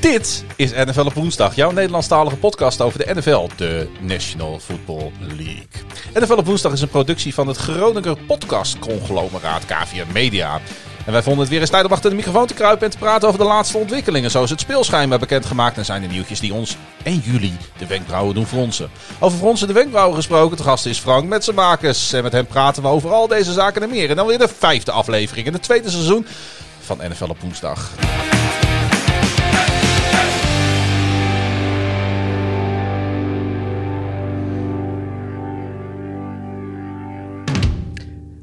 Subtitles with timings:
[0.00, 5.66] Dit is NFL op woensdag, jouw Nederlandstalige podcast over de NFL, de National Football League.
[6.14, 10.60] NFL op woensdag is een productie van het Groninger podcast-conglomeraat KVM Media.
[11.06, 12.98] En wij vonden het weer eens tijd om achter de microfoon te kruipen en te
[12.98, 14.30] praten over de laatste ontwikkelingen.
[14.30, 18.34] Zo is het speelschijnbaar bekendgemaakt en zijn de nieuwtjes die ons en jullie de wenkbrauwen
[18.34, 18.90] doen fronsen.
[19.18, 22.12] Over fronsen de wenkbrauwen gesproken, de gast is Frank Metsenmakers.
[22.12, 24.10] En met hem praten we over al deze zaken en meer.
[24.10, 26.26] En dan weer de vijfde aflevering in het tweede seizoen
[26.80, 27.90] van NFL op woensdag.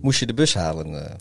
[0.01, 1.17] Moest je de bus halen?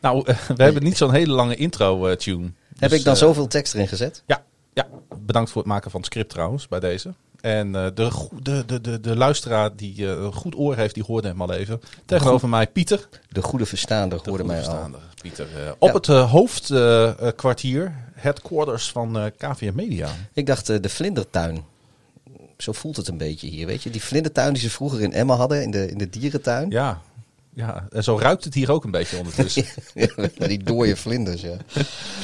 [0.00, 0.10] Eh?
[0.10, 2.50] Nou, eh, we hebben niet zo'n hele lange intro-tune.
[2.78, 4.22] Heb ik dan zoveel tekst erin gezet?
[4.26, 4.44] Ja,
[4.74, 4.86] ja,
[5.20, 7.14] bedankt voor het maken van het script trouwens, bij deze.
[7.40, 8.10] En eh, de,
[8.42, 11.52] de, de, de, de luisteraar die eh, een goed oor heeft, die hoorde hem al
[11.52, 11.80] even.
[12.04, 13.08] Tegenover mij Pieter.
[13.28, 14.62] De goede verstaander De hoorde mij al.
[14.62, 15.46] goedverstaande Pieter.
[15.66, 15.94] eh, op Ja.
[15.94, 20.08] het eh, hoofdkwartier, headquarters van eh KVM Media.
[20.32, 21.64] Ik dacht eh, de vlindertuin.
[22.56, 23.90] Zo voelt het een beetje hier, weet je.
[23.90, 26.70] Die vlindertuin die ze vroeger in Emma hadden, in de, in de dierentuin.
[26.70, 27.00] Ja,
[27.58, 29.64] ja, en zo ruikt het hier ook een beetje ondertussen.
[30.46, 31.56] die dode vlinders, ja.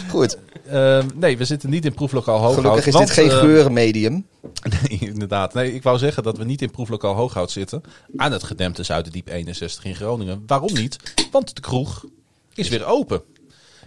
[0.08, 2.54] Goed, Ehm, nee, we zitten niet in proeflokaal Hooghout.
[2.54, 4.27] gelukkig is want, dit geen eh, geurenmedium.
[4.88, 5.55] Nee, inderdaad.
[5.55, 7.82] Nee, ik wou zeggen dat we niet in proeflokaal Hooghout zitten.
[8.16, 10.42] Aan het gedempte Zuiderdiep 61 in Groningen.
[10.46, 10.96] Waarom niet?
[11.30, 12.05] Want de kroeg
[12.55, 13.22] is weer open.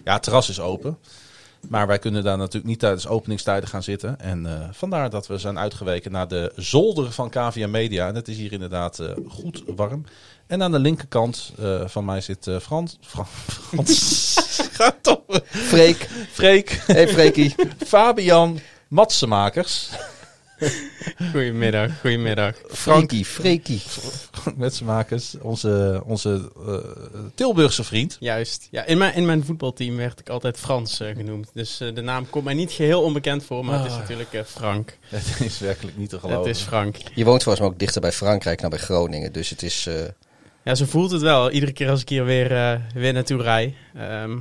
[0.03, 0.97] Ja, het terras is open.
[1.69, 4.19] Maar wij kunnen daar natuurlijk niet tijdens openingstijden gaan zitten.
[4.19, 8.07] En eh, vandaar dat we zijn uitgeweken naar de zolder van KVM Media.
[8.07, 10.03] En het is hier inderdaad eh, goed warm.
[10.47, 12.97] En aan de linkerkant eh, van mij zit Frans.
[13.01, 14.35] Fran- Frans.
[14.77, 15.21] Ga toch.
[15.45, 16.09] Freek.
[16.31, 16.81] Freek.
[16.85, 17.55] Hey Freekie.
[17.85, 19.89] Fabian Matsenmakers.
[21.31, 22.55] Goedemiddag, goedemiddag.
[22.67, 23.81] Freekie, Freekie.
[24.55, 28.17] Metsenmakers, onze, onze eh, Tilburgse vriend.
[28.19, 28.67] Juist.
[28.71, 31.49] Ja, in, mijn, in mijn voetbalteam werd ik altijd Frans eh, genoemd.
[31.53, 33.99] Dus eh, de naam komt mij niet geheel onbekend voor, maar het is Ah.
[33.99, 34.97] natuurlijk eh, Frank.
[35.07, 36.47] Het is werkelijk niet te geloven.
[36.47, 36.95] Het is Frank.
[37.15, 39.31] Je woont volgens mij ook dichter bij Frankrijk dan bij Groningen.
[39.33, 39.85] Dus het is...
[39.87, 39.95] eh,
[40.63, 41.51] Ja, zo voelt het wel.
[41.51, 43.75] Iedere keer als ik hier weer, weer naartoe rij.
[43.95, 44.37] Ehm,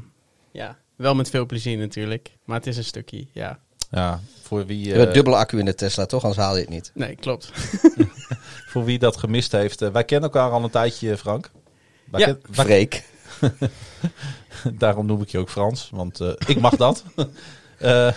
[0.53, 2.31] ja, wel met veel plezier natuurlijk.
[2.45, 3.59] Maar het is een stukje, ja.
[3.91, 6.23] Ja, voor wie, je eh, hebt dubbele accu in de Tesla, toch?
[6.23, 6.91] Anders haal je het niet.
[6.95, 7.51] Nee, klopt.
[8.71, 9.83] voor wie dat gemist heeft.
[9.83, 11.51] eh, wij kennen elkaar al een tijdje, Frank.
[12.11, 12.27] Wij Ja.
[12.27, 13.05] ken- wij- Freek.
[14.79, 17.05] daarom noem ik je ook Frans, want eh, ik mag dat.
[17.79, 18.13] Eh,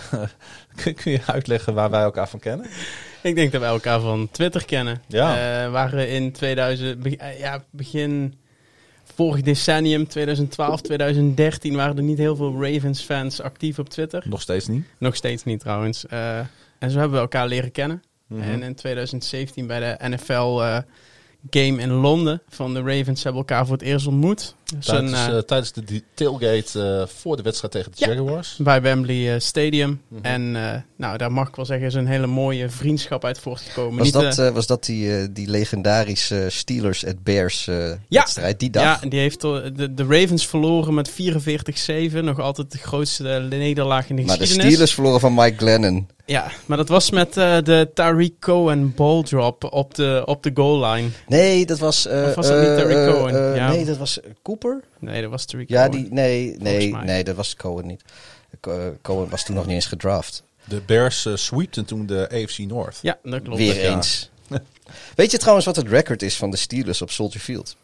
[0.76, 2.68] kun, je uitleggen waar wij elkaar van kennen?
[3.22, 5.02] Ik denk dat we elkaar van Twitter kennen.
[5.08, 5.64] Ja.
[5.64, 8.40] Eh, waren in 2000, be- eh, ja, begin
[9.20, 14.24] vorig decennium, 2012, 2013, waren er niet heel veel Ravens-fans actief op Twitter.
[14.26, 14.86] Nog steeds niet.
[14.98, 16.06] Nog steeds niet trouwens.
[16.06, 16.40] Eh,
[16.80, 18.04] en zo hebben we elkaar leren kennen.
[18.28, 18.42] Mhm.
[18.42, 20.78] En in 2017 bij de NFL eh,
[21.50, 24.56] game in Londen van de Ravens hebben elkaar voor het eerst ontmoet.
[24.76, 28.14] Dus Tijdens, een, eh, eh, tijdens de tailgate eh, voor de wedstrijd tegen de Ja.
[28.14, 28.56] Jaguars.
[28.58, 30.02] bij Wembley eh, Stadium.
[30.08, 30.26] Mhm.
[30.26, 33.98] En eh, nou, daar mag ik wel zeggen, is een hele mooie vriendschap uit voortgekomen.
[33.98, 38.60] Was Niet, dat, was dat die, die legendarische Steelers at Bears eh, wedstrijd?
[38.60, 39.02] Die dag?
[39.04, 41.14] Ja, die heeft de, de Ravens verloren met 44-7.
[42.24, 44.72] Nog altijd de grootste nederlaag in de maar de geschiedenis.
[44.72, 46.08] Steelers verloren van Mike Glennon.
[46.30, 50.52] Ja, maar dat was met eh, de Tariq Cohen ball drop op de, op de
[50.54, 51.10] goal line.
[51.28, 52.06] Nee, dat was...
[52.08, 53.56] eh, Of was dat niet Terry eh, Cohen?
[53.56, 53.70] Ja.
[53.70, 54.84] Nee, dat was Cooper?
[55.00, 56.04] Nee, dat was Tariq Ja, Cohen.
[56.04, 58.02] die, nee, nee, nee, dat was Cohen niet.
[58.60, 60.44] Co- Cohen was toen nog niet eens gedraft.
[60.64, 63.00] De Bears eh, sweepten toen de AFC North.
[63.02, 63.58] Ja, dat klopt.
[63.58, 63.96] Weer ja.
[63.96, 64.30] eens.
[65.16, 67.76] Weet je trouwens wat het record is van de Steelers op Soldier Field?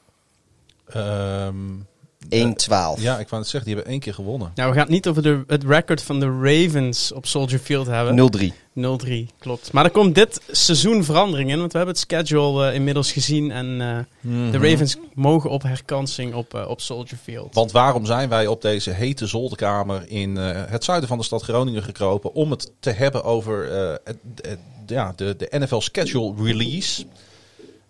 [2.25, 2.29] 1-12.
[2.29, 4.51] Ehm, ja, ik wou het zeggen, die hebben één keer gewonnen.
[4.55, 7.87] Nou, we gaan het niet over de, het record van de Ravens op Soldier Field
[7.87, 8.31] hebben.
[8.37, 8.53] 0-3.
[8.75, 9.71] 0-3, klopt.
[9.71, 13.51] Maar er komt dit seizoen verandering in, want we hebben het schedule eh, inmiddels gezien.
[13.51, 13.81] En
[14.21, 17.53] eh, de Ravens mogen op herkansing op, eh, op Soldier Field.
[17.53, 21.41] Want waarom zijn wij op deze hete zolderkamer in eh, het zuiden van de stad
[21.41, 24.53] Groningen gekropen om het te hebben over eh,
[24.85, 27.05] ja, de, de NFL schedule release?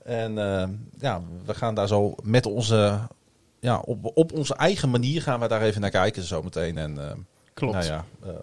[0.04, 0.68] En eh,
[1.00, 3.00] ja, we gaan daar zo met onze,
[3.66, 6.78] ja, op, op onze eigen manier gaan we daar even naar kijken zometeen.
[6.78, 7.12] En eh,
[7.54, 7.74] Klopt.
[7.74, 8.36] nou ja, eh, eh,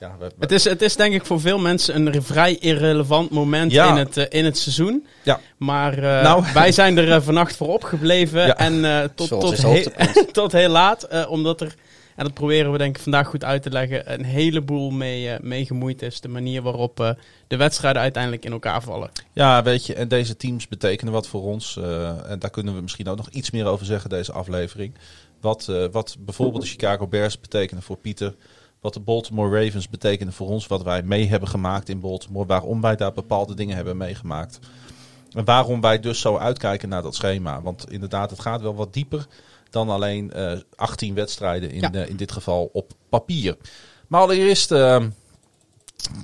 [0.00, 3.30] ja, we- we- Het is, het is denk ik voor veel mensen een vrij irrelevant
[3.30, 3.88] moment Ja.
[3.88, 5.06] in, het, eh, in het seizoen.
[5.22, 5.40] Ja.
[5.56, 6.44] Maar eh, Nou.
[6.54, 8.46] wij zijn er eh, vannacht voor opgebleven.
[8.46, 8.56] Ja.
[8.56, 11.02] En eh, tot, Zoals tot, he- tot heel laat.
[11.02, 11.74] eh, omdat er,
[12.16, 15.40] en dat proberen we denk ik vandaag goed uit te leggen, een heleboel mee, eh,
[15.40, 16.20] mee gemoeid is.
[16.20, 17.10] De manier waarop eh,
[17.46, 19.10] de wedstrijden uiteindelijk in elkaar vallen.
[19.32, 21.76] Ja, weet je, en deze teams betekenen wat voor ons.
[21.76, 24.94] eh, en daar kunnen we misschien ook nog iets meer over zeggen, deze aflevering.
[25.40, 28.34] Wat, wat bijvoorbeeld de Chicago Bears betekenen voor Pieter.
[28.80, 30.66] Wat de Baltimore Ravens betekenen voor ons.
[30.66, 32.46] Wat wij mee hebben gemaakt in Baltimore.
[32.46, 34.58] Waarom wij daar bepaalde dingen hebben meegemaakt.
[35.32, 37.62] En waarom wij dus zo uitkijken naar dat schema.
[37.62, 39.26] Want inderdaad, het gaat wel wat dieper
[39.74, 41.92] dan alleen eh 18 wedstrijden in, Ja.
[41.92, 43.56] eh, in dit geval op papier.
[44.06, 45.04] Maar allereerst, eh,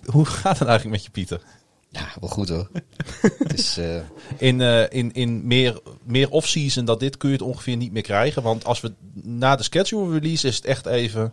[0.05, 1.41] hoe gaat het eigenlijk met je Pieter?
[1.89, 2.71] Ja, wel goed hoor.
[3.39, 3.97] het is, eh,
[4.37, 8.03] In, eh, in, in meer, meer off-season dan dit kun je het ongeveer niet meer
[8.03, 8.43] krijgen.
[8.43, 11.33] Want als we na de schedule release is het echt even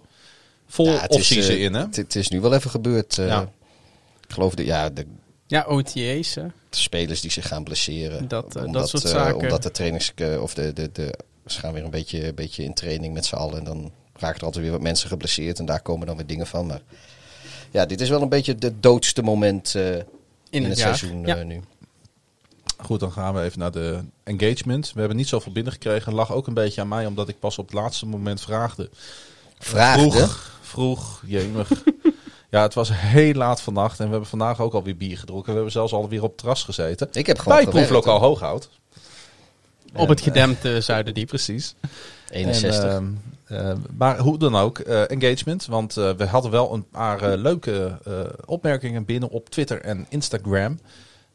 [0.67, 1.73] vol ja, off-season eh, in.
[1.73, 1.79] Hè?
[1.81, 3.17] Het, het is nu wel even gebeurd.
[3.17, 3.27] eh.
[3.27, 3.41] Ja.
[4.27, 5.05] Ik geloof de, ja, de
[5.47, 6.35] Ja, OTA's.
[6.35, 6.45] hè.
[6.69, 8.27] spelers die zich gaan blesseren.
[8.27, 9.35] Dat, eh, dat omdat, soort eh, zaken.
[9.37, 11.19] omdat de trainers, eh, of de, de, de,
[11.51, 13.57] ze gaan weer een beetje, een beetje in training met z'n allen.
[13.57, 15.59] En dan raken er altijd weer wat mensen geblesseerd.
[15.59, 16.65] En daar komen dan weer dingen van.
[16.65, 16.81] Maar
[17.71, 19.95] ja, dit is wel een beetje het doodste moment eh,
[20.49, 21.37] in, het, seizoen Ja.
[21.37, 21.61] eh, nu.
[22.77, 24.91] Goed, dan gaan we even naar de engagement.
[24.93, 26.13] We hebben niet zoveel binnengekregen.
[26.13, 28.89] Lag ook een beetje aan mij, omdat ik pas op het laatste moment vraagde.
[29.59, 30.09] Vraagde.
[30.11, 31.69] Vroeg, vroeg, jemig.
[32.49, 35.47] ja, het was heel laat vannacht en we hebben vandaag ook alweer bier gedronken.
[35.47, 37.07] We hebben zelfs alweer op het terras gezeten.
[37.11, 38.69] Ik heb gewoon Bij proeflokaal Hooghout.
[39.95, 41.27] Op het gedempte Zuiderdiep.
[41.27, 41.75] Precies.
[42.29, 42.83] 61.
[42.83, 45.65] En, ehm, eh, maar hoe dan ook, eh, engagement.
[45.65, 50.05] Want eh, we hadden wel een paar eh, leuke eh, opmerkingen binnen op Twitter en
[50.09, 50.79] Instagram.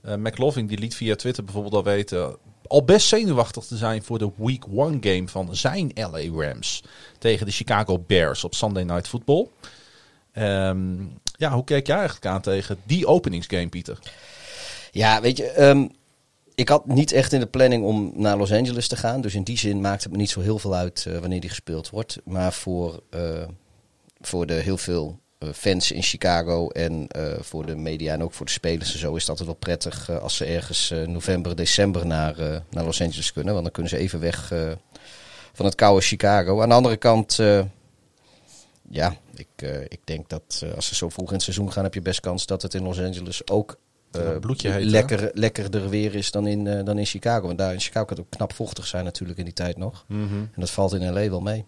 [0.02, 2.36] Eh McLovin die liet via Twitter bijvoorbeeld al weten...
[2.66, 6.82] al best zenuwachtig te zijn voor de Week 1 game van zijn LA Rams...
[7.18, 9.48] tegen de Chicago Bears op Sunday Night Football.
[10.32, 10.96] Ehm,
[11.36, 13.98] ja, hoe keek jij eigenlijk aan tegen die openingsgame, Pieter?
[14.90, 15.86] Ja, weet je, ehm,
[16.54, 19.20] ik had niet echt in de planning om naar Los Angeles te gaan.
[19.20, 21.50] Dus in die zin maakt het me niet zo heel veel uit eh, wanneer die
[21.50, 22.18] gespeeld wordt.
[22.24, 23.44] Maar voor, eh,
[24.20, 27.06] voor de heel veel eh, fans in Chicago en
[27.40, 30.36] voor de media en ook voor de spelers en zo is dat wel prettig als
[30.36, 33.52] ze ergens november, december naar, naar Los Angeles kunnen.
[33.52, 34.52] Want dan kunnen ze even weg
[35.52, 36.62] van het koude Chicago.
[36.62, 37.38] Aan de andere kant,
[38.88, 42.02] ja, ik, ik denk dat als ze zo vroeg in het seizoen gaan, heb je
[42.02, 43.78] best kans dat het in Los Angeles ook
[44.16, 47.46] eh, bloedje heet, lekker, lekkerder weer is dan in, eh, dan in Chicago.
[47.46, 50.04] Want daar in Chicago kan het ook knap vochtig zijn natuurlijk in die tijd nog.
[50.08, 51.64] En dat valt in LA wel mee.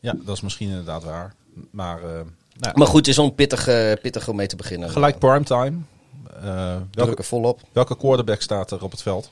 [0.00, 1.34] Ja, dat is misschien inderdaad waar.
[1.70, 2.24] Maar, eh, nou
[2.58, 3.64] ja, Maar goed, het is een pittig,
[4.00, 4.90] pittig om mee te beginnen.
[4.90, 5.76] gelijk primetime.
[6.42, 7.60] Eh welke, volop.
[7.72, 9.30] welke quarterback staat er op het veld?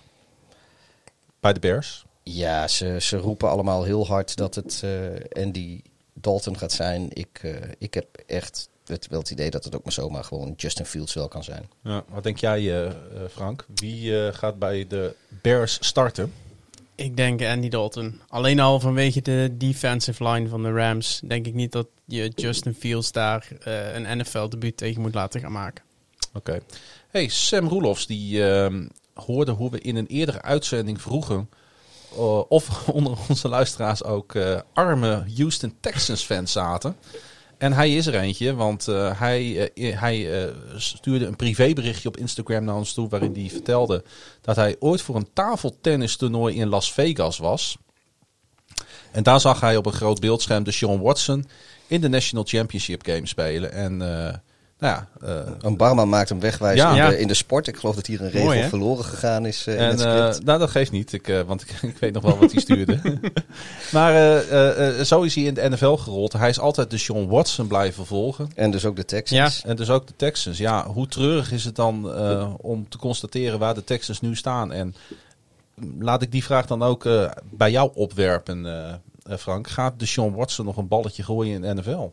[1.41, 2.05] Bij de Bears?
[2.23, 4.85] Ja, ze, ze roepen allemaal heel hard dat het
[5.33, 5.81] Andy
[6.13, 7.09] Dalton gaat zijn.
[7.11, 10.87] Ik, ik heb echt het, wel het idee dat het ook maar zomaar gewoon Justin
[10.87, 11.69] Fields wel kan zijn.
[11.83, 12.95] Ja, wat denk jij, eh, eh,
[13.31, 13.67] Frank?
[13.75, 16.33] Wie eh, gaat bij de Bears starten?
[16.95, 18.21] Ik denk Andy Dalton.
[18.29, 22.75] Alleen al vanwege de defensive line van de Rams denk ik niet dat je Justin
[22.75, 23.49] Fields daar
[23.95, 25.85] een NFL-debuut tegen moet laten gaan maken.
[26.35, 26.61] Oké.
[27.09, 31.49] Hey, Sam Roelofs, die ehm, hoorde hoe we in een eerdere uitzending vroegen...
[32.49, 36.97] of onder onze luisteraars ook eh, arme Houston Texans fans zaten.
[37.59, 42.17] En hij is er eentje, want eh, hij, eh, hij eh, stuurde een privéberichtje op
[42.17, 43.09] Instagram naar ons toe...
[43.09, 44.05] waarin hij vertelde
[44.41, 47.77] dat hij ooit voor een tafeltennistoernooi in Las Vegas was...
[49.13, 51.47] En daar zag hij op een groot beeldscherm de Sean Watson
[51.87, 53.73] in de National Championship Game spelen.
[53.73, 54.43] En
[54.85, 56.91] nou ja, eh, Een barman maakt hem wegwijzen Ja.
[56.91, 57.09] in, Ja.
[57.09, 57.67] de, in de sport.
[57.67, 60.59] Ik geloof dat hier een regel Mooi, verloren gegaan is eh, in het eh, nou,
[60.59, 63.01] dat geeft niet, ik, want ik, ik weet nog wel wat hij stuurde.
[63.93, 64.43] maar
[65.05, 66.33] zo is hij in de NFL gerold.
[66.33, 68.51] Hij is altijd de Sean Watson blijven volgen.
[68.55, 69.63] En dus ook de Texans.
[69.65, 70.59] En dus ook de Texans.
[70.59, 72.13] Ja, hoe treurig is het dan
[72.61, 74.73] om te constateren waar de Texans nu staan?
[74.73, 74.95] En
[75.99, 77.09] laat ik die vraag dan ook
[77.51, 78.67] bij jou opwerpen,
[79.39, 79.69] Frank.
[79.69, 82.09] Gaat de Sean Watson nog een balletje gooien in de NFL?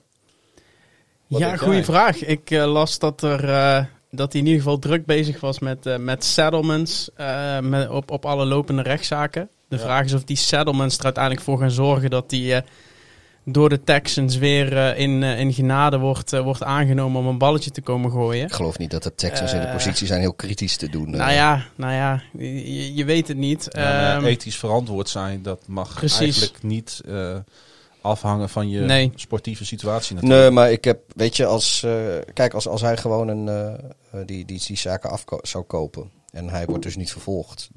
[1.32, 1.84] Wat ja, goede jij?
[1.84, 2.24] vraag.
[2.26, 5.86] Ik eh, las dat, er, eh, dat hij in ieder geval druk bezig was met,
[5.86, 9.50] eh, met settlements eh, met, op, op alle lopende rechtszaken.
[9.70, 9.82] De Ja.
[9.82, 12.62] vraag is of die settlements er uiteindelijk voor gaan zorgen dat die eh,
[13.46, 18.12] door de Texans weer in, in genade wordt, wordt aangenomen om een balletje te komen
[18.12, 18.46] gooien.
[18.46, 21.10] Ik geloof niet dat de Texans in de positie zijn heel kritisch te doen.
[21.10, 23.68] Nou ja, nou ja je, je weet het niet.
[23.70, 26.20] Ja, Ehm, ethisch verantwoord zijn, dat mag Precies.
[26.20, 27.36] eigenlijk niet eh,
[28.02, 29.12] afhangen van je Nee.
[29.16, 30.42] sportieve situatie natuurlijk.
[30.42, 31.94] Nee, maar ik heb, weet je, als, eh,
[32.34, 36.12] kijk, als, als hij gewoon een, eh, eh, die, die, die zaken af zou kopen
[36.32, 37.70] en hij wordt dus niet vervolgd,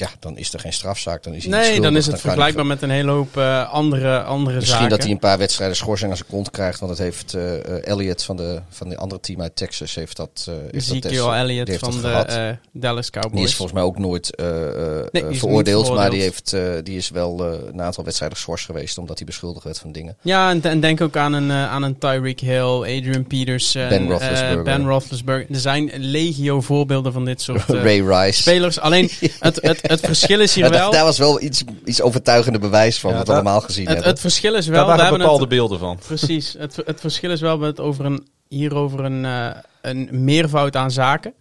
[0.00, 2.66] ja, dan is er geen strafzaak, dan is hij nee, schuldig, dan is het vergelijkbaar
[2.66, 4.90] met een hele hoop eh, andere, andere Misschien zaken.
[4.90, 6.80] dat hij een paar wedstrijden schorsing aan zijn kont krijgt.
[6.80, 10.16] Want het heeft eh, eh, Elliot van de, van de andere team uit Texas heeft
[10.16, 12.28] dat, heeft dat Ezekiel die heeft van dat de gehad.
[12.28, 13.44] eh, Dallas Die Cowboys.
[13.44, 16.50] is volgens mij ook nooit Nee, die niet veroordeeld, maar die, veroordeeld.
[16.50, 17.40] heeft, die is wel
[17.72, 20.16] een aantal wedstrijden geschorst geweest omdat hij beschuldigd werd van dingen.
[20.22, 24.62] Ja, en, en denk ook aan een, aan een Tyreek Hill, Adrian Peterson, Ben Roethlisberger.
[24.62, 25.46] ben Roethlisberger.
[25.54, 28.40] Er zijn legio voorbeelden van dit soort Ray Rice.
[28.40, 28.78] spelers.
[28.80, 30.90] Alleen het, het, het verschil is hier wel...
[30.90, 34.10] daar was wel iets, iets overtuigende bewijs van, Ja, wat we allemaal gezien Het, hebben.
[34.12, 34.74] het verschil is wel...
[34.76, 35.98] Daar we waren hebben bepaalde het, beelden van.
[36.06, 36.54] Precies.
[36.58, 39.48] Het, het verschil is wel het over een, hier over een, eh,
[39.82, 41.34] een meervoud aan zaken.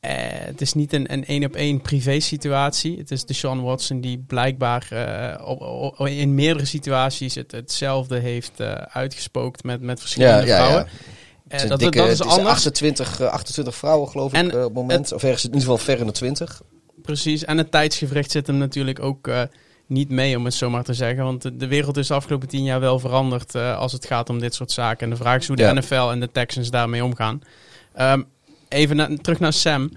[0.00, 2.98] Eh, het is niet een een één op één privé situatie.
[2.98, 8.18] Het is de Sean Watson die blijkbaar eh, op, op- in meerdere situaties het, hetzelfde
[8.18, 10.84] heeft eh, uitgespookt met, met verschillende Ja, ja, vrouwen.
[10.84, 10.90] ja.
[11.48, 12.48] Het is dat, dikke- dat is het anders.
[12.48, 15.12] 28, eh, 28 vrouwen, geloof ik, En op het moment.
[15.12, 16.60] of ergens in ieder geval ver in de 20.
[17.08, 19.42] Precies, en het tijdsgevricht zit hem natuurlijk ook eh,
[19.86, 21.24] niet mee, om het zo maar te zeggen.
[21.24, 24.38] Want de, wereld is de afgelopen tien jaar wel veranderd eh, als het gaat om
[24.38, 25.04] dit soort zaken.
[25.04, 25.72] En de vraag is hoe de Ja.
[25.72, 27.42] NFL en de Texans daarmee omgaan.
[27.94, 28.22] Ehm,
[28.68, 29.90] even na- terug naar Sam.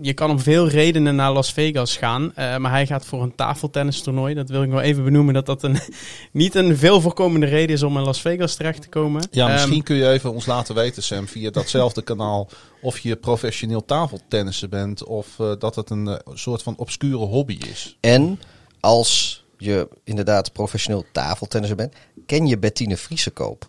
[0.00, 3.34] Je kan om veel redenen naar Las Vegas gaan, eh, maar hij gaat voor een
[3.34, 4.34] tafeltennistoernooi.
[4.34, 5.78] Dat wil ik nog even benoemen, dat dat een,
[6.32, 9.28] niet een veel voorkomende reden is om in Las Vegas terecht te komen.
[9.30, 12.48] Ja, Ehm, misschien kun je even ons laten weten, Sam, via datzelfde kanaal.
[12.80, 15.04] Of je professioneel tafeltennissen bent.
[15.04, 17.96] Of eh, dat het een eh, soort van obscure hobby is.
[18.00, 18.40] En
[18.80, 21.94] als je inderdaad professioneel tafeltennisser bent,
[22.26, 23.66] ken je Bettine Vriesekoop?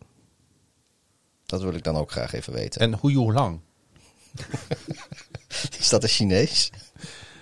[1.45, 2.81] Dat wil ik dan ook graag even weten.
[2.81, 3.59] En hoe, hoe lang?
[5.79, 6.69] Is dat een Chinees?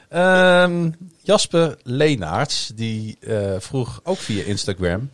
[0.10, 0.90] Ehm,
[1.22, 5.10] Jasper Leenaerts, die eh, vroeg ook via Instagram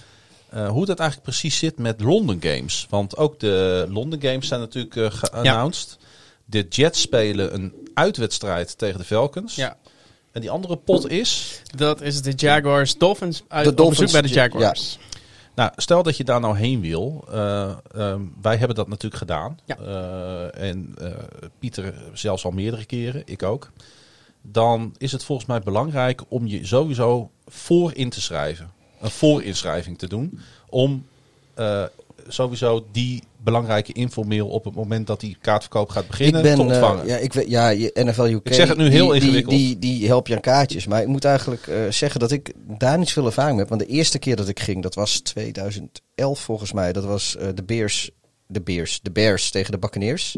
[0.51, 2.88] eh, hoe dat eigenlijk precies zit met London Games.
[2.89, 5.98] Want ook de London Games zijn natuurlijk eh geannounced.
[6.45, 9.55] De Jets spelen een uitwedstrijd tegen de Falcons.
[9.55, 9.77] Ja,
[10.31, 11.62] En die andere pot is...
[11.75, 14.74] dat is de Jaguars Dolphins uit De op Dolphins, bezoek bij de ja.
[15.61, 17.25] Nou, stel dat je daar nou heen wil.
[17.31, 19.59] Eh, ehm, wij hebben dat natuurlijk gedaan.
[19.65, 19.77] Ja.
[19.77, 21.11] Eh, en eh,
[21.59, 23.71] Pieter zelfs al meerdere keren, ik ook.
[24.41, 28.71] Dan is het volgens mij belangrijk om je sowieso voor in te schrijven.
[29.01, 30.39] Een voorinschrijving te doen.
[30.69, 31.05] Om
[32.33, 37.07] sowieso die belangrijke infomail op het moment dat die kaartverkoop gaat beginnen te eh, ontvangen.
[37.07, 38.47] ja, ik weet, ja, je- NFL UK.
[38.47, 39.55] Ik zeg het nu heel die, ingewikkeld.
[39.55, 40.88] Die, die, die help je aan kaartjes.
[40.88, 43.69] Maar ik moet eigenlijk eh, zeggen dat ik daar niet veel ervaring mee heb.
[43.77, 46.93] Want de eerste keer dat ik ging, dat was 2011 volgens mij.
[46.93, 48.09] Dat was eh, de Bears,
[48.47, 50.38] de Bears, de Bears tegen de Buccaneers.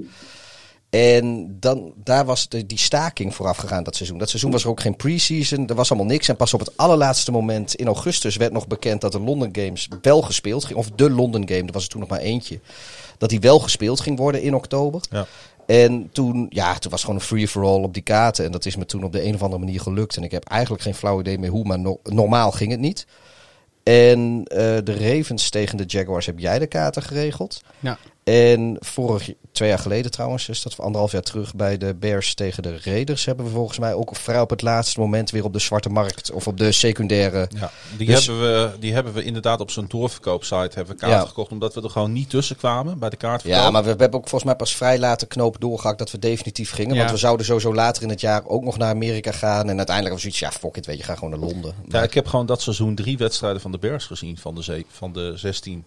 [0.94, 4.18] En dan, daar was de, die staking vooraf gegaan dat seizoen.
[4.18, 5.68] Dat seizoen was er ook geen preseason.
[5.68, 6.28] Er was allemaal niks.
[6.28, 9.88] En pas op het allerlaatste moment in augustus werd nog bekend dat de London Games
[10.02, 10.78] wel gespeeld ging.
[10.80, 12.60] Of de London Game, er was er toen nog maar eentje.
[13.18, 15.02] Dat die wel gespeeld ging worden in oktober.
[15.10, 15.26] Ja.
[15.66, 18.46] En toen, ja, toen was gewoon een free-for-all op die kaarten.
[18.46, 20.18] En dat is me toen op de een of andere manier gelukt.
[20.18, 23.06] En ik heb eigenlijk geen flauw idee meer hoe, maar no- normaal ging het niet.
[23.84, 27.62] En eh, de Ravens tegen de Jaguars heb jij de kaarten geregeld.
[27.80, 27.98] Ja.
[28.24, 32.64] En vorig, twee jaar geleden trouwens, is dat anderhalf jaar terug bij de Bears tegen
[32.64, 35.60] de Raiders, hebben we volgens mij ook vrij op het laatste moment weer op de
[35.60, 37.48] zwarte markt of op de secundaire.
[37.58, 41.20] Ja, die, Dus- hebben we, die hebben we inderdaad op zo'n doorverkoopsite hebben we kaarten
[41.20, 41.26] Ja.
[41.26, 41.52] gekocht.
[41.52, 43.62] Omdat we er gewoon niet tussen kwamen bij de kaartverkoop.
[43.62, 46.12] Ja, maar we, we hebben ook volgens mij pas vrij laat de knoop doorgehakt dat
[46.12, 46.94] we definitief gingen.
[46.94, 47.00] Ja.
[47.00, 49.70] Want we zouden sowieso later in het jaar ook nog naar Amerika gaan.
[49.70, 51.74] En uiteindelijk was zoiets, ja, fuck it, weet je, ga gewoon naar Londen.
[51.82, 54.64] Ja, Maar- ik heb gewoon dat seizoen drie wedstrijden van de Bears gezien van de,
[54.64, 55.84] ze- van de 16.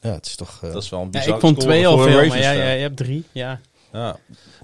[0.00, 0.58] Ja, het is toch...
[0.62, 2.34] eh, Dat is wel een Ja, bizar ik vond score twee al veel, maar Ravens
[2.34, 2.56] jij, fan.
[2.56, 3.24] jij, jij hebt drie.
[3.32, 3.60] Ja.
[3.92, 4.16] Ja.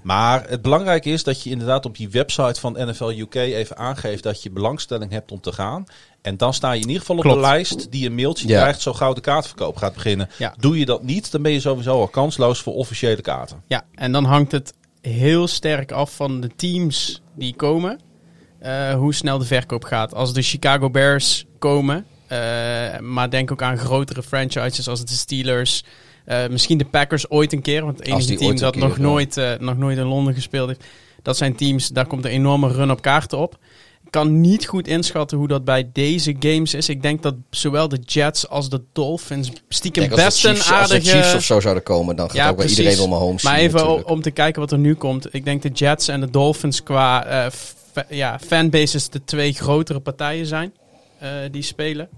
[0.03, 4.23] Maar het belangrijke is dat je inderdaad op die website van NFL UK even aangeeft
[4.23, 5.83] dat je belangstelling hebt om te gaan.
[6.21, 7.37] En dan sta je in ieder geval op Klopt.
[7.37, 8.59] de lijst die een mailtje Ja.
[8.61, 10.29] krijgt zo gauw de kaartverkoop gaat beginnen.
[10.37, 10.53] Ja.
[10.59, 13.61] Doe je dat niet, dan ben je sowieso al kansloos voor officiële kaarten.
[13.67, 17.99] ja, en dan hangt het heel sterk af van de teams die komen.
[18.59, 20.13] eh, hoe snel de verkoop gaat.
[20.13, 22.05] Als de Chicago Bears komen,
[22.99, 25.83] maar denk ook aan grotere franchises als de Steelers.
[26.25, 29.37] eh, misschien de Packers ooit een keer, want het enige team dat keer, nog, nooit,
[29.37, 30.83] eh, nog nooit in Londen gespeeld heeft.
[31.21, 33.57] Dat zijn teams, daar komt een enorme run op kaarten op.
[34.05, 36.89] Ik kan niet goed inschatten hoe dat bij deze games is.
[36.89, 40.87] Ik denk dat zowel de Jets als de Dolphins stiekem Kijk, best een Chiefs, als
[40.87, 41.17] de aardige...
[41.17, 43.79] Chiefs of zo zouden komen, dan gaat Ja, ook wel iedereen wel Mahomes Maar even
[43.79, 44.09] om, natuurlijk.
[44.09, 45.33] om te kijken wat er nu komt.
[45.33, 47.51] Ik denk de Jets en de Dolphins qua eh,
[47.93, 50.73] fa- ja, fanbases de twee grotere partijen zijn
[51.19, 52.09] eh, die spelen.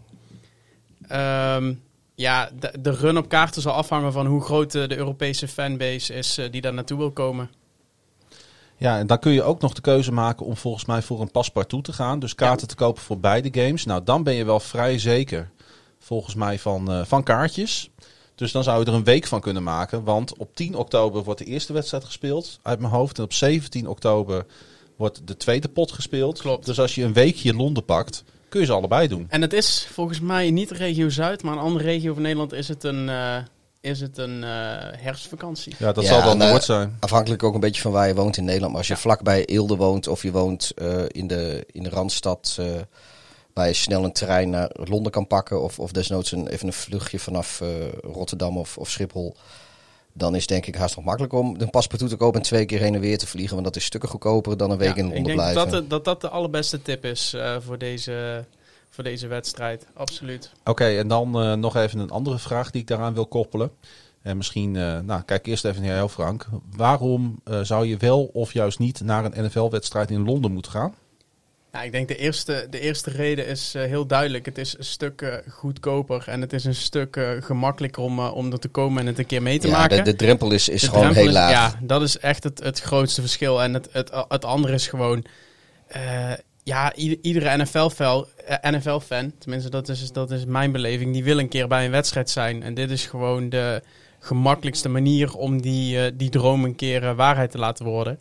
[1.07, 1.73] Ehm,
[2.15, 6.13] ja, de, de run op kaarten zal afhangen van hoe groot eh, de Europese fanbase
[6.13, 7.49] is eh, die daar naartoe wil komen.
[8.77, 11.31] Ja, en dan kun je ook nog de keuze maken om volgens mij voor een
[11.31, 12.19] paspartout te gaan.
[12.19, 13.85] Dus kaarten te kopen voor beide games.
[13.85, 15.49] Nou, dan ben je wel vrij zeker,
[15.99, 17.89] volgens mij, van, eh, van kaartjes.
[18.35, 20.03] Dus dan zou je er een week van kunnen maken.
[20.03, 23.17] Want op 10 oktober wordt de eerste wedstrijd gespeeld, uit mijn hoofd.
[23.17, 24.45] En op 17 oktober
[24.95, 26.39] wordt de tweede pot gespeeld.
[26.39, 26.65] Klopt.
[26.65, 28.23] Dus als je een weekje Londen pakt,
[28.57, 29.25] kun je ze allebei doen.
[29.29, 32.53] En het is volgens mij niet de regio Zuid, maar een andere regio van Nederland
[32.53, 33.37] is het een, eh,
[33.81, 34.49] is het een eh,
[34.97, 35.75] herfstvakantie.
[35.77, 36.97] Ja, dat Ja, zal dan nou, Noord zijn.
[36.99, 38.71] Afhankelijk ook een beetje van waar je woont in Nederland.
[38.71, 42.57] Maar als je vlakbij Eelde woont of je woont eh, in, de, in de Randstad...
[42.59, 42.65] eh,
[43.53, 45.61] waar je snel een trein naar Londen kan pakken...
[45.63, 47.67] of, of desnoods een, even een vluchtje vanaf eh,
[48.01, 49.35] Rotterdam of, of Schiphol...
[50.17, 52.39] dan is denk ik haast nog makkelijk om een paspartout te kopen...
[52.39, 53.53] en twee keer heen en weer te vliegen.
[53.53, 55.71] Want dat is stukken goedkoper dan een week Ja, in ik Londen denk blijven.
[55.71, 58.45] dat, dat, dat dat de allerbeste tip is eh, voor, deze,
[58.89, 59.85] voor deze wedstrijd.
[59.93, 60.51] Absoluut.
[60.63, 63.71] Oké, en dan eh, nog even een andere vraag die ik daaraan wil koppelen.
[64.21, 66.47] En misschien, uh, nou kijk eerst even naar jou Frank.
[66.75, 70.93] Waarom uh, zou je wel of juist niet naar een NFL-wedstrijd in Londen moeten gaan?
[71.77, 74.45] Ja, ik denk de eerste, de eerste reden is uh, heel duidelijk.
[74.45, 78.67] Het is een stuk goedkoper en het is een stuk gemakkelijker om, om er te
[78.67, 79.97] komen en het een keer mee te ja, maken.
[79.97, 81.51] De, de drempel is, is gewoon heel laag.
[81.51, 83.61] Ja, dat is echt het, het grootste verschil.
[83.61, 85.25] En het, het, het andere is gewoon
[86.63, 88.25] ja, iedere NFL-fan,
[88.61, 88.99] NFL
[89.39, 92.63] tenminste dat is, dat is mijn beleving, die wil een keer bij een wedstrijd zijn.
[92.63, 93.81] En dit is gewoon de
[94.19, 98.19] gemakkelijkste manier om die, die droom een keer waarheid te laten worden.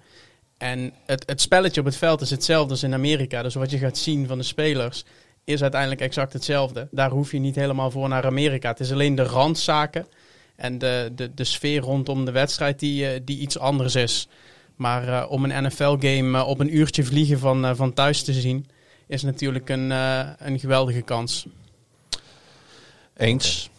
[0.58, 3.42] En het, het spelletje op het veld is hetzelfde als in Amerika.
[3.42, 5.04] Dus wat je gaat zien van de spelers
[5.44, 6.88] is uiteindelijk exact hetzelfde.
[6.90, 8.68] Daar hoef je niet helemaal voor naar Amerika.
[8.68, 10.06] Het is alleen de randzaken
[10.56, 14.28] en de, de, de sfeer rondom de wedstrijd die, uh, die iets anders is.
[14.76, 18.32] Maar uh, om een NFL-game uh, op een uurtje vliegen van, uh, van thuis te
[18.32, 18.66] zien,
[19.06, 19.90] is natuurlijk een,
[20.38, 21.46] een geweldige kans.
[23.16, 23.70] Eens.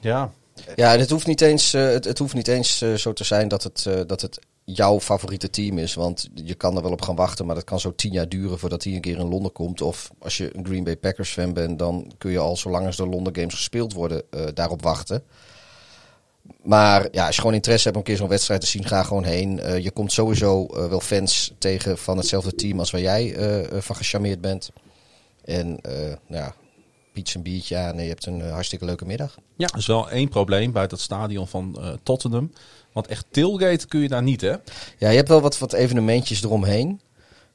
[0.00, 0.32] Ja.
[0.74, 3.88] Ja, het hoeft niet eens, het, het, hoeft niet eens zo te zijn dat het,
[4.06, 5.94] dat het jouw favoriete team is.
[5.94, 8.58] Want je kan er wel op gaan wachten, maar dat kan zo tien jaar duren
[8.58, 9.80] voordat hij een keer in Londen komt.
[9.80, 12.96] Of als je een Green Bay Packers fan bent, dan kun je al zolang als
[12.96, 14.22] de Londen Games gespeeld worden,
[14.54, 15.22] daarop wachten.
[16.62, 19.02] Maar ja, als je gewoon interesse hebt om een keer zo'n wedstrijd te zien, ga
[19.02, 19.58] gewoon heen.
[19.58, 23.80] Uh, je komt sowieso uh, wel fans tegen van hetzelfde team als waar jij uh,
[23.80, 24.70] van gecharmeerd bent.
[25.44, 25.78] En
[26.26, 26.54] nou ja,
[27.12, 29.38] piets en biertje aan en je hebt een hartstikke leuke middag.
[29.56, 32.52] Ja, er is wel één probleem bij dat stadion van Tottenham.
[32.94, 34.50] Want echt tailgate kun je daar niet, hè?
[34.98, 37.00] Ja, je hebt wel wat, wat evenementjes eromheen.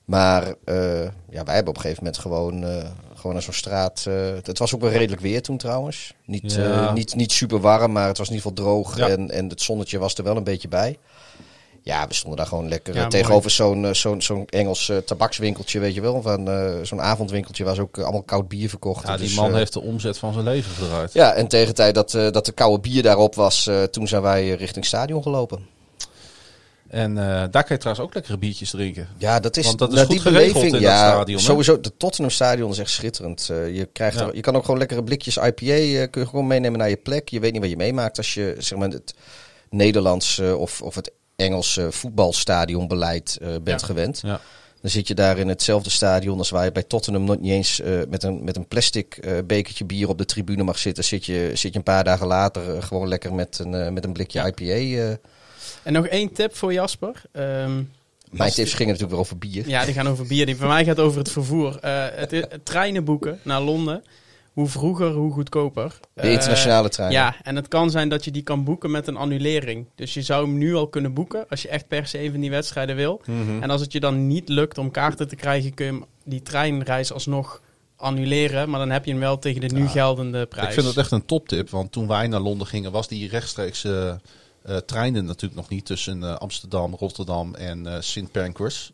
[0.05, 4.05] Maar uh, ja, wij hebben op een gegeven moment gewoon, uh, gewoon naar zo'n straat.
[4.07, 6.13] Uh, het was ook wel redelijk weer toen trouwens.
[6.25, 6.93] Niet, ja.
[6.93, 8.97] niet, niet super warm, maar het was in ieder geval droog.
[8.97, 9.09] Ja.
[9.09, 10.97] En, en het zonnetje was er wel een beetje bij.
[11.83, 16.01] Ja, we stonden daar gewoon lekker ja, tegenover zo'n zo'n zo'n Engels tabakswinkeltje, weet je
[16.01, 16.21] wel.
[16.21, 16.49] Van
[16.85, 19.07] zo'n avondwinkeltje waar ze ook allemaal koud bier verkocht.
[19.07, 21.13] Ja, die dus, man heeft de omzet van zijn leven gedraaid.
[21.13, 24.49] Ja, en tegen de tijd dat, dat de koude bier daarop was, toen zijn wij
[24.49, 25.77] richting stadion gelopen.
[26.87, 29.07] En daar kan je trouwens ook lekkere biertjes drinken.
[29.17, 30.73] Ja, dat is, Want dat is goed die beleving.
[30.73, 31.37] in ja, dat stadion.
[31.37, 31.43] hè?
[31.45, 33.45] Sowieso, de Tottenham Stadion is echt schitterend.
[33.47, 34.27] Je, krijgt Ja.
[34.27, 37.29] er, je kan ook gewoon lekkere blikjes IPA kun je gewoon meenemen naar je plek.
[37.29, 39.13] Je weet niet wat je meemaakt als je zeg maar, het
[39.69, 43.85] Nederlands of, of het Engelse voetbalstadionbeleid uh, bent Ja.
[43.87, 44.19] gewend.
[44.23, 44.41] Ja.
[44.81, 47.81] Dan zit je daar in hetzelfde stadion als waar je bij Tottenham nog niet eens
[47.81, 51.03] eh, met, een, met een plastic eh, bekertje bier op de tribune mag zitten.
[51.03, 54.03] Zit je, zit je een paar dagen later eh, gewoon lekker met een, eh, met
[54.05, 54.45] een blikje Ja.
[54.47, 54.63] IPA.
[54.63, 55.09] eh.
[55.83, 57.21] En nog één tip voor Jasper.
[57.31, 57.81] Ehm,
[58.31, 59.67] Mijn tips gingen natuurlijk weer over bier.
[59.69, 60.45] ja, die gaan over bier.
[60.45, 61.77] Die van mij gaat over het vervoer.
[61.81, 64.03] Eh, het, het treinen boeken naar Londen.
[64.53, 65.99] Hoe vroeger, hoe goedkoper.
[66.13, 67.11] De Eh, internationale trein.
[67.11, 69.85] Ja, en het kan zijn dat je die kan boeken met een annulering.
[69.95, 72.39] Dus je zou hem nu al kunnen boeken als je echt per se een van
[72.39, 73.21] die wedstrijden wil.
[73.25, 73.61] Mhm.
[73.63, 77.13] En als het je dan niet lukt om kaarten te krijgen, kun je die treinreis
[77.13, 77.61] alsnog
[77.95, 78.69] annuleren.
[78.69, 80.67] Maar dan heb je hem wel tegen de nu geldende prijs.
[80.67, 83.83] Ik vind het echt een toptip, want toen wij naar Londen gingen, was die rechtstreeks
[83.83, 84.11] eh
[84.63, 88.91] eh, treinen natuurlijk nog niet tussen eh, Amsterdam, Rotterdam en eh Sint Pancras.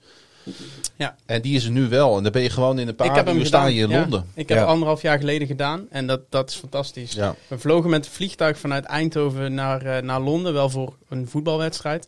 [0.95, 1.15] Ja.
[1.25, 2.17] En die is er nu wel.
[2.17, 3.73] En dan ben je gewoon in een paar ik heb hem uur sta gedaan.
[3.73, 3.99] je in ja.
[3.99, 4.25] Londen.
[4.33, 4.63] Ik heb Ja.
[4.63, 7.11] anderhalf jaar geleden gedaan en dat, dat is fantastisch.
[7.11, 7.35] Ja.
[7.47, 12.07] We vlogen met het vliegtuig vanuit Eindhoven naar, eh, naar Londen, wel voor een voetbalwedstrijd.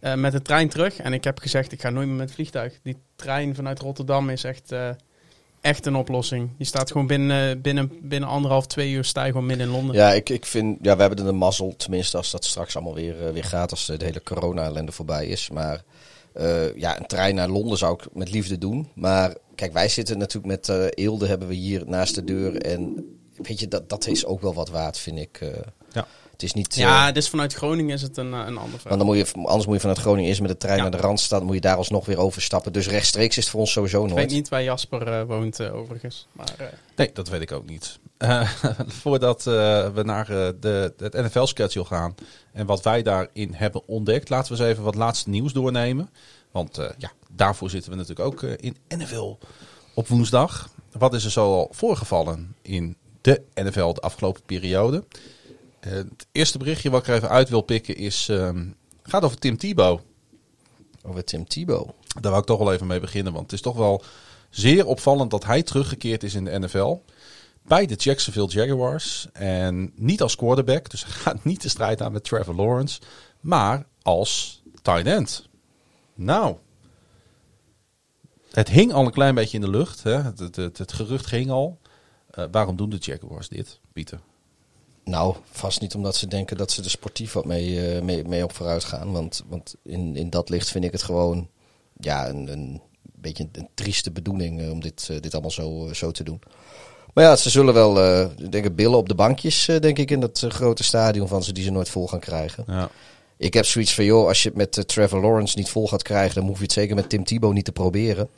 [0.00, 0.96] Eh, met de trein terug.
[0.96, 2.72] En ik heb gezegd, ik ga nooit meer met het vliegtuig.
[2.82, 4.88] Die trein vanuit Rotterdam is echt, eh,
[5.60, 6.50] echt een oplossing.
[6.56, 9.94] Die staat gewoon binnen, binnen, binnen anderhalf, twee uur sta je gewoon midden in Londen.
[9.94, 12.94] Ja, ik, ik vind, ja, we hebben er een mazzel, tenminste als dat straks allemaal
[12.94, 15.50] weer, weer gaat, als de hele corona-ellende voorbij is.
[15.50, 15.82] Maar
[16.36, 18.88] eh, ja, een trein naar Londen zou ik met liefde doen.
[18.94, 22.60] Maar kijk, wij zitten natuurlijk met eh, Eelde, hebben we hier naast de deur.
[22.62, 25.38] En weet je, dat, dat is ook wel wat waard, vind ik.
[25.40, 25.48] eh.
[25.92, 26.06] Ja.
[26.32, 26.74] Het is niet...
[26.74, 28.98] Ja, dus vanuit Groningen is het een, een ander want verhaal.
[28.98, 30.82] dan moet je, anders moet je vanuit Groningen eerst met de trein Ja.
[30.82, 31.38] naar de Randstad.
[31.38, 32.72] Dan moet je daar alsnog weer overstappen.
[32.72, 34.20] Dus rechtstreeks is het voor ons sowieso Ik nooit.
[34.20, 36.26] weet niet waar Jasper eh, woont overigens.
[36.32, 37.98] Maar eh, Nee, dat weet ik ook niet.
[38.18, 38.50] Eh,
[39.02, 42.14] voordat eh, we naar eh, de, het NFL-schedule gaan
[42.52, 46.10] en wat wij daarin hebben ontdekt, laten we eens even wat laatste nieuws doornemen.
[46.50, 49.38] Want ja, daarvoor zitten we natuurlijk ook in NFL
[49.94, 50.70] op woensdag.
[50.92, 55.04] Wat is er zo al voorgevallen in de NFL de afgelopen periode?
[55.80, 58.66] Het eerste berichtje wat ik er even uit wil pikken is, ehm,
[59.02, 60.00] gaat over Tim Tebow.
[61.02, 61.88] Over Tim Tebow.
[62.20, 63.32] Daar wou ik toch wel even mee beginnen.
[63.32, 64.02] Want het is toch wel
[64.50, 66.98] zeer opvallend dat hij teruggekeerd is in de NFL.
[67.66, 69.28] Bij de Jacksonville Jaguars.
[69.32, 70.90] En niet als quarterback.
[70.90, 73.00] Dus gaat niet de strijd aan met Trevor Lawrence.
[73.40, 75.48] Maar als tight end.
[76.14, 76.56] Nou.
[78.50, 80.02] Het hing al een klein beetje in de lucht.
[80.02, 80.22] Hè?
[80.22, 81.78] Het, het, het, gerucht ging al.
[82.30, 84.20] Eh, waarom doen de Jaguars dit, Pieter?
[85.04, 88.44] Nou, vast niet omdat ze denken dat ze er sportief wat mee, eh, mee, mee
[88.44, 89.12] op vooruit gaan.
[89.12, 91.48] Want, want in, in dat licht vind ik het gewoon
[92.00, 96.24] ja, een, een beetje een, trieste bedoeling eh, om dit, dit allemaal zo, zo te
[96.24, 96.40] doen.
[97.16, 100.10] Maar ja, ze zullen wel, eh denk ik, billen op de bankjes, eh, denk ik,
[100.10, 102.64] in dat eh, grote stadion van ze die ze nooit vol gaan krijgen.
[102.66, 102.90] Ja.
[103.36, 106.34] Ik heb zoiets van, joh, als je het met Trevor Lawrence niet vol gaat krijgen,
[106.34, 108.28] dan hoef je het zeker met Tim Tebow niet te proberen.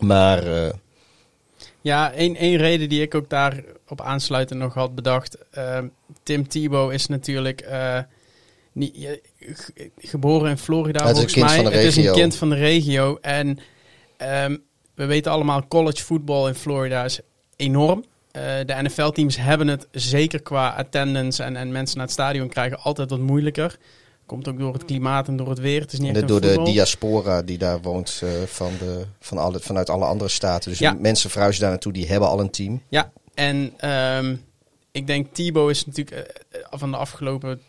[0.00, 0.72] Maar eh,
[1.80, 5.38] Ja, één, één reden die ik ook daarop aansluitend nog had bedacht.
[5.50, 5.86] ehm,
[6.22, 7.98] Tim Tebow is natuurlijk eh,
[8.72, 9.20] niet,
[9.98, 11.56] geboren in Florida Hij is een volgens kind mij.
[11.56, 13.18] van de Het is een kind van de regio.
[13.20, 13.58] En
[14.16, 14.56] ehm,
[14.94, 17.20] we weten allemaal, college voetbal in Florida is
[17.56, 18.04] enorm.
[18.30, 22.78] Eh, de NFL-teams hebben het zeker qua attendance en, en mensen naar het stadion krijgen
[22.80, 23.78] altijd wat moeilijker.
[24.26, 25.80] Komt ook door het klimaat en door het weer.
[25.80, 29.60] Het is niet echt door de diaspora die daar woont eh, van de, van alle,
[29.60, 30.70] vanuit alle andere staten.
[30.70, 30.96] Dus Ja.
[31.00, 32.82] mensen verhuizen daar naartoe, die hebben al een team.
[32.88, 34.36] Ja, en ehm,
[34.92, 37.60] ik denk Tebow is natuurlijk eh, van de afgelopen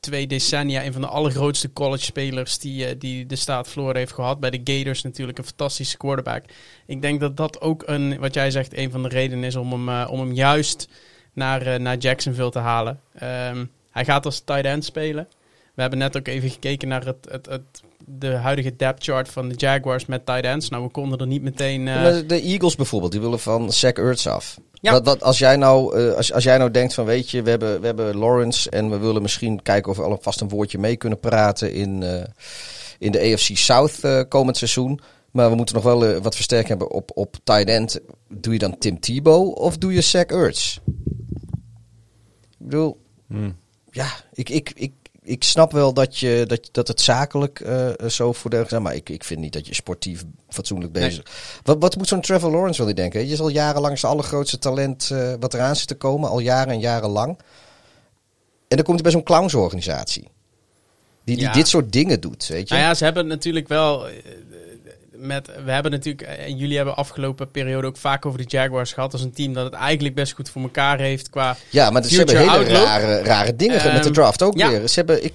[0.00, 4.12] twee decennia een van de allergrootste college spelers die, eh, die de staat Florida heeft
[4.12, 4.40] gehad.
[4.40, 6.44] Bij de Gators natuurlijk een fantastische quarterback.
[6.86, 9.72] Ik denk dat dat ook een, wat jij zegt, een van de redenen is om
[9.72, 10.88] hem, eh, om hem juist
[11.32, 13.00] naar, eh, naar Jacksonville te halen.
[13.14, 15.28] Ehm, hij gaat als tight end spelen.
[15.74, 19.48] We hebben net ook even gekeken naar het, het, het, de huidige depth chart van
[19.48, 20.68] de Jaguars met tight ends.
[20.68, 21.84] Nou, we konden er niet meteen...
[21.84, 24.58] De Eagles bijvoorbeeld, die willen van Zach Ertz af.
[24.80, 24.92] Ja.
[24.92, 27.50] Wat, wat, als, jij nou, eh, als, als jij nou denkt van weet je, we
[27.50, 30.96] hebben, we hebben Lawrence en we willen misschien kijken of we alvast een woordje mee
[30.96, 32.24] kunnen praten in, eh,
[32.98, 35.00] in de AFC South eh, komend seizoen.
[35.30, 38.00] Maar we moeten nog wel wat versterking hebben op, op tight end.
[38.28, 40.78] Doe je dan Tim Tebow of doe je Zach Ertz?
[42.58, 43.50] Ik bedoel, Hm.
[43.90, 44.92] ja, ik, ik, ik,
[45.28, 48.78] ik snap wel dat, je, dat, dat het zakelijk eh, zo voordelig is.
[48.78, 51.08] Maar ik, ik vind niet dat je sportief fatsoenlijk Nee.
[51.08, 51.24] bezig
[51.62, 53.26] wat, wat moet zo'n Trevor Lawrence wel denken?
[53.26, 56.30] Je is al jarenlang zijn allergrootste talent eh, wat eraan zit te komen.
[56.30, 57.38] Al jaren en jaren lang.
[58.68, 60.28] En dan komt hij bij zo'n clownsorganisatie.
[61.24, 61.52] Die, die Ja.
[61.52, 62.74] dit soort dingen doet, weet je.
[62.74, 64.06] Nou ja, ze hebben natuurlijk wel.
[65.20, 68.92] Met, we hebben natuurlijk, eh, en jullie hebben afgelopen periode ook vaak over de Jaguars
[68.92, 71.56] gehad als een team dat het eigenlijk best goed voor elkaar heeft qua.
[71.70, 72.84] Ja, maar ze hebben hele outlook.
[72.84, 74.68] rare, rare dingen met de Ehm, draft ook ja.
[74.68, 74.88] weer.
[74.88, 75.32] Ze hebben, ik,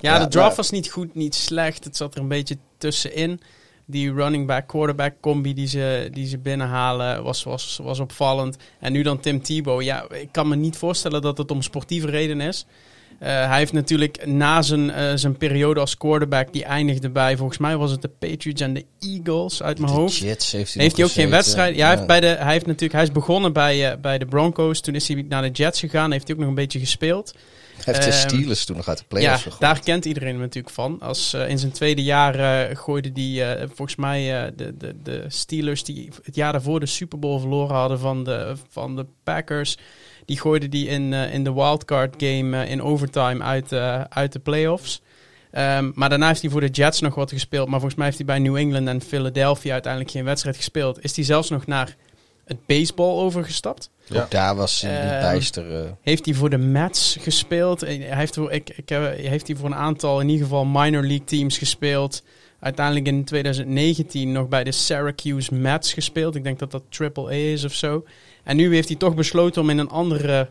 [0.00, 1.84] Ja, Ja, de draft maar- was niet goed, niet slecht.
[1.84, 3.40] Het zat er een beetje tussenin.
[3.86, 8.56] Die running back quarterback combi die ze, die ze binnenhalen was, was, was opvallend.
[8.80, 9.82] En nu dan Tim Tebow.
[9.82, 12.66] Ja, ik kan me niet voorstellen dat het om sportieve reden is.
[13.18, 17.58] Eh, hij heeft natuurlijk na zijn, eh, zijn periode als quarterback, die eindigde bij, volgens
[17.58, 20.16] mij was het de Patriots en de Eagles uit mijn de hoofd.
[20.16, 21.76] Jets heeft hij, Heeft hij ook geen wedstrijd?
[21.76, 24.26] Ja, Hij, heeft bij de, hij, heeft natuurlijk, hij is begonnen bij, eh, bij de
[24.26, 24.80] Broncos.
[24.80, 26.10] Toen is hij naar de Jets gegaan.
[26.10, 27.34] Heeft hij ook nog een beetje gespeeld.
[27.84, 29.60] Hij heeft de Ehm, Steelers toen nog uit de Ja, playoffs gegooid.
[29.60, 31.00] daar kent iedereen hem natuurlijk van.
[31.00, 36.08] Als, in zijn tweede jaar gooide die eh, volgens mij de, de, de Steelers die
[36.22, 39.76] het jaar daarvoor de Super Bowl verloren hadden van de, van de Packers.
[40.26, 44.32] Die gooiden die in, eh, in de wildcard game eh, in overtime uit, eh, uit
[44.32, 45.00] de playoffs.
[45.50, 47.64] Ehm, maar daarna heeft hij voor de Jets nog wat gespeeld.
[47.68, 51.04] Maar volgens mij heeft hij bij New England en Philadelphia uiteindelijk geen wedstrijd gespeeld.
[51.04, 51.96] Is hij zelfs nog naar
[52.44, 53.90] het baseball overgestapt.
[54.06, 54.22] Ja.
[54.22, 55.96] Ook daar was hij niet Ehm, bijster.
[56.02, 57.80] Heeft hij voor de Mets gespeeld?
[57.80, 61.02] Hij heeft, voor, ik, ik, heb- heeft hij voor een aantal, in ieder geval minor
[61.02, 62.22] league teams gespeeld.
[62.60, 66.34] Uiteindelijk in 2019 nog bij de Syracuse Mets gespeeld.
[66.34, 68.04] Ik denk dat dat Triple A is of zo.
[68.46, 70.48] En nu heeft hij toch besloten om in een andere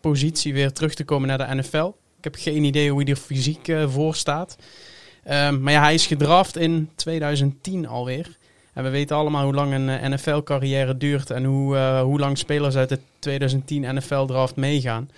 [0.00, 1.94] positie weer terug te komen naar de NFL.
[2.18, 4.56] Ik heb geen idee hoe hij er fysiek eh, voor staat.
[5.24, 8.37] Ehm, maar ja, hij is gedraft in 2010 alweer.
[8.78, 12.38] En we weten allemaal hoe lang een eh, NFL-carrière duurt en hoe, eh, hoe lang
[12.38, 15.10] spelers uit de 2010 NFL-draft meegaan.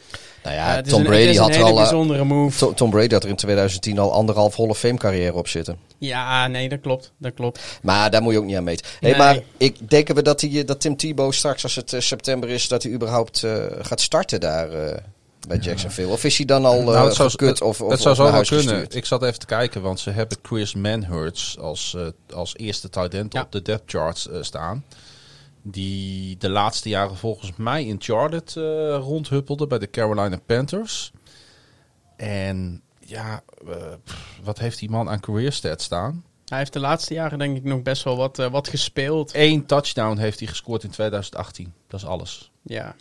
[0.42, 1.68] Nou Eh, ja, is Tom een, Brady had er al...
[1.68, 2.59] eh, bijzondere move.
[2.59, 5.77] To- Tom Brady had er in 2010 al anderhalf Hall of Fame carrière op zitten.
[5.99, 7.12] Ja, nee, dat klopt.
[7.18, 7.79] Dat klopt.
[7.83, 8.87] Maar daar moet je ook niet aan meten.
[9.01, 9.18] Hey, Nee.
[9.18, 12.68] Maar ik denken we dat, die, dat Tim Tebow straks, als het eh, september is,
[12.68, 14.96] dat hij überhaupt eh, gaat starten daar eh,
[15.48, 16.09] bij Jacksonville?
[16.12, 18.22] Of is hij dan al Nou, uh, het zou- gekut of, of, het zou zo
[18.22, 18.48] wel kunnen.
[18.64, 18.94] gestuurd?
[18.94, 23.14] Ik zat even te kijken, want ze hebben Chris Manhurts als, eh, als eerste tight
[23.14, 23.40] end Ja.
[23.42, 24.85] op de depth charts eh, staan.
[25.62, 28.61] Die de laatste jaren volgens mij in Charlotte
[28.94, 31.12] eh, rondhuppelde bij de Carolina Panthers.
[32.16, 33.74] En ja, eh,
[34.05, 36.24] pff, wat heeft die man aan career stats staan?
[36.44, 39.31] Hij heeft de laatste jaren denk ik nog best wel wat, eh, wat gespeeld.
[39.35, 41.72] Eén touchdown heeft hij gescoord in 2018.
[41.88, 42.50] Dat is alles.
[42.62, 42.94] Ja.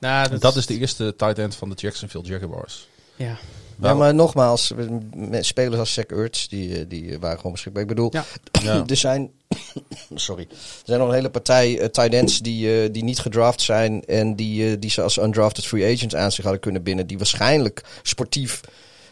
[0.00, 2.88] Nou, Dat, dat is de eerste tight end van de Jacksonville Jaguars.
[3.16, 3.36] Ja.
[3.82, 4.72] Ja, maar nogmaals,
[5.14, 7.82] met spelers als Zach Ertz, die, eh, die waren gewoon beschikbaar.
[7.82, 8.24] Ik bedoel, Ja.
[8.62, 8.84] Ja.
[8.86, 9.30] er zijn...
[10.14, 10.46] sorry.
[10.50, 14.04] Er zijn nog een hele partij eh, tight ends die, eh, die niet gedraft zijn...
[14.04, 17.06] en die, eh, die ze als undrafted free agents aan zich hadden kunnen binnen...
[17.06, 18.60] die waarschijnlijk sportief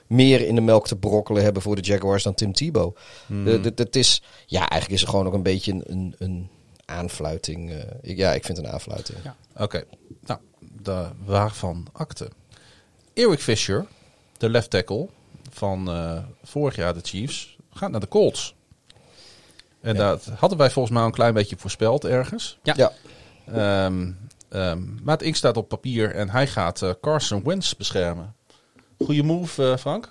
[0.07, 2.97] meer in de melk te brokkelen hebben voor de Jaguars dan Tim Tebow.
[3.27, 3.47] Hmm.
[3.75, 6.49] Het is, ja, eigenlijk is er gewoon nog een beetje een, een, een
[6.85, 7.71] aanfluiting.
[7.71, 7.77] eh.
[8.03, 9.19] Ik- ja, ik vind het een aanfluiting.
[9.25, 9.37] Ja.
[9.57, 9.85] Oké,
[10.27, 10.41] nou,
[10.83, 12.31] de, waarvan akte.
[13.15, 13.87] Eric Fisher,
[14.37, 15.09] de left tackle
[15.51, 18.55] van eh, vorig jaar de Chiefs, gaat naar de Colts.
[19.81, 22.59] En dat hadden wij volgens mij een klein beetje voorspeld ergens.
[22.63, 22.75] Ja.
[22.77, 22.93] Ja.
[23.47, 24.13] Ehm,
[24.49, 28.35] ehm, maar het ink staat op papier en hij gaat eh, Carson Wentz beschermen.
[28.99, 30.09] Goeie move, eh, Frank.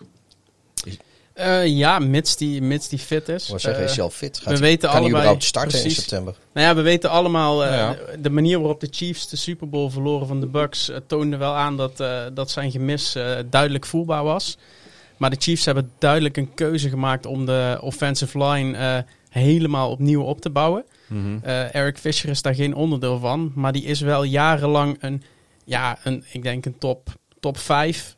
[1.38, 3.48] Eh, ja, mits die, mits die fit is.
[3.48, 4.38] Wou zeggen, Eh, is hij al fit?
[4.38, 6.36] Gaat we hij- weten kan hij allebei überhaupt starten in september?
[6.54, 7.92] Nou ja, we weten allemaal, eh, Ja.
[7.94, 11.54] de, de manier waarop de Chiefs de Super Bowl verloren van de Bucks toonde wel
[11.54, 14.58] aan dat, eh, dat zijn gemis eh, duidelijk voelbaar was.
[15.18, 18.98] Maar de Chiefs hebben duidelijk een keuze gemaakt om de offensive line eh,
[19.30, 20.84] helemaal opnieuw op te bouwen.
[21.42, 25.24] Eh, Eric Fisher is daar geen onderdeel van, maar die is wel jarenlang een,
[25.66, 28.16] ja, een, ik denk een top, top 5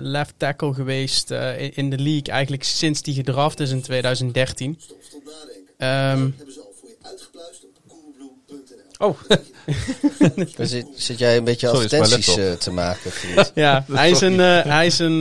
[0.00, 2.22] left tackle geweest eh, in- in de league.
[2.34, 4.76] Eigenlijk sinds die gedraft is in 2013.
[4.80, 5.74] Stop, stop nadenken.
[5.78, 9.06] Ehm, hebben ze al voor je uitgepluist op coolblue.nl.
[9.08, 9.18] Oh,
[10.56, 13.10] Dan Zit, zit jij een beetje Sorry, mijn advertenties eh, te maken?
[13.12, 13.52] vriend?
[13.64, 15.18] Ja, hij is een, eh, hij is een, eh,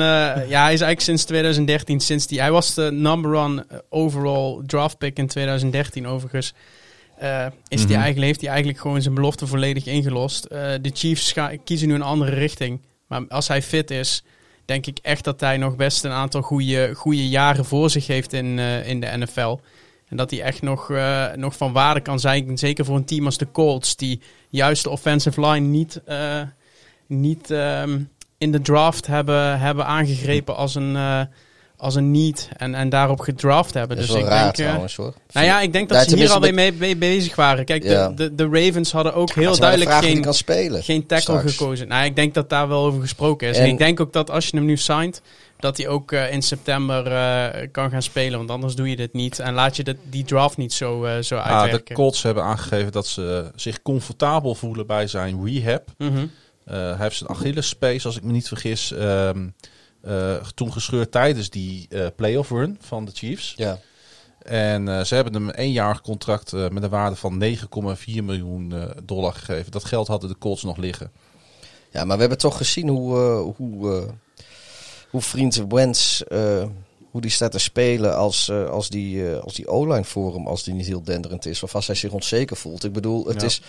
[0.50, 4.62] ja, hij is eigenlijk sinds 2013, sinds die, hij was de number one eh, overall
[4.66, 6.54] draft pick in 2013 overigens.
[7.18, 7.88] eh, is Mhm.
[7.88, 10.46] die eigenlijk, heeft hij eigenlijk gewoon zijn belofte volledig ingelost.
[10.46, 12.82] Eh, de Chiefs kiezen nu een andere richting.
[13.08, 14.24] Maar als hij fit is,
[14.66, 18.34] denk ik echt dat hij nog best een aantal goede, goede jaren voor zich heeft
[18.34, 19.60] in, eh, in de NFL.
[20.08, 22.58] En dat hij echt nog, eh, nog van waarde kan zijn.
[22.58, 26.42] Zeker voor een team als de Colts, die juist de offensive line niet, eh,
[27.08, 28.02] niet ehm,
[28.38, 30.94] in de draft hebben, hebben aangegrepen als een,
[31.86, 32.50] als een need.
[32.58, 33.98] En, en daarop gedraft hebben.
[33.98, 35.14] Dat is dus wel ik raar denk, eh, trouwens hoor.
[35.32, 37.66] nou ja, ik denk dat Ja, ze hier alweer mee, mee bezig waren.
[37.66, 38.10] Kijk, Ja.
[38.10, 40.84] de, de, de Ravens hadden ook heel de duidelijk geen, kan spelen.
[40.84, 41.52] geen tackle straks.
[41.58, 41.88] gekozen.
[41.88, 43.58] Nou, ik denk dat daar wel over gesproken is.
[43.58, 45.22] En, En- ik denk ook dat als je hem nu signed,
[45.60, 48.38] dat hij ook eh, in september eh, kan gaan spelen.
[48.38, 49.40] Want anders doe je dit niet.
[49.40, 51.96] En laat je de, die draft niet zo, eh, zo ah, de uitwerken.
[51.96, 55.84] Colts hebben aangegeven dat ze zich comfortabel voelen bij zijn rehab.
[55.98, 56.08] Eh,
[56.66, 59.44] hij heeft zijn Achillespees, als ik me niet vergis, ehm, eh,
[60.56, 63.54] toen gescheurd tijdens die eh playoff run van de Chiefs.
[63.58, 63.80] Ja.
[64.44, 68.74] En eh, ze hebben hem een eenjarig contract eh, met een waarde van 9,4 miljoen
[68.74, 69.72] eh, dollar gegeven.
[69.72, 71.12] Dat geld hadden de Colts nog liggen.
[71.92, 74.12] ja, maar we hebben toch gezien hoe, eh, hoe, eh,
[75.10, 76.64] hoe vriend Wens, eh,
[77.12, 80.48] hoe die staat te spelen als, eh, als die, eh, als die O-line voor hem,
[80.48, 81.64] als die niet heel denderend is.
[81.64, 82.84] Of als hij zich onzeker voelt.
[82.84, 83.48] Ik bedoel, het Ja.
[83.48, 83.62] is...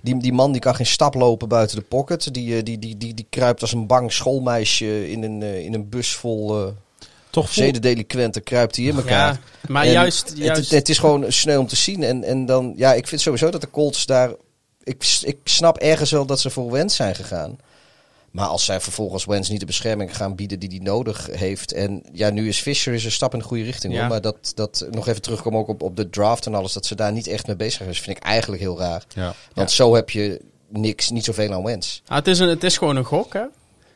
[0.00, 2.34] Die, die man die kan geen stap lopen buiten de pocket.
[2.34, 5.74] Die, eh, die, die, die, die kruipt als een bang schoolmeisje in een, eh, in
[5.74, 6.72] een bus vol eh
[7.30, 8.42] Toch zedendelinquenten.
[8.42, 9.32] Kruipt hij in elkaar.
[9.32, 10.28] Ja, maar En juist...
[10.28, 12.02] Het, juist het is gewoon sneu om te zien.
[12.02, 14.30] En, en dan, ja, ik vind sowieso dat de Colts daar.
[14.82, 17.58] Ik, ik snap ergens wel dat ze voor Wens zijn gegaan.
[18.30, 21.72] Maar als zij vervolgens Wens niet de bescherming gaan bieden die hij nodig heeft.
[21.72, 23.92] En ja, nu is Fisher is een stap in de goede richting.
[23.92, 23.98] Ja.
[24.00, 24.08] Hoor.
[24.08, 26.72] Maar dat, dat nog even terugkomen ook op, op de draft en alles.
[26.72, 27.94] Dat ze daar niet echt mee bezig zijn.
[27.94, 29.04] vind ik eigenlijk heel raar.
[29.14, 29.34] Ja.
[29.54, 32.02] Want zo heb je niks, niet zoveel aan Wens.
[32.06, 33.44] Ah, het, is een, het is gewoon een gok, hè?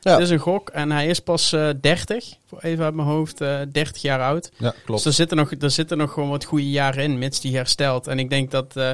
[0.01, 0.13] Ja.
[0.13, 3.41] Het is een gok en hij is pas eh 30, voor even uit mijn hoofd,
[3.41, 4.51] eh 30 jaar oud.
[4.59, 5.05] ja, Dus klopt.
[5.05, 8.07] er zitten, nog, er zitten nog gewoon wat goede jaren in, mits die herstelt.
[8.07, 8.91] En ik denk dat eh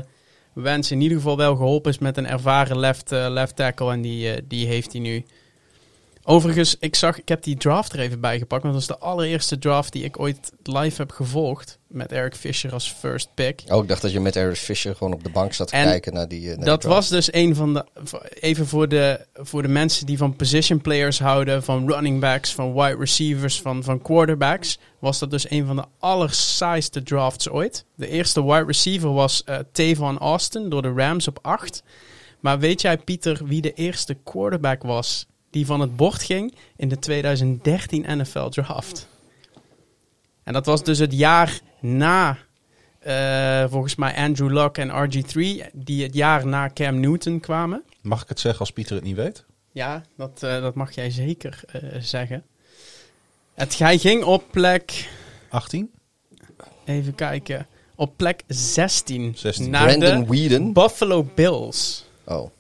[0.53, 3.93] Wens in ieder geval wel geholpen is met een ervaren left, eh, left tackle.
[3.93, 5.25] En die, eh, die heeft hij nu.
[6.31, 8.63] Overigens, ik zag, ik heb die draft er even bij gepakt.
[8.63, 11.79] Want dat is de allereerste draft die ik ooit live heb gevolgd.
[11.89, 13.63] Met Eric Fisher als first pick.
[13.69, 15.85] Oh, ik dacht dat je met Eric Fisher gewoon op de bank zat te En
[15.85, 16.51] kijken naar die.
[16.51, 16.95] eh, die Dat draft.
[16.97, 17.85] was dus een van de.
[18.41, 22.73] Even voor de, voor de mensen die van position players houden, van running backs, van
[22.75, 24.79] wide receivers, van, van quarterbacks.
[24.99, 27.85] Was dat dus een van de allersaaiste drafts ooit.
[27.95, 31.83] De eerste wide receiver was eh Tavon Austin door de Rams op 8.
[32.41, 36.89] Maar weet jij, Pieter, wie de eerste quarterback was die van het bord ging in
[36.89, 39.09] de 2013 NFL draft?
[40.43, 42.39] En dat was dus het jaar na
[42.99, 47.83] eh, volgens mij Andrew Luck en RG3, die het jaar na Cam Newton kwamen.
[48.03, 49.45] Mag ik het zeggen als Pieter het niet weet?
[49.73, 52.45] Ja, dat, eh, dat mag jij zeker eh, zeggen.
[53.55, 55.09] Het, hij ging op plek,
[55.49, 55.91] 18?
[56.85, 59.33] even kijken, op plek 16.
[59.37, 59.71] 16.
[59.71, 60.73] Naar Brandon de Whedon.
[60.73, 62.05] Buffalo Bills.
[62.25, 62.51] Oh.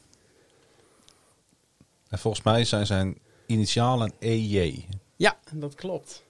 [2.10, 4.84] En volgens mij zijn zijn initialen EJ.
[5.16, 6.22] Ja, dat klopt.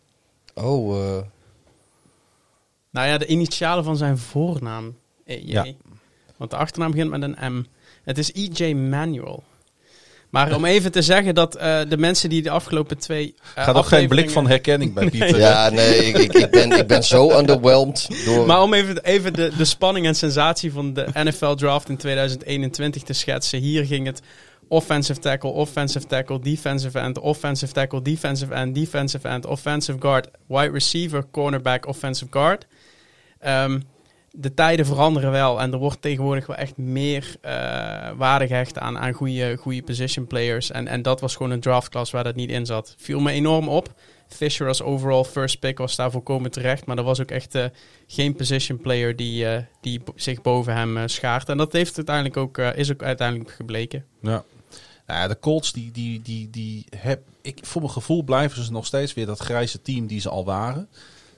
[0.55, 1.23] Oh, eh,
[2.91, 4.97] Nou ja, de initialen van zijn voornaam.
[5.27, 5.41] EJ.
[5.45, 5.67] Ja.
[6.37, 7.65] Want de achternaam begint met een M.
[8.05, 9.43] Het is EJ Manuel.
[10.31, 13.35] Maar om even te zeggen dat eh, de mensen die de afgelopen twee.
[13.55, 15.39] eh, Gaat ook geen blik afleveringen- van herkenning bij Pieter.
[15.39, 18.47] ja, nee, ik, ik, ik, ben, ik ben zo underwhelmed door...
[18.47, 23.03] Maar om even, even de, de spanning en sensatie van de NFL draft in 2021
[23.03, 23.59] te schetsen.
[23.61, 24.21] Hier ging het
[24.71, 30.71] offensive tackle, offensive tackle, defensive end, offensive tackle, defensive end, defensive end, offensive guard, wide
[30.71, 32.67] receiver, cornerback, offensive guard.
[33.39, 33.81] Ehm,
[34.33, 37.53] de tijden veranderen wel en er wordt tegenwoordig wel echt meer eh,
[38.17, 40.71] waarde gehecht aan, aan goede, goede position players.
[40.71, 42.95] En, en dat was gewoon een draftklasse waar dat niet in zat.
[42.99, 43.95] Viel me enorm op.
[44.29, 46.87] Fisher als overall first pick was daar volkomen terecht.
[46.87, 47.65] Maar er was ook echt eh,
[48.07, 51.49] geen position player die, eh, die zich boven hem eh schaart.
[51.49, 54.05] En dat heeft uiteindelijk ook, is ook uiteindelijk gebleken.
[54.21, 54.45] Ja.
[55.11, 58.73] Nou ja, de Colts, die, die, die, die heb, ik, voor mijn gevoel blijven ze
[58.73, 60.89] nog steeds weer dat grijze team die ze al waren.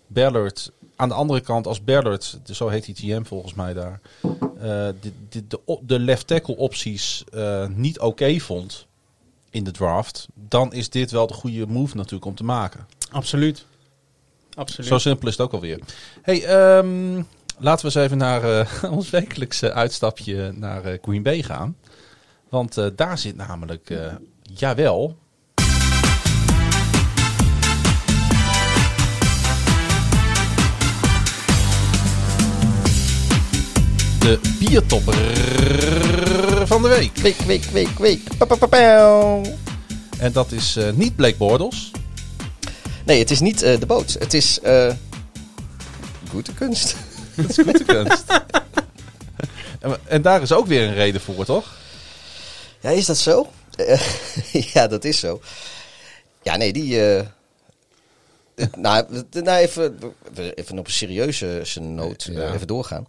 [0.06, 4.28] Ballard, aan de andere kant, als Ballard, zo heet die TM volgens mij daar, eh,
[5.00, 8.86] de, de, de, left tackle opties eh, niet oké vond
[9.50, 12.86] in de draft, dan is dit wel de goede move natuurlijk om te maken.
[13.10, 13.66] Absoluut.
[14.54, 14.88] Absoluut.
[14.88, 15.80] Zo simpel is het ook alweer.
[16.22, 17.22] Hey, ehm,
[17.58, 21.76] laten we eens even naar eh, ons wekelijkse uitstapje naar Green Bay gaan.
[22.52, 24.12] Want eh, daar zit namelijk, eh,
[24.42, 25.18] jawel...
[34.18, 35.14] De biertopper
[36.66, 37.16] van de week.
[37.16, 38.20] Week, week, week, week.
[38.38, 39.42] Pa, pa, pa, pauw.
[40.18, 41.90] En dat is eh, niet Blake Bortles.
[43.04, 44.16] Nee, het is niet de boot.
[44.18, 44.58] Het is
[46.30, 46.96] goede kunst.
[47.36, 48.24] Dat is goede kunst.
[49.80, 51.80] en, en daar is ook weer een reden voor, toch?
[52.82, 53.46] Ja, is dat zo?
[53.76, 54.00] Eh,
[54.74, 55.40] ja, dat is zo.
[56.42, 57.06] Ja, nee, die...
[57.06, 57.26] eh,
[58.76, 59.98] nou, nou, even,
[60.54, 63.06] even op een serieuze zijn noot eh, even doorgaan.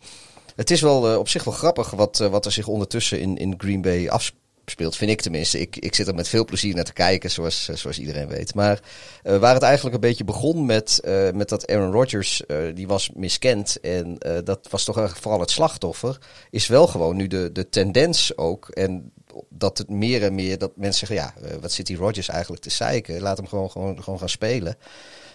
[0.55, 3.37] Het is wel eh, op zich wel grappig wat, eh, wat er zich ondertussen in,
[3.37, 4.95] in Green Bay afspeelt.
[4.95, 5.59] Vind ik tenminste.
[5.59, 8.55] Ik, ik zit er met veel plezier naar te kijken, zoals, eh, zoals iedereen weet.
[8.55, 8.79] Maar
[9.23, 12.87] eh, waar het eigenlijk een beetje begon met, eh, met dat Aaron Rodgers, eh, die
[12.87, 13.79] was miskend.
[13.79, 16.17] En eh, dat was toch eigenlijk vooral het slachtoffer.
[16.49, 18.69] Is wel gewoon nu de, de tendens ook.
[18.69, 19.11] En
[19.49, 22.61] dat het meer en meer dat mensen zeggen, ja, eh, wat zit die Rodgers eigenlijk
[22.61, 23.21] te zeiken?
[23.21, 24.75] Laat hem gewoon, gewoon, gewoon gaan spelen.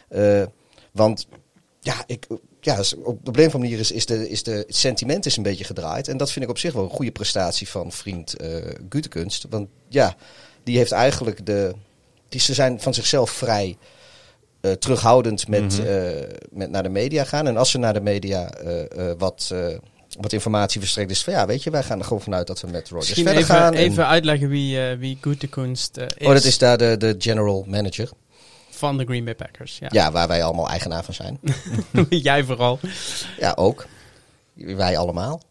[0.09, 0.43] Eh,
[0.93, 1.27] want
[1.81, 2.27] ja, ik,
[2.61, 5.43] ja, is- op, op een manier is, is, de, is de, het sentiment is een
[5.43, 6.09] beetje gedraaid.
[6.09, 8.35] En dat vind ik op zich wel een goede prestatie van vriend
[8.89, 9.47] Gutekunst.
[9.51, 10.17] Want ja,
[10.63, 11.75] die heeft eigenlijk de...
[12.29, 13.77] Die, ze zijn van zichzelf vrij
[14.79, 16.23] terughoudend met, Mhm.
[16.51, 17.47] met naar de media gaan.
[17.47, 18.51] En als ze naar de media
[19.19, 19.55] wat,
[20.21, 21.33] wat informatie verstrekt is van...
[21.33, 23.75] Ja, weet je, wij gaan er gewoon vanuit dat we met Misschien verder even, gaan.
[23.75, 27.15] En- even uitleggen wie, eh wie Gutekunst eh is, oh, dat is daar de, de
[27.19, 28.09] general manager.
[28.71, 29.79] van de Green Bay Packers.
[29.79, 29.89] Ja.
[29.91, 31.39] Ja, waar wij allemaal eigenaar van zijn.
[32.09, 32.79] Jij vooral.
[33.39, 33.87] Ja, ook.
[34.55, 35.43] Wij allemaal.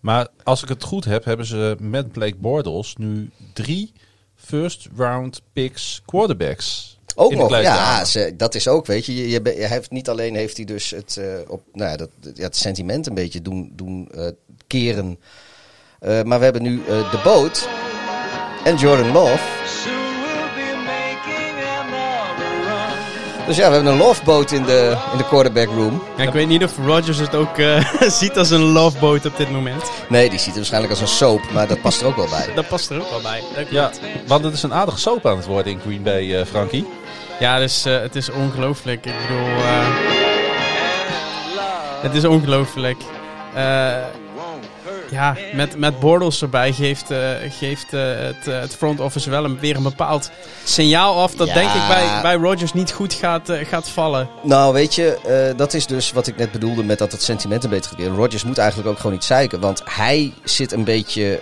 [0.00, 3.92] Maar als ik het goed heb, hebben ze met Blake Bortles nu drie
[4.34, 6.95] first round picks quarterbacks.
[7.18, 9.28] Ook nog, ja, ze, dat is ook, weet je.
[9.28, 12.56] je, heeft, niet alleen heeft hij dus het, eh, op, nou ja, dat, ja, het
[12.56, 14.26] sentiment een beetje doen, doen eh,
[14.66, 15.18] keren.
[15.98, 17.68] Eh, maar we hebben nu eh, de boot
[18.64, 19.44] en Jordan Love.
[23.46, 26.02] Dus ja, we hebben een loveboat in de, in de quarterback room.
[26.16, 29.50] Ja, ik weet niet of Rodgers het ook eh, ziet als een loveboat op dit
[29.50, 29.90] moment.
[30.08, 32.48] Nee, die ziet er waarschijnlijk als een soap, maar dat past er ook wel bij.
[32.54, 33.42] Dat past er ook wel bij.
[33.70, 33.90] Ja,
[34.26, 36.86] want het is een aardige soap aan het worden in Green Bay, eh, Frankie.
[37.38, 39.06] Ja, dus, het is ongelooflijk.
[39.06, 39.46] Ik bedoel...
[39.46, 39.86] eh,
[42.02, 43.02] het is ongelooflijk.
[43.54, 43.96] Eh,
[45.10, 49.44] ja, met, met Bortles erbij geeft, eh, geeft eh, het, eh, het front office wel
[49.44, 50.30] een, weer een bepaald
[50.64, 51.34] signaal af...
[51.34, 51.54] dat Ja.
[51.54, 54.28] denk ik bij, bij Rodgers niet goed gaat, gaat vallen.
[54.42, 57.70] Nou, weet je, dat is dus wat ik net bedoelde met dat het sentiment een
[57.70, 58.16] beetje gekeerd.
[58.16, 61.40] Rodgers moet eigenlijk ook gewoon niet zeiken, want hij zit een beetje...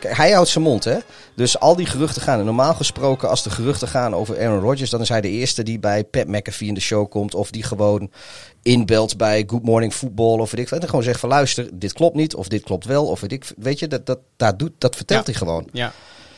[0.00, 0.98] hij houdt zijn mond, hè.
[1.36, 2.38] Dus al die geruchten gaan.
[2.38, 4.90] En normaal gesproken, als de geruchten gaan over Aaron Rodgers...
[4.90, 7.34] dan is hij de eerste die bij Pat McAfee in de show komt...
[7.34, 8.10] of die gewoon
[8.64, 10.80] inbelt bij Good Morning Football of weet ik.
[10.80, 13.06] En gewoon zegt van luister, dit klopt niet of dit klopt wel.
[13.06, 15.32] Of weet ik, weet je, dat, dat, dat, doet, dat vertelt Ja.
[15.32, 15.68] hij gewoon.
[15.72, 15.88] Ja,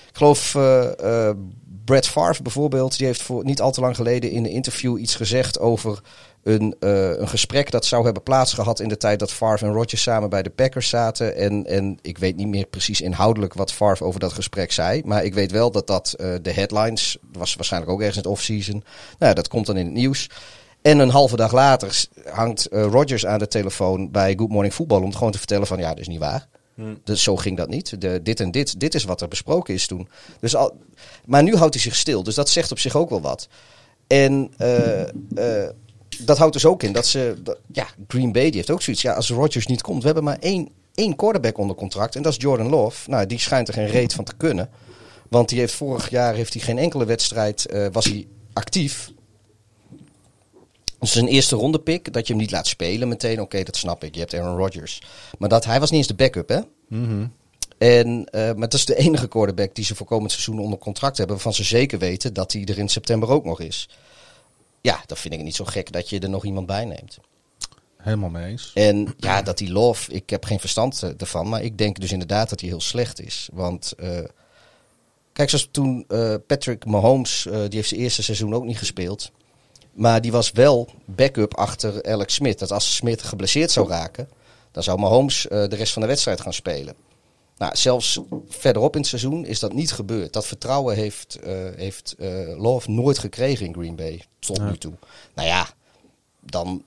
[0.08, 1.36] Ik geloof eh, eh,
[1.84, 5.14] Brad Favre bijvoorbeeld, die heeft voor niet al te lang geleden in een interview iets
[5.14, 6.00] gezegd over
[6.42, 10.02] een, eh, een gesprek dat zou hebben plaatsgehad in de tijd dat Favre en Rodgers
[10.02, 11.36] samen bij de Packers zaten.
[11.36, 15.24] En, en ik weet niet meer precies inhoudelijk wat Favre over dat gesprek zei, maar
[15.24, 18.84] ik weet wel dat dat de headlines, was waarschijnlijk ook ergens in het offseason, nou
[19.18, 20.28] ja, dat komt dan in het nieuws.
[20.86, 25.02] En een halve dag later hangt eh, Rodgers aan de telefoon bij Good Morning Football
[25.02, 26.46] om gewoon te vertellen van ja, dat is niet waar.
[27.04, 28.00] Dus zo ging dat niet.
[28.00, 30.08] De, dit en dit, dit is wat er besproken is toen.
[30.40, 30.76] Dus al,
[31.24, 32.22] maar nu houdt hij zich stil.
[32.22, 33.48] Dus dat zegt op zich ook wel wat.
[34.06, 35.70] En eh, eh,
[36.18, 37.36] dat houdt dus ook in dat ze...
[37.42, 39.02] dat- ja, Green Bay die heeft ook zoiets.
[39.02, 39.98] Ja, als Rodgers niet komt...
[40.00, 42.16] We hebben maar één, één quarterback onder contract.
[42.16, 43.10] En dat is Jordan Love.
[43.10, 44.70] Nou, die schijnt er geen reet van te kunnen.
[45.28, 47.66] Want die heeft vorig jaar heeft hij geen enkele wedstrijd...
[47.92, 49.14] was hij actief.
[51.12, 52.12] Dus een eerste ronde pick.
[52.12, 53.40] Dat je hem niet laat spelen meteen.
[53.40, 54.14] Oké, dat snap ik.
[54.14, 55.02] Je hebt Aaron Rodgers.
[55.38, 56.60] Maar dat, hij was niet eens de backup, hè?
[57.78, 61.16] En, eh, maar dat is de enige quarterback die ze voor komend seizoen onder contract
[61.16, 61.34] hebben.
[61.34, 63.88] Waarvan ze zeker weten dat hij er in september ook nog is.
[64.80, 67.18] Ja, dan vind ik het niet zo gek dat je er nog iemand bij neemt.
[67.96, 68.70] Helemaal mee eens.
[68.74, 71.48] En ja, dat die Love, ik heb geen verstand eh, ervan.
[71.48, 73.48] Maar ik denk dus inderdaad dat hij heel slecht is.
[73.52, 74.24] Want eh,
[75.32, 76.06] kijk, zoals toen
[76.46, 79.30] Patrick Mahomes, die heeft zijn eerste seizoen ook niet gespeeld.
[79.96, 82.58] Maar die was wel backup achter Alex Smith.
[82.58, 84.28] Dat als Smith geblesseerd zou raken,
[84.70, 86.94] dan zou Mahomes eh, de rest van de wedstrijd gaan spelen.
[87.58, 90.32] Nou, zelfs verderop in het seizoen is dat niet gebeurd.
[90.32, 94.92] Dat vertrouwen heeft, eh, heeft eh, Love nooit gekregen in Green Bay tot nu toe.
[95.34, 95.68] Nou ja,
[96.40, 96.82] dan.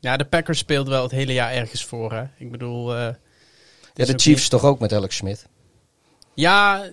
[0.00, 2.12] Ja, de Packers speelt wel het hele jaar ergens voor.
[2.12, 2.24] Hè?
[2.38, 2.94] Ik bedoel.
[2.96, 2.98] eh,
[3.94, 5.46] Ja, de Chiefs niet- toch ook met Alex Smith.
[6.34, 6.84] Ja,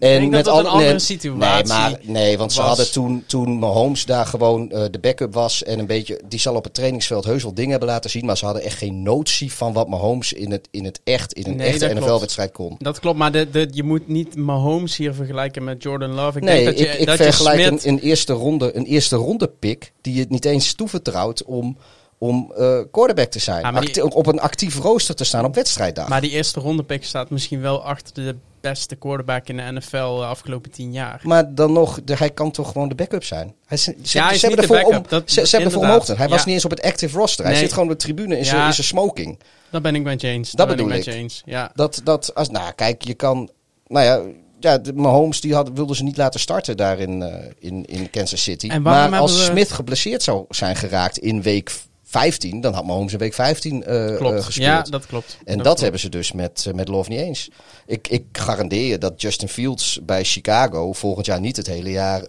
[0.00, 3.24] En denk dat dat al- een andere situatie Nee, maar, nee want ze hadden toen,
[3.26, 5.62] toen Mahomes daar gewoon eh, de backup was.
[5.62, 8.24] En een beetje, die zal op het trainingsveld heus wel dingen hebben laten zien.
[8.26, 11.46] Maar ze hadden echt geen notie van wat Mahomes in het, in het echt, in
[11.46, 11.94] een Nee, echte.
[11.94, 12.74] NFL-wedstrijd kon.
[12.78, 13.18] dat klopt.
[13.18, 16.38] Maar de, de, je moet niet Mahomes hier vergelijken met Jordan Love.
[16.38, 18.76] Ik nee, denk dat je, ik, ik dat vergelijk je een, Smith, een, eerste ronde,
[18.76, 21.76] een eerste ronde pick die je het niet eens toevertrouwt om,
[22.18, 23.64] om eh, quarterback te zijn.
[23.64, 26.08] Ah, maar die- op een actief rooster te staan op wedstrijddag.
[26.08, 30.16] Maar die eerste ronde pick staat misschien wel achter de beste quarterback in de NFL
[30.16, 31.20] de afgelopen tien jaar.
[31.22, 33.54] Maar dan nog, de, hij kan toch gewoon de backup zijn?
[33.66, 35.40] Hij ze, Ja, hij is ze niet hebben de ervoor om, backup, dat- ze, ze
[35.40, 36.02] hebben ervoor inderdaad.
[36.08, 36.18] omhoog.
[36.18, 37.44] Hij was niet eens op het active roster.
[37.44, 37.62] Hij Nee.
[37.62, 39.38] zit gewoon op de tribune in zijn smoking.
[39.70, 40.50] Dat ben ik met James.
[40.50, 41.04] Dat bedoel ik.
[41.04, 41.42] James.
[41.44, 41.70] Ja.
[41.74, 43.50] Dat, dat, als, nou, kijk, je kan.
[43.86, 44.20] Nou ja,
[44.60, 48.10] ja de Mahomes die had, wilden ze niet laten starten daar in, eh, in, in
[48.10, 48.66] Kansas City.
[48.66, 51.72] Maar als we- Smith geblesseerd zou zijn geraakt in week
[52.10, 54.54] 15, dan had Mahomes in week 15 eh, eh, gespeeld.
[54.54, 55.36] ja, dat klopt.
[55.44, 55.80] En dat, klopt.
[55.80, 57.50] hebben ze dus met, eh, met Love niet eens.
[57.86, 62.22] Ik, ik garandeer je dat Justin Fields bij Chicago volgend jaar niet het hele jaar.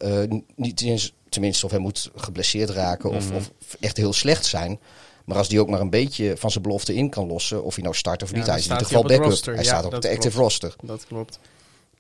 [0.56, 3.36] niet eens, tenminste, of hij moet geblesseerd raken of, Mhm.
[3.36, 4.80] of echt heel slecht zijn.
[5.26, 7.84] Maar als die ook maar een beetje van zijn belofte in kan lossen, of hij
[7.84, 9.26] nou start of Ja, niet, hij is in ieder geval backup.
[9.26, 9.54] roster.
[9.54, 10.36] Hij Ja, staat op de active klopt.
[10.36, 10.76] roster.
[10.82, 11.40] Dat klopt.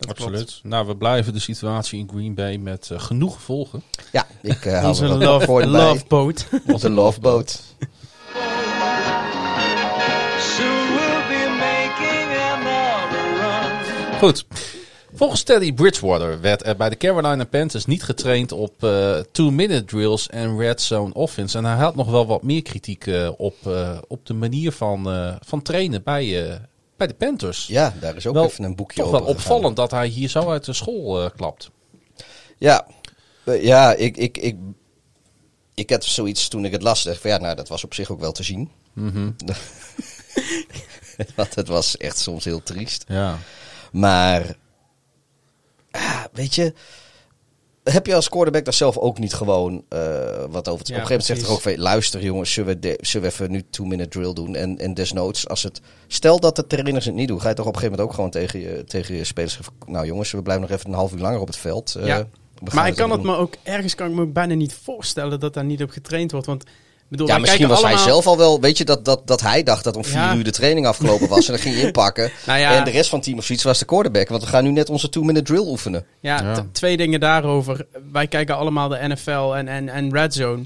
[0.02, 0.45] Dat Absoluut.
[0.45, 0.60] klopt.
[0.64, 3.84] Nou, we blijven de situatie in Green Bay met eh, genoeg volgen.
[4.12, 6.47] Ja, ik eh hou Onze er wat love, voor love boat.
[6.68, 7.62] Onze love boat.
[14.20, 14.45] Goed.
[15.14, 20.30] Volgens Teddy Bridgewater werd er bij de Carolina Panthers niet getraind op eh, two-minute drills
[20.30, 21.58] en red zone offense.
[21.58, 25.12] En hij had nog wel wat meer kritiek eh, op, eh, op de manier van,
[25.12, 26.56] eh, van trainen bij, eh,
[27.08, 27.68] bij de Panthers.
[27.68, 29.41] Ja, daar is ook Wel even een boekje Toch over wel gegaan.
[29.52, 31.72] opvallend dat hij hier zo uit de school eh, klapt.
[32.58, 32.88] Ja,
[33.43, 34.58] Eh, ja ik, ik, ik,
[35.74, 37.04] ik had zoiets toen ik het las.
[37.04, 38.72] dacht van, ja, nou, dat was op zich ook wel te zien.
[41.36, 43.04] Want het was echt soms heel triest.
[43.08, 43.38] Ja.
[43.91, 44.56] Maar,
[45.91, 46.74] ah, weet je,
[47.84, 49.99] heb je als quarterback daar zelf ook niet gewoon eh,
[50.49, 52.73] wat over te Ja, Op een gegeven moment zegt er ook van, luister jongens, zullen
[52.73, 54.55] we, de- zullen we even nu two-minute drill doen?
[54.55, 57.65] En, en desnoods, als het, stel dat de trainers het niet doen, ga je toch
[57.65, 60.67] op een gegeven moment ook gewoon tegen je, tegen je spelers nou jongens, we blijven
[60.67, 61.95] nog even een half uur langer op het veld.
[61.95, 62.27] Eh, Ja.
[62.73, 65.65] Maar ik kan het me ook, ergens kan ik me bijna niet voorstellen dat daar
[65.65, 66.45] niet op getraind wordt.
[66.47, 66.63] Want,
[67.12, 69.84] bedoel, Ja, misschien was hij zelf al wel, weet je, dat, dat, dat hij dacht
[69.84, 70.36] dat om vier Ja.
[70.36, 71.45] uur de training afgelopen was.
[71.45, 72.32] en dan ging je inpakken.
[72.45, 72.76] Nou ja.
[72.78, 74.30] En de rest van het team of zoiets was de quarterback.
[74.30, 76.05] Want we gaan nu net onze two-minute drill oefenen.
[76.20, 77.86] Ja, twee dingen daarover.
[78.12, 80.64] Wij kijken allemaal de NFL en, en, en Red Zone.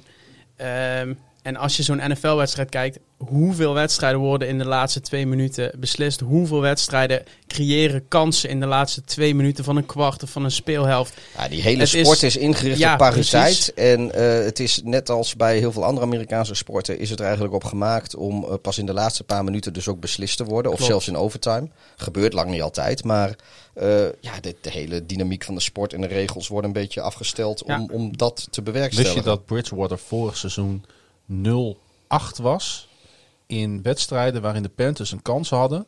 [0.58, 1.14] Ehm,
[1.46, 6.20] en als je zo'n NFL-wedstrijd kijkt, hoeveel wedstrijden worden in de laatste twee minuten beslist?
[6.20, 10.52] Hoeveel wedstrijden creëren kansen in de laatste twee minuten van een kwart of van een
[10.52, 11.14] speelhelft?
[11.38, 13.32] Ja, die hele Het sport is, ingericht Ja, op pariteit.
[13.34, 13.74] precies.
[13.74, 17.00] En eh, het is net als bij heel veel andere Amerikaanse sporten...
[17.00, 19.88] is het er eigenlijk op gemaakt om eh, pas in de laatste paar minuten dus
[19.88, 20.72] ook beslist te worden.
[20.72, 20.92] Of Klopt.
[20.92, 21.68] zelfs in overtime.
[21.96, 23.04] Gebeurt lang niet altijd.
[23.04, 23.36] Maar
[23.74, 23.88] eh,
[24.22, 27.64] ja, de, de hele dynamiek van de sport en de regels worden een beetje afgesteld...
[27.66, 27.80] Ja.
[27.80, 29.16] Om, om dat te bewerkstelligen.
[29.16, 30.86] Wist je dat Bridgewater vorig seizoen
[31.32, 32.88] 0-8 was
[33.48, 35.86] in wedstrijden waarin de Panthers een kans hadden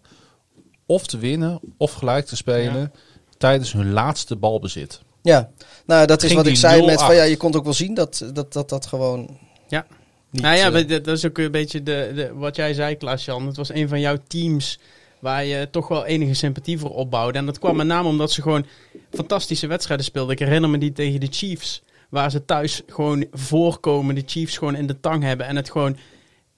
[0.85, 2.91] of te winnen of gelijk te spelen
[3.37, 5.01] tijdens hun laatste balbezit?
[5.21, 5.49] Ja,
[5.85, 7.03] nou dat is Ging wat ik zei met 0-8.
[7.03, 9.85] van ja, je kon ook wel zien dat dat, dat, dat gewoon Ja.
[10.29, 10.41] niet...
[10.41, 13.47] nou ja, eh, dat is ook een beetje de, de, wat jij zei, Klaas-Jan.
[13.47, 14.79] Het was een van jouw teams
[15.19, 17.37] waar je toch wel enige sympathie voor opbouwde.
[17.37, 18.65] En dat kwam met name omdat ze gewoon
[19.11, 20.31] fantastische wedstrijden speelden.
[20.33, 24.75] Ik herinner me die tegen de Chiefs, waar ze thuis gewoon voorkomen, de Chiefs gewoon
[24.75, 25.97] in de tang hebben en het gewoon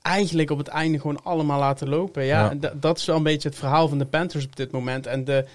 [0.02, 2.24] eigenlijk op het einde gewoon allemaal laten lopen.
[2.26, 5.08] Ja, dat is wel een beetje het verhaal van de Panthers op dit moment.
[5.08, 5.46] En de,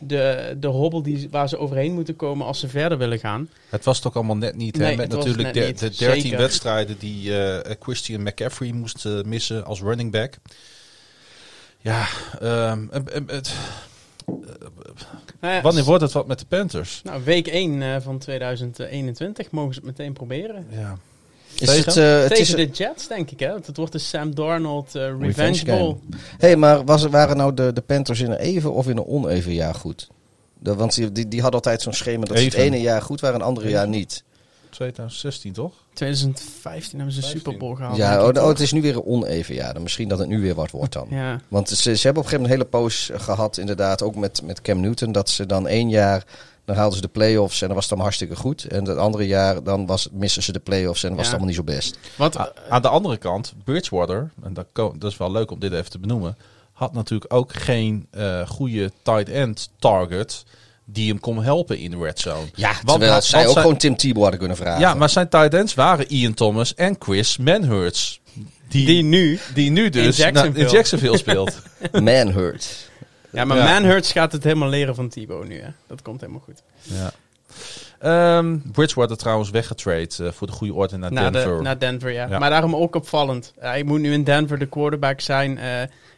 [0.00, 3.48] de, de hobbel die, waar ze overheen moeten komen als ze verder willen gaan.
[3.68, 4.76] Het was toch allemaal net niet.
[4.76, 4.82] hè?
[4.82, 5.78] Nee, Met het was natuurlijk de, niet.
[5.78, 6.38] de 13 Zeker.
[6.38, 10.34] wedstrijden die eh, Christian McCaffrey moest eh, missen als running back.
[11.80, 12.06] Ja,
[12.40, 13.54] ehm, eh, eh, het-
[15.40, 17.00] Nou ja, wanneer wordt het wat met de Panthers?
[17.04, 20.66] Nou, week 1 eh, van 2021 mogen ze het meteen proberen.
[20.70, 20.98] Ja.
[21.58, 21.84] is tegen?
[21.84, 23.50] het, eh, het is, Tegen de Jets, denk ik, hè?
[23.50, 25.96] Want het wordt de Sam Darnold eh, Revenge, Revenge Bowl.
[26.38, 29.52] hey, maar was, waren nou de, de Panthers in een even of in een oneven
[29.52, 30.08] jaar goed?
[30.58, 33.20] De, want die, die, die hadden altijd zo'n schema dat ze het ene jaar goed
[33.20, 34.24] waren en het andere jaar niet.
[34.74, 35.72] 2016 toch?
[35.92, 37.40] 2015 hebben ze de 15.
[37.52, 37.96] Super Bowl gehaald.
[37.96, 39.72] Ja, oh, oh, het is nu weer een oneven jaar.
[39.74, 41.06] Dan misschien dat het nu weer wat wordt dan.
[41.10, 41.40] Ja.
[41.48, 44.42] Want ze, ze hebben op een gegeven moment een hele poos gehad, inderdaad, ook met,
[44.42, 46.24] met Cam Newton, dat ze dan één jaar
[46.64, 48.64] Dan haalden ze de play-offs en dan was het allemaal hartstikke goed.
[48.64, 51.54] En het andere jaar dan was, missen ze de play-offs en dan was het allemaal
[51.54, 51.98] niet zo best.
[52.16, 55.72] Wat, A- Aan de andere kant, Bridgewater, en dat, dat is wel leuk om dit
[55.72, 56.36] even te benoemen,
[56.72, 60.44] had natuurlijk ook geen eh, goede tight end target
[60.84, 62.46] die hem kon helpen in de red zone.
[62.54, 64.80] Ja, Want terwijl hij- zij want ook zijn- gewoon Tim Tebow hadden kunnen vragen.
[64.80, 68.20] Ja, maar zijn tight ends waren Ian Thomas en Chris Manhurts.
[68.68, 69.38] Die, die nu.
[69.54, 71.16] die nu dus In na- in Jacksonville.
[71.18, 71.62] Speelt.
[71.92, 72.90] Man hurt.
[73.30, 73.64] Ja, maar Ja.
[73.64, 75.60] Manhurts gaat het helemaal leren van Thibaut nu.
[75.60, 75.68] Hè?
[75.86, 76.62] Dat komt helemaal goed.
[76.82, 77.12] ja.
[77.98, 81.56] Ehm, Bridgewater trouwens weggetrade eh, voor de goede orde naar Naar, Denver.
[81.56, 82.26] de, naar Denver, ja.
[82.28, 82.38] Ja.
[82.38, 83.52] Maar daarom ook opvallend.
[83.58, 85.58] Hij moet nu in Denver de quarterback zijn.
[85.58, 85.66] eh,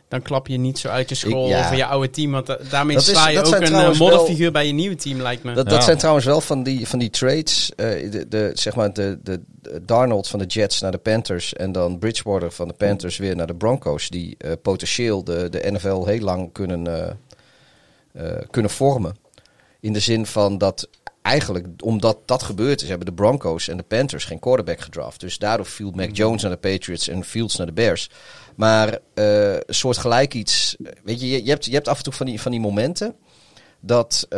[0.09, 1.65] dan klap je niet zo uit je school ja.
[1.65, 2.31] over je oude team.
[2.31, 5.43] Want da- daarmee sla je ook een eh, wel- modderfiguur bij je nieuwe team, lijkt
[5.43, 5.53] me.
[5.53, 5.71] Dat, Ja.
[5.71, 7.73] dat zijn trouwens wel van die, van die trades.
[7.77, 9.41] eh, de, de, zeg maar de, de,
[9.83, 11.55] Darnold van de Jets naar de Panthers.
[11.55, 14.09] En dan Bridgewater van de Panthers weer naar de Broncos.
[14.09, 17.11] Die eh, potentieel de, de NFL heel lang kunnen, eh,
[18.13, 19.17] eh, kunnen vormen.
[19.81, 20.89] In de zin van dat
[21.27, 25.21] eigenlijk, omdat dat gebeurd is, hebben de Broncos en de Panthers geen quarterback gedraft.
[25.21, 28.11] Dus daardoor viel Mac Jones naar de Patriots en Fields naar de Bears.
[28.57, 30.77] Maar eh, een soort gelijk iets.
[31.05, 33.15] Weet je, je, hebt, je hebt af en toe van die, van die momenten
[33.81, 34.29] dat.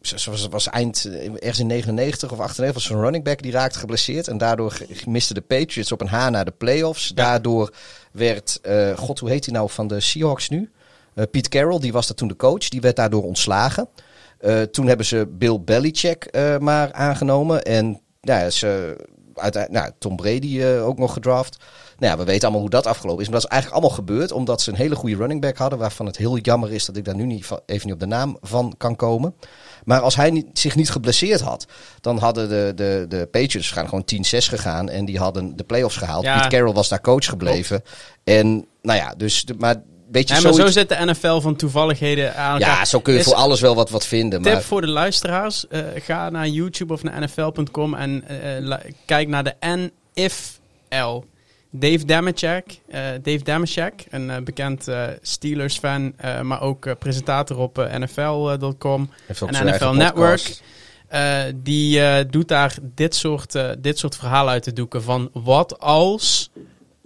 [0.00, 4.28] Zoals was eind ergens in 99 of 98 was een running back die raakte geblesseerd.
[4.28, 7.08] En daardoor misten de Patriots op een H naar de playoffs.
[7.08, 7.74] Daardoor
[8.12, 8.60] werd,
[8.96, 10.70] god hoe heet hij nou van de Seahawks nu?
[11.14, 12.68] Pete Carroll, die was daar toen de coach.
[12.68, 13.88] Die werd daardoor ontslagen.
[14.38, 17.62] Eh, toen hebben ze Bill Belichick eh, maar aangenomen.
[17.62, 18.96] En ja, ze,
[19.34, 21.56] uiteindelijk, nou, Tom Brady eh, ook nog gedraft.
[21.98, 23.28] Nou ja, we weten allemaal hoe dat afgelopen is.
[23.28, 25.78] Maar dat is eigenlijk allemaal gebeurd omdat ze een hele goede running back hadden.
[25.78, 28.36] Waarvan het heel jammer is dat ik daar nu niet even niet op de naam
[28.40, 29.34] van kan komen.
[29.84, 31.66] Maar als hij niet, zich niet geblesseerd had,
[32.00, 34.88] dan hadden de, de, de Patriots gaan gewoon 10-6 gegaan.
[34.88, 36.24] En die hadden de playoffs gehaald.
[36.24, 36.36] Ja.
[36.36, 37.82] Pete Carroll was daar coach gebleven.
[38.24, 39.82] En nou ja, dus maar
[40.22, 42.76] Ja, maar zo zit de NFL van toevalligheden aan elkaar.
[42.78, 44.42] ja, zo kun je Is- voor alles wel wat, wat vinden.
[44.42, 45.68] Tip Maar voor de luisteraars.
[45.68, 51.22] eh, ga naar YouTube of naar nfl.com en eh, la- kijk naar de NFL.
[51.76, 57.58] Dave Damashek, eh, Dave Damashek, een eh, bekend eh, Steelers-fan, eh, maar ook eh, presentator
[57.58, 59.10] op eh, NFL.com
[59.46, 60.60] en NFL Network.
[61.08, 65.02] Eh, die eh, doet daar dit soort, eh, dit soort verhalen uit te doeken.
[65.02, 66.50] Van wat als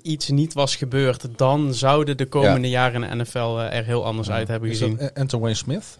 [0.02, 4.04] iets niet was gebeurd, dan zouden de komende jaren in de NFL eh, er heel
[4.04, 4.96] anders uit hebben Is gezien.
[4.96, 5.98] dat Anton Wayne Smith?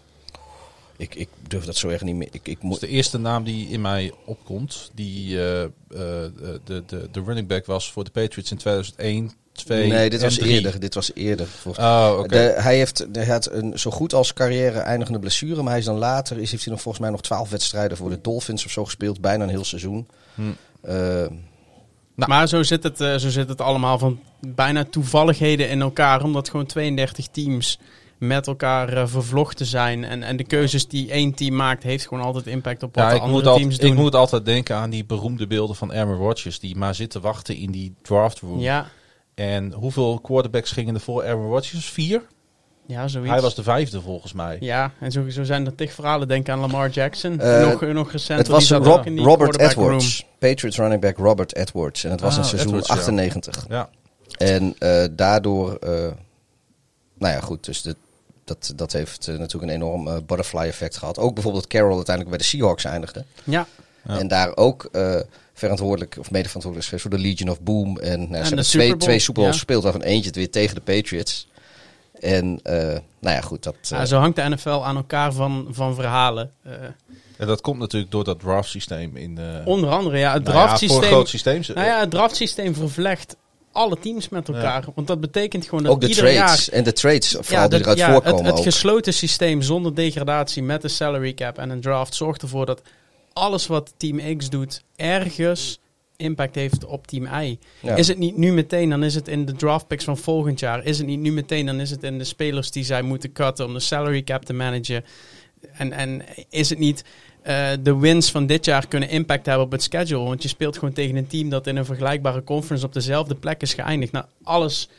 [0.97, 2.27] Ik, ik durf dat zo erg niet meer.
[2.31, 4.91] Ik, ik moet, de eerste naam die in mij opkomt.
[4.93, 9.87] Die eh, eh, de, de, de running back was voor de Patriots in 2001, 2
[9.87, 10.51] nee, dit was 3.
[10.51, 10.79] eerder.
[10.79, 11.47] Dit was eerder.
[11.65, 12.27] Oh, oké.
[12.27, 15.61] De, hij, heeft, hij had een zo goed als carrière eindigende blessure.
[15.61, 18.09] Maar hij is dan later, is, heeft hij nog volgens mij nog twaalf wedstrijden voor
[18.09, 19.21] de Dolphins of zo gespeeld.
[19.21, 20.07] Bijna een heel seizoen.
[20.35, 20.41] Hm.
[20.81, 21.25] Eh,
[22.19, 22.31] Nou.
[22.31, 26.23] Maar zo zit, het, eh, zo zit het allemaal van bijna toevalligheden in elkaar.
[26.23, 27.79] Omdat gewoon 32 teams
[28.17, 30.03] met elkaar eh, vervlochten zijn.
[30.03, 33.13] En, en de keuzes die één team maakt, heeft gewoon altijd impact op wat Ja,
[33.13, 33.91] de andere teams altijd, doen.
[33.91, 36.59] ik moet altijd denken aan die beroemde beelden van Aaron Rodgers.
[36.59, 38.59] Die maar zitten wachten in die draft room.
[38.59, 38.87] Ja,
[39.35, 41.85] En hoeveel quarterbacks gingen er voor Aaron Rodgers?
[41.89, 42.21] Vier?
[42.89, 43.31] Ja, zoiets.
[43.31, 44.57] Hij was de vijfde volgens mij.
[44.59, 46.27] Ja, en zo, zo zijn er tig verhalen.
[46.27, 47.39] Denk aan Lamar Jackson.
[47.39, 48.37] Eh, nog, nog recenter.
[48.37, 49.69] het was Rob- ook in die Robert room.
[49.69, 50.25] Edwards.
[50.39, 52.03] Patriots running back Robert Edwards.
[52.03, 52.95] En het was Ah, in seizoen Edwards, ja.
[52.95, 53.65] 98.
[53.69, 53.89] Ja.
[54.37, 55.89] En eh, daardoor, eh,
[57.17, 57.95] nou ja, goed, dus de,
[58.43, 61.17] dat, dat heeft eh, natuurlijk een enorm eh, butterfly effect gehad.
[61.17, 63.23] Ook bijvoorbeeld dat Carroll uiteindelijk bij de Seahawks eindigde.
[63.43, 63.65] Ja,
[64.07, 64.17] Ja.
[64.19, 65.19] En daar ook eh,
[65.53, 67.97] verantwoordelijk, of mede verantwoordelijk is geweest voor de Legion of Boom.
[67.97, 69.57] En, nou, ze de hebben Super twee, Super Bowls ja.
[69.59, 71.47] gespeeld, waarvan eentje het weer tegen de Patriots.
[72.19, 72.75] En eh,
[73.19, 73.75] nou ja, goed, dat...
[73.81, 76.51] eh, ja, zo hangt de NFL aan elkaar van, van verhalen.
[76.63, 76.71] Eh,
[77.37, 79.61] En dat komt natuurlijk door dat draft systeem in de...
[79.65, 80.97] onder andere, ja, het Nou ja, draftsysteem.
[80.99, 81.61] voor een groot systeem.
[81.73, 83.35] Nou ja, het draftsysteem vervlecht
[83.71, 84.83] alle teams met elkaar.
[84.95, 86.65] Want dat betekent gewoon dat ook de ieder trades.
[86.65, 86.75] jaar...
[86.77, 88.63] En de trades, vooral die dat- eruit ja, voorkomen het, het ook.
[88.63, 92.81] gesloten systeem zonder degradatie met de salary cap en een draft zorgt ervoor dat
[93.33, 95.79] alles wat Team X doet ergens
[96.19, 97.57] impact heeft op Team Y.
[97.79, 97.95] Ja.
[97.95, 100.83] Is het niet nu meteen, dan is het in de draft picks van volgend jaar.
[100.85, 103.65] Is het niet nu meteen, dan is het in de spelers die zij moeten cutten
[103.65, 105.05] om de salary cap te managen.
[105.71, 107.03] En, en is het niet
[107.41, 110.23] eh, de wins van dit jaar kunnen impact hebben op het schedule?
[110.23, 113.61] Want je speelt gewoon tegen een team dat in een vergelijkbare conference op dezelfde plek
[113.61, 114.11] is geëindigd.
[114.11, 114.89] Nou, alles,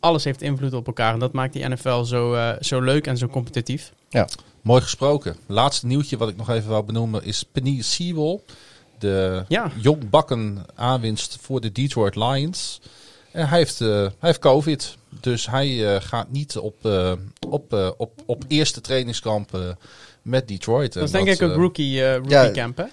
[0.00, 1.12] alles heeft invloed op elkaar.
[1.12, 3.92] En dat maakt die NFL zo, eh, zo leuk en zo competitief.
[4.08, 4.28] Ja.
[4.62, 5.36] Mooi gesproken.
[5.46, 8.40] Laatste nieuwtje wat ik nog even wou benoemen is Penny Sewell.
[9.00, 9.70] De Ja.
[9.76, 12.80] jongbakken aanwinst voor de Detroit Lions.
[13.32, 14.96] En hij heeft, eh, hij heeft COVID.
[15.20, 17.12] Dus hij eh, gaat niet op, eh,
[17.48, 19.58] op, op, op eerste trainingskamp
[20.22, 20.92] met Detroit.
[20.92, 22.50] Dat is En denk ik een rookie, rookie Ja.
[22.50, 22.84] camp, hè?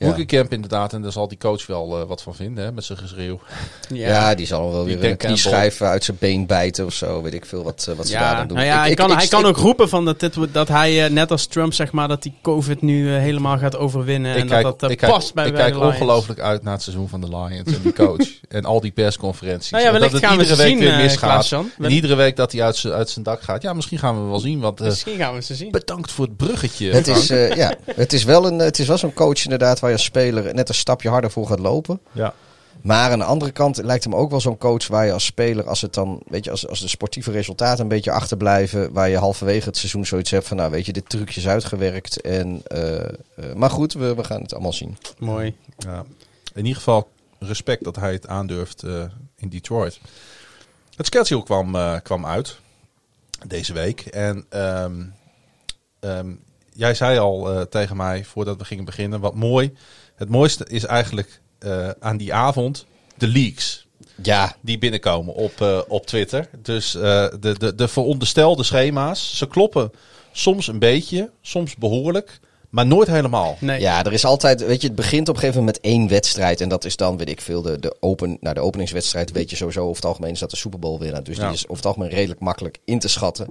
[0.00, 0.06] Ja.
[0.06, 2.98] Hoekenkamp inderdaad, en daar zal die coach wel eh, wat van vinden, hè, met zijn
[2.98, 3.40] geschreeuw.
[3.88, 5.26] Ja, die zal wel weer een Campbell.
[5.26, 7.22] knieschijf uit zijn been bijten of zo.
[7.22, 8.56] Weet ik veel wat, eh, wat ze daar dan doen.
[8.56, 10.34] nou ja, Ik- hij, ik- kan, ik- hij kan ik- ook roepen van dat, dit,
[10.52, 13.76] dat hij, eh, net als Trump, zeg maar, dat die COVID nu eh, helemaal gaat
[13.76, 14.34] overwinnen.
[14.34, 15.94] en dat dat eh, ik kijk, past bij ik bij kijk de Lions.
[15.94, 18.26] ongelooflijk uit naar het seizoen van de Lions en die coach.
[18.48, 19.70] en al die persconferenties.
[19.70, 21.30] Nou ja, En dat wellicht het gaan we iedere ze week zien, weer eh, misgaat.
[21.30, 21.70] Klaas-Jan.
[21.78, 23.62] en iedere week dat hij uit zijn uit zijn dak gaat.
[23.62, 24.60] Ja, misschien gaan we wel zien.
[24.60, 25.70] Want eh, Misschien gaan we ze zien.
[25.70, 26.90] bedankt voor het bruggetje.
[26.92, 29.88] Het is, eh, ja, het is wel, een, het is wel zo'n coach inderdaad waar
[29.90, 32.00] je als speler net een stapje harder voor gaat lopen.
[32.12, 32.34] ja.
[32.82, 35.68] Maar aan de andere kant lijkt hem ook wel zo'n coach waar je als speler,
[35.68, 39.16] als het dan, weet je, als, als de sportieve resultaten een beetje achterblijven, waar je
[39.16, 42.20] halverwege het seizoen zoiets hebt van, nou weet je, dit trucje is uitgewerkt.
[42.20, 43.08] En, eh, eh,
[43.54, 44.96] maar goed, we, we gaan het allemaal zien.
[45.18, 45.56] Mooi.
[45.78, 46.04] Ja.
[46.54, 49.04] In ieder geval respect dat hij het aandurft eh,
[49.36, 50.00] in Detroit.
[50.96, 52.58] Het schedule kwam, kwam uit
[53.46, 54.00] deze week.
[54.00, 55.02] En ehm,
[56.00, 56.32] ehm,
[56.74, 59.72] jij zei al eh, tegen mij voordat we gingen beginnen, wat mooi.
[60.14, 63.86] Het mooiste is eigenlijk eh, aan die avond de leaks
[64.22, 66.48] Ja, die binnenkomen op, eh, op Twitter.
[66.62, 67.00] Dus eh,
[67.40, 69.90] de, de, de veronderstelde schema's, ze kloppen
[70.32, 72.40] soms een beetje, soms behoorlijk,
[72.70, 73.56] maar nooit helemaal.
[73.60, 73.80] Nee.
[73.80, 76.60] ja, er is altijd, weet je, het begint op een gegeven moment met één wedstrijd.
[76.60, 79.56] En dat is dan, weet ik veel, de, de, open, nou, de openingswedstrijd weet je
[79.56, 81.22] sowieso over het algemeen is dat de Super Bowl winnaar.
[81.24, 81.44] Dus Ja.
[81.44, 83.46] die is over het algemeen redelijk makkelijk in te schatten.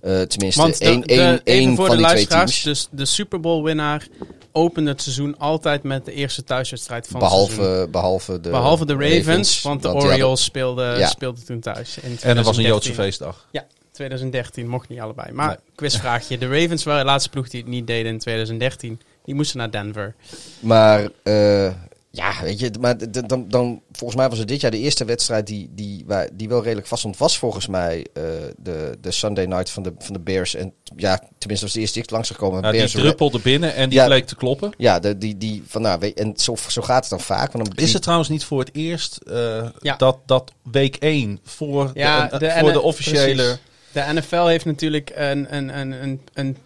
[0.00, 2.62] Eh, tenminste, Want de, één, de- één, even één voor van de die twee luisteraars,
[2.62, 2.88] teams.
[2.90, 4.06] dus de Super Bowl winnaar
[4.52, 7.56] opent het seizoen altijd met de eerste thuiswedstrijd van het seizoen.
[7.56, 11.06] Behalve, behalve, de, Behalve de Ravens, want de Orioles speelden, Ja.
[11.08, 11.96] speelden toen thuis.
[11.96, 12.64] In En er was een 2013.
[12.66, 13.46] Joodse feestdag.
[13.50, 15.32] Ja, 2013 mocht niet allebei.
[15.32, 15.56] Maar Nee.
[15.74, 16.38] quizvraagje.
[16.38, 19.00] De Ravens waren de laatste ploeg die het niet deden in 2013.
[19.24, 20.14] Die moesten naar Denver.
[20.60, 21.70] Maar eh,
[22.12, 25.46] ja, weet je, maar dan, dan, volgens mij was het dit jaar de eerste wedstrijd
[25.46, 28.22] die, die, waar, die wel redelijk vast stond, was volgens mij eh,
[28.56, 30.54] de, de Sunday night van de, van de Bears.
[30.54, 32.62] En ja, tenminste was de eerste die ik langs gekomen.
[32.62, 34.06] Ja, die druppelde binnen en die Ja.
[34.06, 34.72] bleek te kloppen.
[34.76, 37.52] Ja, de, die, die van nou, weet, en zo, zo gaat het dan vaak.
[37.52, 39.96] Want dan Is het trouwens niet voor het eerst eh, Ja.
[39.96, 43.34] dat, dat week 1 voor, Ja, de, de voor N- de officiële...
[43.34, 43.58] precies.
[43.92, 46.56] De NFL heeft natuurlijk een, een, een, een, een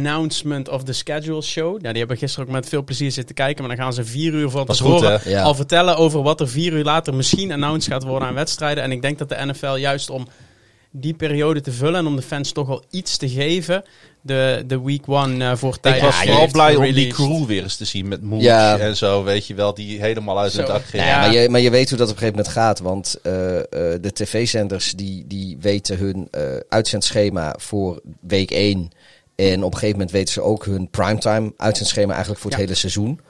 [0.00, 1.70] pre-announcement of the schedule show.
[1.70, 3.64] Nou, die hebben gisteren ook met veel plezier zitten kijken.
[3.66, 5.30] Maar dan gaan ze vier uur van Was tevoren goed?
[5.32, 5.42] Ja.
[5.42, 8.84] al vertellen over wat er vier uur later misschien announced gaat worden aan wedstrijden.
[8.84, 10.26] En ik denk dat de NFL juist om
[10.94, 13.82] die periode te vullen en om de fans toch al iets te geven,
[14.20, 17.44] de, de week one eh voor Ik tijd was heeft vooral blij om die crew
[17.44, 18.78] weer eens te zien met Moose Ja.
[18.78, 20.72] en zo, weet je wel, die helemaal uit hun Zo.
[20.72, 21.02] dak ging.
[21.02, 21.20] Ja, Ja.
[21.20, 22.78] maar, je, maar je weet hoe dat op een gegeven moment gaat.
[22.80, 23.64] Want eh, eh,
[24.02, 26.28] de tv-zenders die, die weten hun
[26.68, 28.90] uitzendschema voor week 1.
[29.34, 32.66] En op een gegeven moment weten ze ook hun primetime uitzendschema eigenlijk voor het Ja.
[32.66, 33.20] hele seizoen.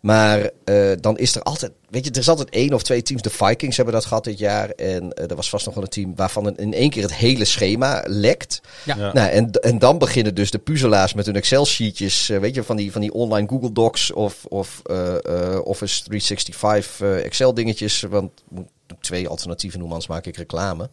[0.00, 3.22] Maar eh, dan is er altijd, weet je, er is altijd één of twee teams.
[3.22, 4.70] De Vikings hebben dat gehad dit jaar.
[4.70, 7.44] En eh, er was vast nog wel een team waarvan in één keer het hele
[7.44, 8.60] schema lekt.
[8.84, 8.96] Ja.
[8.96, 9.12] Ja.
[9.12, 12.76] Nou, en, en dan beginnen dus de puzzelaars met hun Excel-sheetjes, eh, weet je, van
[12.76, 18.00] die, van die online Google Docs of, of eh, eh, Office 365 eh, Excel-dingetjes.
[18.00, 18.68] Want moet
[19.00, 20.90] twee alternatieven noemen, anders maak ik reclame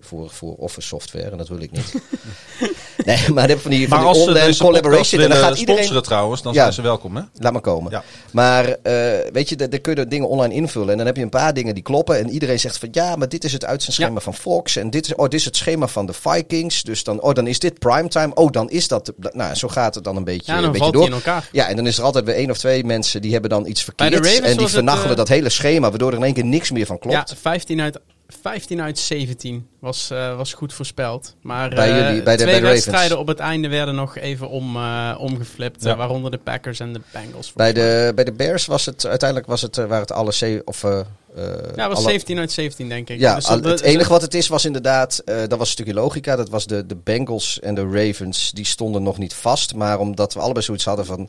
[0.00, 1.94] voor, voor Office software en dat wil ik niet.
[3.06, 5.74] nee, maar dan heb van die, van Maar die online collaboration en dan gaat iedereen...
[5.82, 6.60] sponsoren trouwens, dan Ja.
[6.60, 7.22] zijn ze welkom, hè?
[7.34, 7.90] Laat maar komen.
[7.90, 8.04] Ja.
[8.32, 10.90] Maar eh, weet je, dan kun je dingen online invullen.
[10.90, 12.18] En dan heb je een paar dingen die kloppen.
[12.18, 14.20] En iedereen zegt van ja, maar dit is het uitzendschema Ja.
[14.20, 14.76] van Fox.
[14.76, 16.82] En dit is, oh, dit is het schema van de Vikings.
[16.82, 18.34] Dus dan, oh, dan is dit primetime.
[18.34, 19.12] Oh, dan is dat.
[19.32, 21.06] Nou, zo gaat het dan een beetje, Ja, een beetje door.
[21.06, 21.48] in elkaar.
[21.52, 23.84] Ja, en dan is er altijd weer één of twee mensen die hebben dan iets
[23.84, 24.14] verkeerd.
[24.14, 26.86] En die het, vernachelen eh, dat hele schema, waardoor er in één keer niks meer
[26.86, 27.29] van klopt.
[27.30, 28.00] Ja, 15 uit,
[28.42, 31.34] 15 uit 17 was, eh, was goed voorspeld.
[31.42, 32.84] Maar Bij eh, jullie- bij de- twee bij de Ravens.
[32.84, 35.82] wedstrijden op het einde werden nog even om, eh, omgeflipt.
[35.84, 35.96] Ja.
[35.96, 37.52] waaronder de Packers en de Bengals.
[37.52, 40.82] Bij de, bij de Bears was het uiteindelijk was het, waren het alle C of
[40.82, 41.04] ja,
[41.36, 43.20] het was alle- 17 uit 17 denk ik.
[43.20, 46.36] Ja, Dus al- het enige wat het is was inderdaad, dat was een stukje logica.
[46.36, 49.74] Dat was de, de Bengals en de Ravens, die stonden nog niet vast.
[49.74, 51.28] Maar omdat we allebei zoiets hadden van,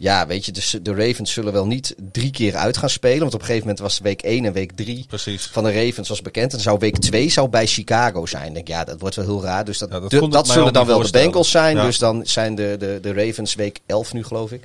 [0.00, 3.18] ja, weet je, de, de Ravens zullen wel niet drie keer uit gaan spelen.
[3.18, 5.46] Want op een gegeven moment was week 1 en week 3 Precies.
[5.46, 6.52] van de Ravens was bekend.
[6.52, 8.46] En zou week 2 zou bij Chicago zijn.
[8.48, 9.64] Ik denk, ja, dat wordt wel heel raar.
[9.64, 10.16] Dus dat, Ja, dat de-
[10.52, 11.10] zullen dan wel de.
[11.10, 11.76] Bengals zijn.
[11.76, 11.84] Ja.
[11.84, 14.62] Dus dan zijn de, de, de Ravens week 11 nu, geloof ik.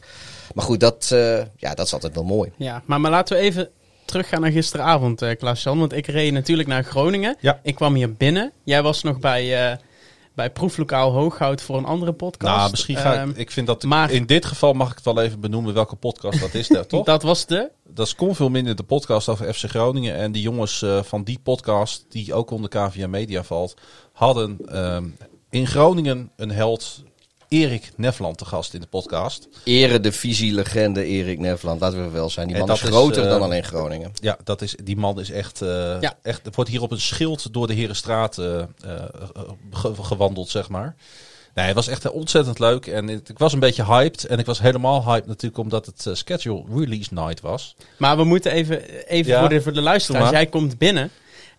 [0.53, 2.51] Maar goed, dat, eh, ja, dat is altijd wel mooi.
[2.57, 3.69] Ja, maar, maar laten we even
[4.05, 5.79] teruggaan naar gisteravond, eh Klaas-Jan.
[5.79, 7.35] Want ik reed natuurlijk naar Groningen.
[7.39, 7.59] Ja.
[7.63, 8.51] Ik kwam hier binnen.
[8.63, 9.77] Jij was nog bij, eh,
[10.35, 12.57] bij Proeflokaal Hooghout voor een andere podcast.
[12.57, 13.37] Nou, misschien ga Ehm, ik...
[13.37, 13.83] Ik vind dat...
[13.83, 16.85] maar- in dit geval mag ik het wel even benoemen welke podcast dat is, daar,
[16.87, 17.05] toch?
[17.13, 17.71] Dat was de...
[17.87, 20.15] Dat is kon veel minder de podcast over FC Groningen.
[20.15, 23.73] En die jongens eh, van die podcast, die ook onder KVA Media valt,
[24.13, 25.05] hadden ehm,
[25.49, 27.03] in Groningen een held,
[27.53, 29.47] Erik Nefland, te gast in de podcast.
[29.63, 32.47] Eredivisie-legende Erik Nevland, laten we wel zijn.
[32.47, 34.11] Die man is is, groter eh, dan alleen Groningen.
[34.21, 36.13] Ja, dat is, die man is echt, eh Ja.
[36.21, 36.45] echt...
[36.45, 38.65] Er wordt hier op een schild door de Herenstraat eh, eh,
[39.71, 40.95] ge- gewandeld, zeg maar.
[41.53, 42.87] Nee, het was echt ontzettend leuk.
[42.87, 44.25] En het- ik was een beetje hyped.
[44.25, 47.75] En ik was helemaal hyped natuurlijk omdat het eh, schedule release night was.
[47.97, 49.39] Maar we moeten even, even Ja.
[49.39, 50.29] voor, de, voor de luisteraars.
[50.29, 51.09] Jij komt binnen.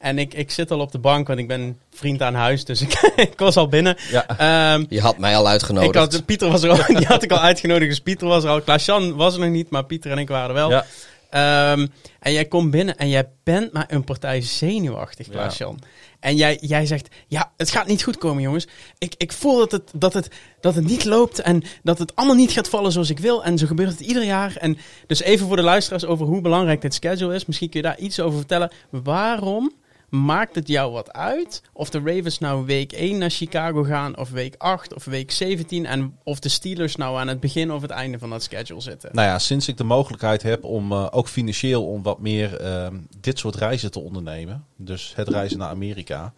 [0.04, 2.64] En ik, ik zit al op de bank, want ik ben vriend aan huis.
[2.64, 3.96] Dus ik, ik was al binnen.
[4.10, 4.26] Ja.
[4.26, 5.94] Ehm, Je had mij al uitgenodigd.
[5.94, 7.90] ik had, Pieter was er al, die had ik al uitgenodigd.
[7.90, 8.60] Dus Pieter was er al.
[8.60, 10.70] Klaas-Jan was er nog niet, maar Pieter en ik waren er wel.
[10.70, 10.86] Ja.
[11.30, 11.86] Ehm,
[12.20, 15.78] en jij komt binnen en jij bent maar een partij zenuwachtig, Klaas-Jan.
[16.20, 18.66] En jij, jij zegt, ja, het gaat niet goed komen, jongens.
[18.98, 20.28] Ik, ik voel dat het, dat, het,
[20.60, 23.44] dat het niet loopt en dat het allemaal niet gaat vallen zoals ik wil.
[23.44, 24.56] En zo gebeurt het ieder jaar.
[24.56, 27.46] En dus even voor de luisteraars over hoe belangrijk dit schedule is.
[27.46, 28.70] Misschien kun je daar iets over vertellen.
[28.90, 29.72] Waarom
[30.14, 34.30] maakt het jou wat uit of de Ravens nou week 1 naar Chicago gaan of
[34.30, 37.90] week 8 of week 17 en of de Steelers nou aan het begin of het
[37.90, 39.10] einde van dat schedule zitten?
[39.12, 42.96] Nou ja, sinds ik de mogelijkheid heb om eh, ook financieel om wat meer ehm,
[43.20, 44.64] dit soort reizen te ondernemen.
[44.76, 46.32] Dus het reizen naar Amerika.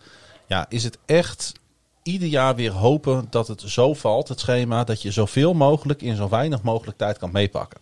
[0.46, 1.52] Ja, is het echt
[2.02, 6.16] ieder jaar weer hopen dat het zo valt, het schema, dat je zoveel mogelijk in
[6.16, 7.80] zo weinig mogelijk tijd kan meepakken.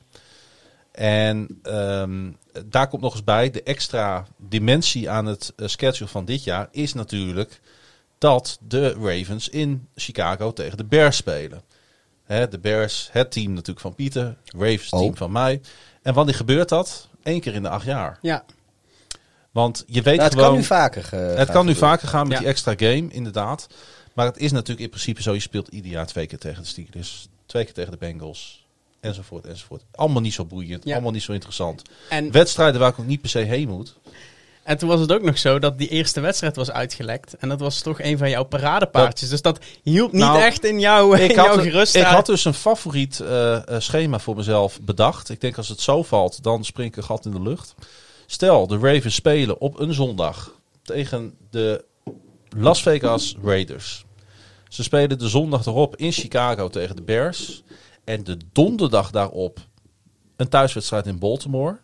[0.95, 2.31] En ehm,
[2.67, 6.69] daar komt nog eens bij, de extra dimensie aan het eh, schedule van dit jaar
[6.71, 7.61] is natuurlijk
[8.19, 11.63] dat de Ravens in Chicago tegen de Bears spelen.
[12.25, 15.01] Hè, de Bears, het team natuurlijk van Pieter, Ravens Oh.
[15.01, 15.61] team van mij.
[16.03, 17.09] En wanneer gebeurt dat?
[17.23, 18.19] Eén keer in de acht jaar.
[18.23, 18.45] Ja,
[19.51, 20.49] Want je weet Nou, het gewoon...
[20.49, 21.05] kan nu vaker.
[21.13, 22.39] eh, Het gaan kan nu vaker gaan met Ja.
[22.39, 23.67] die extra game, inderdaad.
[24.13, 26.69] Maar het is natuurlijk in principe zo, je speelt ieder jaar twee keer tegen de
[26.69, 28.64] Steelers, twee keer tegen de Bengals,
[29.05, 29.83] enzovoort, enzovoort.
[29.95, 30.93] Allemaal niet zo boeiend, Ja.
[30.93, 31.83] allemaal niet zo interessant.
[32.09, 33.95] en, Wedstrijden waar ik ook niet per se heen moet.
[34.63, 37.37] en toen was het ook nog zo dat die eerste wedstrijd was uitgelekt.
[37.37, 39.29] En dat was toch een van jouw paradepaardjes.
[39.29, 42.45] Dus dat hielp niet Nou, echt in jouw, in Ik jouw had, ik had dus
[42.45, 45.29] een favoriet eh, eh, schema voor mezelf bedacht.
[45.31, 47.75] Ik denk als het zo valt, dan spring ik een gat in de lucht.
[48.27, 51.85] Stel, de Ravens spelen op een zondag tegen de
[52.57, 54.05] Las Vegas Raiders.
[54.69, 57.63] Ze spelen de zondag erop in Chicago tegen de Bears.
[58.05, 59.59] En de donderdag daarop
[60.37, 61.77] een thuiswedstrijd in Baltimore.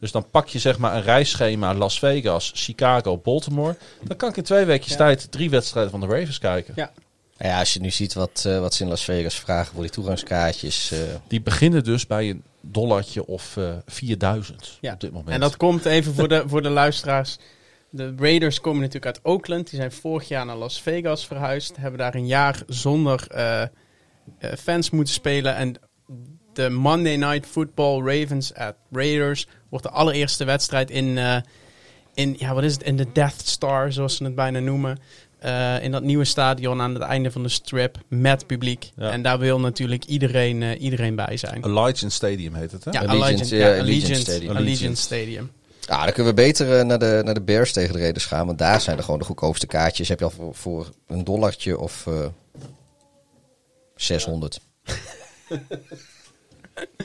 [0.00, 3.76] Dus dan pak je zeg maar een reisschema Las Vegas, Chicago, Baltimore.
[4.02, 4.96] Dan kan ik in twee weken Ja.
[4.96, 6.72] tijd drie wedstrijden van de Ravens kijken.
[6.76, 6.92] Ja.
[7.38, 9.82] Nou Ja, als je nu ziet wat, eh, wat ze in Las Vegas vragen voor
[9.82, 10.90] die toegangskaartjes.
[10.92, 10.98] eh,
[11.28, 14.92] Die beginnen dus bij een dollartje of eh 4000 Ja.
[14.92, 15.28] op dit moment.
[15.30, 17.36] En dat komt even voor de, voor de luisteraars.
[17.90, 19.70] De Raiders komen natuurlijk uit Oakland.
[19.70, 21.76] Die zijn vorig jaar naar Las Vegas verhuisd.
[21.76, 23.26] Hebben daar een jaar zonder
[24.58, 25.56] fans moeten spelen.
[25.56, 25.74] En
[26.52, 31.36] de Monday Night Football Ravens at Raiders wordt de allereerste wedstrijd in, eh,
[32.14, 32.82] in ja, wat is het?
[32.82, 34.98] In de Death Star, zoals ze het bijna noemen.
[35.42, 38.90] Eh, in dat nieuwe stadion aan het einde van de strip met publiek.
[38.96, 39.10] Ja.
[39.10, 41.62] En daar wil natuurlijk iedereen, eh, iedereen bij zijn.
[41.62, 42.90] Allegiant Stadium heet het, hè?
[42.90, 44.56] Ja, Allegiant, Allegiant, ja, Allegiant Allegiant Stadium.
[44.56, 45.50] Allegiant Stadium.
[45.80, 48.46] Ja, dan kunnen we beter eh, naar, de, naar de Bears tegen de Raiders gaan.
[48.46, 50.08] Want daar zijn er gewoon de goedkoopste kaartjes.
[50.08, 52.26] Heb je al voor, voor een dollartje of eh
[54.02, 54.60] 600.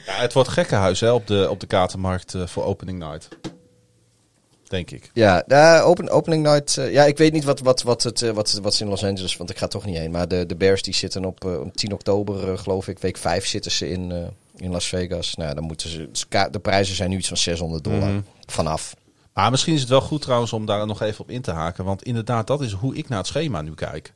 [0.06, 3.28] Ja, het wordt gekkenhuis hè, op, de, op de kaartenmarkt eh, voor opening night.
[4.68, 5.10] Denk ik.
[5.14, 6.76] Ja, daar open, opening night.
[6.78, 9.04] eh, ja, ik weet niet wat, wat, wat, het, eh, wat, wat is in Los
[9.04, 10.10] Angeles, want ik ga toch niet heen.
[10.10, 12.98] Maar de, de Bears die zitten op, op 10 oktober, geloof ik.
[12.98, 14.12] Week 5 zitten ze in,
[14.56, 15.34] in Las Vegas.
[15.34, 16.08] Nou, dan moeten ze.
[16.50, 18.20] De prijzen zijn nu iets van 600 dollar Mhm.
[18.46, 18.94] vanaf.
[19.32, 21.84] Maar misschien is het wel goed trouwens om daar nog even op in te haken.
[21.84, 24.12] Want inderdaad, dat is hoe ik naar het schema nu kijk.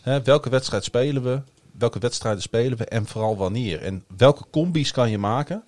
[0.00, 1.40] Hè, welke wedstrijd spelen we?
[1.78, 2.84] Welke wedstrijden spelen we?
[2.84, 3.82] En vooral wanneer?
[3.82, 5.64] En welke combi's kan je maken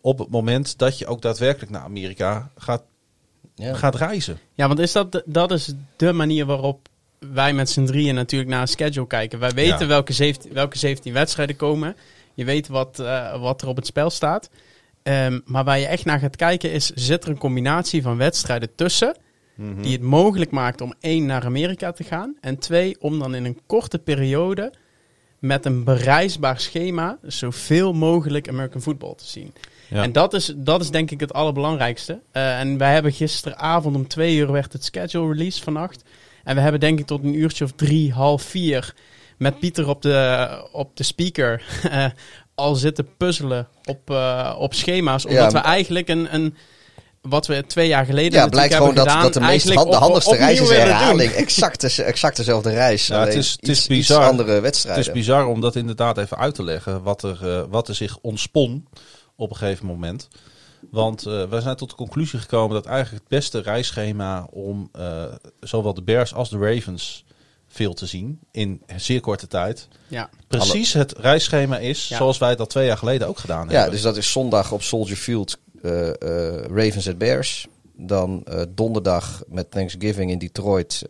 [0.00, 2.82] op het moment dat je ook daadwerkelijk naar Amerika gaat,
[3.54, 3.74] Ja.
[3.74, 4.38] gaat reizen?
[4.54, 6.88] Ja, want is dat, dat is de manier waarop
[7.18, 9.38] wij met z'n drieën natuurlijk naar een schedule kijken.
[9.38, 9.86] Wij weten Ja.
[9.86, 11.96] welke, 17, welke 17 wedstrijden komen.
[12.34, 14.50] Je weet wat, eh, wat er op het spel staat.
[15.02, 18.74] Ehm, maar waar je echt naar gaat kijken is, zit er een combinatie van wedstrijden
[18.74, 19.16] tussen...
[19.54, 19.82] Mhm.
[19.82, 22.36] die het mogelijk maakt om één naar Amerika te gaan...
[22.40, 24.72] en twee, om dan in een korte periode
[25.44, 27.18] met een bereisbaar schema...
[27.22, 29.52] zoveel mogelijk American football te zien.
[29.88, 30.02] Ja.
[30.02, 32.20] En dat is, dat is denk ik het allerbelangrijkste.
[32.30, 36.02] Eh, en wij hebben gisteravond om twee uur werd het schedule release vannacht.
[36.44, 38.94] En we hebben denk ik tot een uurtje of drie, half vier...
[39.36, 42.06] met Pieter op de, op de speaker eh,
[42.54, 45.26] al zitten puzzelen op, eh, op schema's.
[45.26, 46.34] Omdat Ja, we eigenlijk een...
[46.34, 46.56] een
[47.28, 49.90] wat we twee jaar geleden Ja, natuurlijk blijkt gewoon dat, gedaan, dat de meest hand-
[49.90, 51.30] de handigste reis is herhaling.
[51.44, 53.06] Exact, exact dezelfde reis.
[53.06, 54.20] Ja, het is- het is iets, bizar.
[54.20, 55.04] iets andere Het wedstrijden.
[55.04, 57.02] is bizar om dat inderdaad even uit te leggen.
[57.02, 58.86] Wat er, eh, wat er zich ontspon
[59.36, 60.28] op een gegeven moment.
[60.90, 65.24] Want eh wij zijn tot de conclusie gekomen dat eigenlijk het beste reisschema om eh,
[65.60, 67.24] zowel de Bears als de Ravens
[67.68, 69.88] veel te zien in zeer korte tijd.
[70.08, 70.30] Ja.
[70.48, 72.16] Precies het reisschema is Ja.
[72.16, 73.92] zoals wij dat twee jaar geleden ook gedaan Ja, hebben.
[73.92, 77.68] dus dat is zondag op Soldier Field eh, eh, Ravens at Bears.
[77.96, 81.02] Dan eh, donderdag met Thanksgiving in Detroit,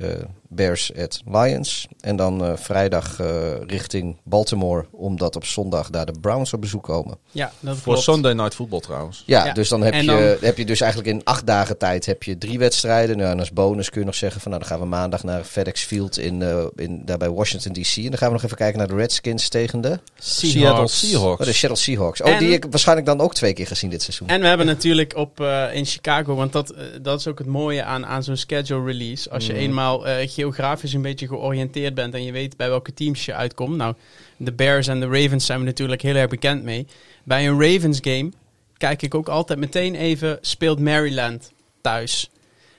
[0.49, 1.87] Bears at Lions.
[2.01, 6.83] En dan eh, vrijdag eh, richting Baltimore, omdat op zondag daar de Browns op bezoek
[6.83, 7.19] komen.
[7.31, 8.03] Ja, dat Voor klopt.
[8.03, 9.23] Sunday Night Football trouwens.
[9.27, 11.79] Ja, Ja, dus dan heb, en je, dan- heb je dus eigenlijk in acht dagen
[11.79, 13.17] tijd heb je drie wedstrijden.
[13.17, 15.45] Nou, en als bonus kun je nog zeggen van nou, dan gaan we maandag naar
[15.45, 17.97] FedEx Field in, eh, in, daar bij Washington DC.
[17.97, 21.41] En dan gaan we nog even kijken naar de Redskins tegen de, Seattle Seahawks.
[21.41, 22.21] oh, de Seattle Seahawks.
[22.23, 24.29] Oh, En- die ik waarschijnlijk dan ook twee keer gezien dit seizoen.
[24.29, 27.83] En we hebben natuurlijk op, eh, in Chicago, want dat, dat is ook het mooie
[27.85, 29.31] aan, aan zo'n schedule release.
[29.31, 29.61] Als je Mhm.
[29.63, 33.77] eenmaal eh, geografisch een beetje georiënteerd bent en je weet bij welke teams je uitkomt.
[33.77, 33.95] Nou,
[34.37, 36.87] de Bears en de Ravens zijn we natuurlijk heel erg bekend mee.
[37.25, 38.31] Bij een Ravens game
[38.77, 42.31] kijk ik ook altijd meteen even, speelt Maryland thuis?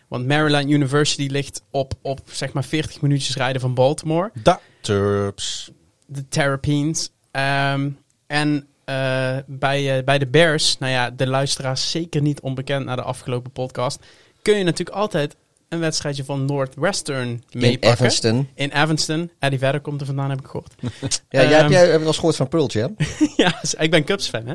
[0.07, 4.31] Want Maryland University ligt op, op zeg maar 40 minuutjes rijden van Baltimore.
[4.33, 5.71] Da Terps.
[6.05, 7.09] de Terrapines.
[7.31, 7.89] Ehm,
[8.27, 12.95] en eh, bij, eh, bij de Bears, nou ja, de luisteraars zeker niet onbekend naar
[12.95, 14.05] de afgelopen podcast,
[14.41, 15.35] kun je natuurlijk altijd
[15.75, 17.89] een wedstrijdje van Northwestern in meepakken.
[17.91, 18.49] Evanston.
[18.55, 19.31] In Evanston.
[19.39, 20.73] Eddie Vedder komt er vandaan, heb ik gehoord.
[21.29, 22.95] Ja, jij, Ehm, jij heb je wel eens gehoord van Pearl Jam?
[23.37, 24.53] ja, dus ik ben Cubs fan, hè.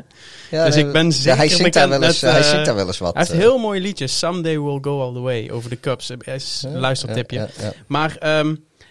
[0.51, 2.65] Ja, Dus ik ben ja, zeker hij zingt daar wel eens, met, hij eh, zingt
[2.65, 3.13] daar wel eens wat.
[3.13, 4.17] Hij heeft eh, heel mooie liedjes.
[4.19, 6.09] Someday we'll go all the way over de Cubs.
[6.09, 7.37] Eh, is een ja, luistertipje.
[7.37, 7.73] ja, ja.
[7.87, 8.43] Maar, Nou,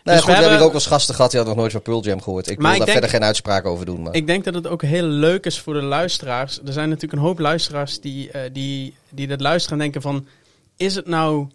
[0.05, 1.85] dus goed, we hebben hebben- hier ook wel eens gasten gehad die hadden nog nooit
[1.85, 2.51] van Pearl Jam gehoord.
[2.51, 4.03] Ik wil daar denk- verder geen uitspraak over doen.
[4.03, 4.14] Maar.
[4.14, 6.59] Ik denk dat het ook heel leuk is voor de luisteraars.
[6.66, 10.26] Er zijn natuurlijk een hoop luisteraars die, eh, die, die dat luisteren en denken van...
[10.76, 11.47] Is het nou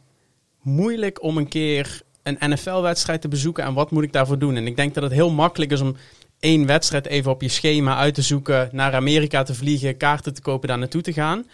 [0.66, 4.56] moeilijk om een keer een NFL-wedstrijd te bezoeken en wat moet ik daarvoor doen?
[4.56, 5.96] En ik denk dat het heel makkelijk is om
[6.40, 8.70] één wedstrijd even op je schema uit te zoeken...
[8.72, 11.46] naar Amerika te vliegen, kaarten te kopen, daar naartoe te gaan.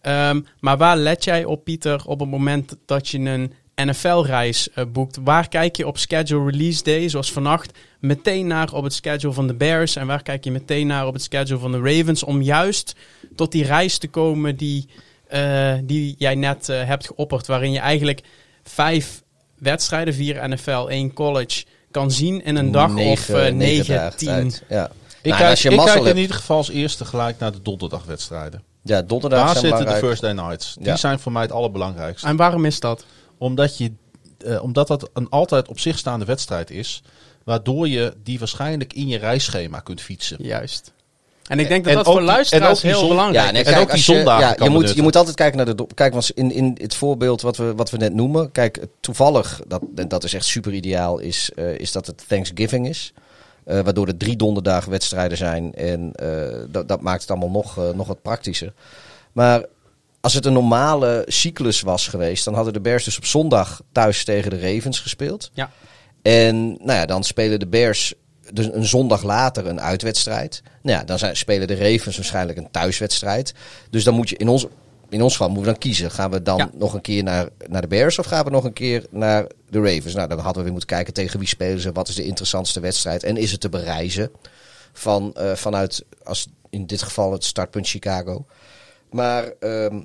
[0.00, 4.84] Ehm, maar waar let jij op, Pieter, op het moment dat je een NFL-reis eh,
[4.92, 5.18] boekt?
[5.24, 9.46] Waar kijk je op schedule release day, zoals vannacht, meteen naar op het schedule van
[9.46, 9.96] de Bears?
[9.96, 12.22] En waar kijk je meteen naar op het schedule van de Ravens?
[12.22, 12.96] Om juist
[13.36, 14.88] tot die reis te komen die,
[15.28, 17.46] eh, die jij net eh, hebt geopperd.
[17.46, 18.22] Waarin je eigenlijk
[18.62, 19.22] vijf
[19.58, 24.52] wedstrijden, vier NFL, één college, kan zien in een dag of Negen- eh, negen, tien.
[24.68, 24.90] Ja.
[25.22, 27.52] Ik Nou, kijk, als je ik kijk in hebt- ieder geval als eerste gelijk naar
[27.52, 28.62] de donderdagwedstrijden.
[28.82, 30.18] ja, donderdag Daar zijn zitten de belangrijk.
[30.18, 30.74] First Day Nights.
[30.74, 30.96] Die Ja.
[30.96, 32.26] zijn voor mij het allerbelangrijkste.
[32.26, 33.04] En waarom is dat?
[33.38, 33.92] Omdat, je,
[34.38, 37.02] eh, omdat dat een altijd op zich staande wedstrijd is.
[37.44, 40.36] Waardoor je die waarschijnlijk in je reisschema kunt fietsen.
[40.40, 40.92] Juist.
[41.46, 43.66] En ik denk dat En dat voor luisteraars heel belangrijk Ja, is.
[43.66, 44.96] En ook die zondagen ja, je, moet, benutten.
[44.96, 45.86] je moet altijd kijken naar de...
[45.94, 48.52] Kijk, want in, in het voorbeeld wat we, wat we net noemen...
[48.52, 53.12] Kijk, toevallig, dat, dat is echt super ideaal, is, eh, is dat het Thanksgiving is.
[53.64, 55.74] Eh, waardoor er drie donderdagen wedstrijden zijn.
[55.74, 58.72] En eh, dat, dat maakt het allemaal nog, nog wat praktischer.
[59.32, 59.64] Maar
[60.20, 62.44] als het een normale cyclus was geweest...
[62.44, 65.50] dan hadden de Bears dus op zondag thuis tegen de Ravens gespeeld.
[65.52, 65.70] Ja.
[66.22, 68.14] En nou ja, dan spelen de Bears
[68.52, 70.62] dus een zondag later een uitwedstrijd.
[70.82, 73.54] Nou ja, dan zijn, spelen de Ravens waarschijnlijk een thuiswedstrijd.
[73.90, 74.66] Dus dan moet je in ons,
[75.08, 76.10] in ons geval moeten we dan kiezen.
[76.10, 76.70] Gaan we dan Ja.
[76.74, 79.80] nog een keer naar, naar de Bears of gaan we nog een keer naar de
[79.80, 80.14] Ravens?
[80.14, 81.92] Nou, dan hadden we weer moeten kijken tegen wie spelen ze.
[81.92, 83.22] Wat is de interessantste wedstrijd?
[83.22, 84.30] En is het te bereizen
[84.92, 88.44] van, eh, vanuit, als in dit geval het startpunt Chicago.
[89.10, 90.00] Maar ehm,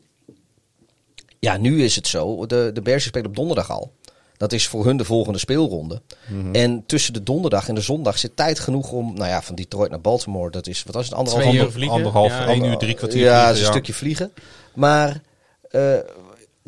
[1.39, 2.45] ja, nu is het zo.
[2.45, 3.91] De, de Bears spelen op donderdag al.
[4.37, 6.01] Dat is voor hun de volgende speelronde.
[6.27, 6.55] Mhm.
[6.55, 9.89] En tussen de donderdag en de zondag zit tijd genoeg om, nou ja, van Detroit
[9.89, 10.51] naar Baltimore.
[10.51, 11.95] Dat is, wat was het, anderhalf Twee uur vliegen.
[11.95, 13.23] Anderhalf, Ja, uur, drie kwartier.
[13.23, 14.31] Ja, vliegen, een stukje vliegen.
[14.73, 15.21] Maar
[15.69, 15.93] eh,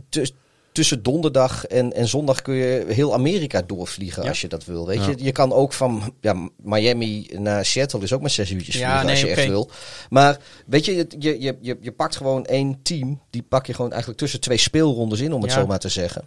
[0.09, 0.33] tus-
[0.71, 4.29] tussen donderdag en, en zondag kun je heel Amerika doorvliegen Ja.
[4.29, 4.87] als je dat wil.
[4.87, 5.09] Weet Ja.
[5.09, 5.23] je?
[5.23, 9.09] je kan ook van ja, Miami naar Seattle is ook maar zes uurtjes Ja, vliegen
[9.09, 9.69] als je echt wil.
[10.09, 13.19] Maar weet je, je, je, je, je pakt gewoon één team.
[13.29, 15.59] Die pak je gewoon eigenlijk tussen twee speelrondes in, om het Ja.
[15.59, 16.23] zo maar te zeggen.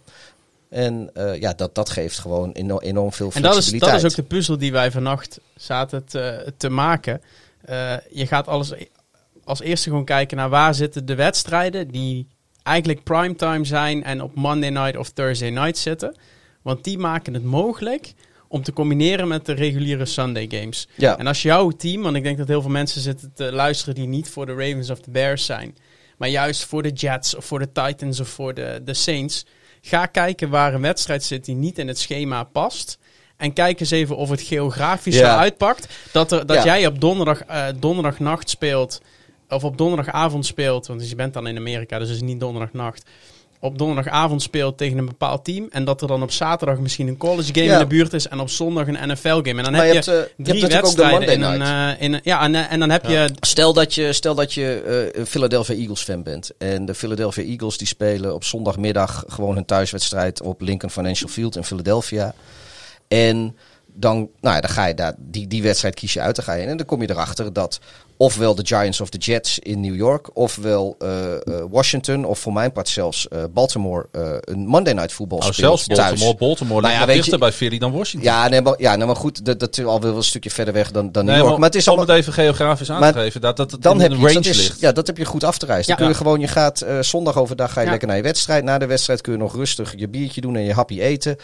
[0.73, 4.01] En eh, ja, dat, dat geeft gewoon eno- enorm veel En dat is, flexibiliteit.
[4.01, 7.21] dat is ook de puzzel die wij vannacht zaten te, te maken.
[7.61, 8.73] Eh, je gaat alles
[9.43, 12.27] als eerste gewoon kijken naar waar zitten de wedstrijden die
[12.63, 16.15] eigenlijk primetime zijn en op Monday night of Thursday night zitten.
[16.61, 18.13] Want die maken het mogelijk
[18.47, 20.87] om te combineren met de reguliere Sunday games.
[20.95, 21.17] Ja.
[21.17, 24.07] En als jouw team, want ik denk dat heel veel mensen zitten te luisteren die
[24.07, 25.75] niet voor de Ravens of de Bears zijn,
[26.17, 29.45] maar juist voor de Jets of voor de Titans of voor de, de Saints,
[29.85, 32.97] ga kijken waar een wedstrijd zit die niet in het schema past.
[33.37, 35.33] En kijk eens even of het geografisch Ja.
[35.33, 35.87] zo uitpakt.
[36.11, 36.63] Dat, er, dat Ja.
[36.63, 39.01] jij op donderdag, eh, donderdagnacht speelt.
[39.49, 40.87] Of op donderdagavond speelt.
[40.87, 43.09] Want je bent dan in Amerika, dus het is niet donderdagnacht.
[43.63, 45.67] Op donderdagavond speelt tegen een bepaald team.
[45.71, 47.73] En dat er dan op zaterdag misschien een college game Ja.
[47.73, 48.27] in de buurt is.
[48.27, 49.49] En op zondag een NFL game.
[49.49, 51.39] En dan Maar heb je je, hebt, je drie hebt natuurlijk ook de wedstrijden in
[51.39, 53.29] Monday een, eh, in een- Ja, en, eh, en dan heb je...
[53.39, 54.81] Stel dat je, stel dat je
[55.13, 56.51] eh, een Philadelphia Eagles fan bent.
[56.57, 61.55] En de Philadelphia Eagles die spelen op zondagmiddag gewoon hun thuiswedstrijd op Lincoln Financial Field
[61.55, 62.33] in Philadelphia.
[63.07, 63.55] En
[63.95, 66.35] dan, nou ja, dan ga je daar, die, die wedstrijd kies je uit.
[66.35, 66.69] Dan ga je in.
[66.69, 67.79] En dan kom je erachter dat
[68.17, 71.39] ofwel de Giants of de Jets in New York, ofwel eh, eh,
[71.69, 74.07] Washington, of voor mijn part zelfs eh, Baltimore
[74.41, 75.99] een Monday Night Football Oh, speelt zelfs thuis.
[76.09, 76.37] Baltimore.
[76.37, 78.31] Baltimore Nou ja, dichter je- bij Philly dan Washington.
[78.31, 80.73] Ja, nee, maar, ja, nou, maar goed, dat, dat is alweer wel een stukje verder
[80.73, 81.49] weg dan, dan New York.
[81.49, 83.81] maar, Maar het is om allemaal, het even geografisch aan te geven, dat, dat het
[83.81, 84.79] dan heb je, range dat is, ligt.
[84.79, 85.87] ja, dat heb je goed afgereisd.
[85.87, 86.01] Dan Ja.
[86.03, 87.91] kun je gewoon, je gaat zondag overdag ga je Ja.
[87.91, 88.63] lekker naar je wedstrijd.
[88.63, 91.37] Na de wedstrijd kun je nog rustig je biertje doen en je happy eten.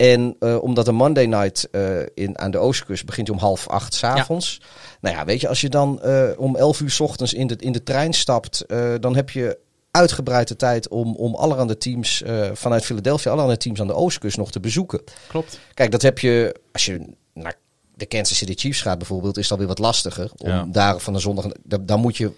[0.00, 3.94] En eh, omdat een Monday night eh, in, aan de Oostkust begint om half acht
[3.94, 4.60] s'avonds.
[5.00, 7.56] Nou ja, weet je, als je dan eh, om elf uur 's ochtends in de,
[7.58, 8.64] in de trein stapt,
[9.00, 9.58] dan heb je
[9.90, 12.22] uitgebreid de tijd om, om allerhande teams
[12.52, 15.00] vanuit Philadelphia, allerhande teams aan de Oostkust nog te bezoeken.
[15.28, 15.58] Klopt.
[15.74, 17.54] Kijk, dat heb je als je naar
[17.94, 20.30] de Kansas City Chiefs gaat bijvoorbeeld, is dat weer wat lastiger.
[20.36, 20.66] Om Ja.
[20.68, 22.32] daar van de zondag, da- dan moet je,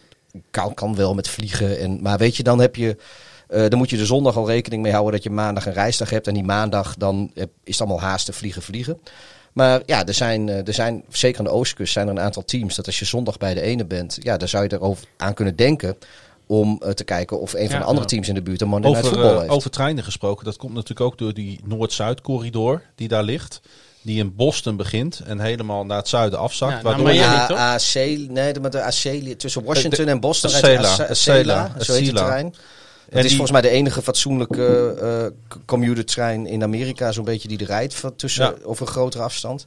[0.51, 1.79] kan, kan wel met vliegen.
[1.79, 2.97] En, maar weet je, dan heb je,
[3.53, 6.11] eh, dan moet je de zondag al rekening mee houden dat je maandag een reisdag
[6.11, 6.27] hebt.
[6.27, 8.99] En die maandag, dan is het allemaal haasten, vliegen, vliegen.
[9.53, 12.45] Maar ja, er zijn, eh, er zijn, zeker aan de Oostkust, zijn er een aantal
[12.45, 15.35] teams dat als je zondag bij de ene bent, ja, dan zou je erover aan
[15.35, 15.97] kunnen denken
[16.47, 17.79] om eh, te kijken of een van Ja.
[17.79, 19.57] de andere teams in de buurt een Monday Night Over, Football eh, heeft.
[19.57, 23.61] over treinen gesproken, dat komt natuurlijk ook door die Noord-Zuid-corridor die daar ligt.
[24.03, 26.73] Die in Boston begint en helemaal naar het zuiden afzakt.
[26.73, 27.25] Ja, waardoor je-?
[27.25, 27.95] AC,
[28.29, 30.51] nee, maar de AC tussen Washington de- en Boston.
[30.51, 32.55] Acela, A- Acela, Acela, zo heet het terrein.
[33.13, 37.49] Het is die- volgens mij de enige fatsoenlijke eh c- commutertrein in Amerika, zo'n beetje
[37.49, 38.55] die er rijdt van tussen, Ja.
[38.65, 39.67] over een grotere afstand.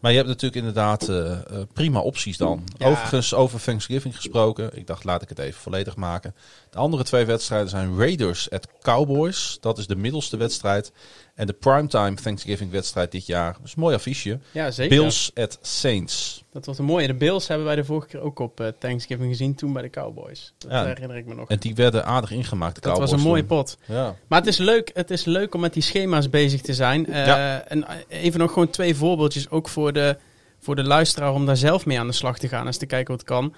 [0.00, 1.38] Maar je hebt natuurlijk inderdaad eh, eh,
[1.72, 2.64] prima opties dan.
[2.78, 2.86] Ja.
[2.86, 4.70] Overigens, over Thanksgiving gesproken.
[4.76, 6.34] Ik dacht, laat ik het even volledig maken.
[6.70, 9.58] De andere twee wedstrijden zijn Raiders at Cowboys.
[9.60, 10.92] Dat is de middelste wedstrijd.
[11.34, 13.52] En de primetime Thanksgiving wedstrijd dit jaar.
[13.52, 14.38] Dat een mooi affiche.
[14.50, 14.96] Ja, zeker.
[14.96, 16.44] Bills at Saints.
[16.52, 17.06] Dat was een mooie.
[17.06, 19.90] De Bills hebben wij de vorige keer ook op eh, Thanksgiving gezien, toen bij de
[19.90, 20.52] Cowboys.
[20.58, 20.84] Dat Ja.
[20.84, 21.48] herinner ik me nog.
[21.48, 23.10] En die werden aardig ingemaakt, de dat Cowboys.
[23.10, 23.78] was een mooie pot.
[23.86, 24.14] Ja.
[24.28, 27.06] Maar het is, leuk, het is leuk om met die schema's bezig te zijn.
[27.06, 27.60] Eh, Ja.
[27.64, 30.16] En even nog gewoon twee voorbeeldjes, ook voor de,
[30.60, 33.14] voor de luisteraar, om daar zelf mee aan de slag te gaan, eens te kijken
[33.14, 33.54] wat kan.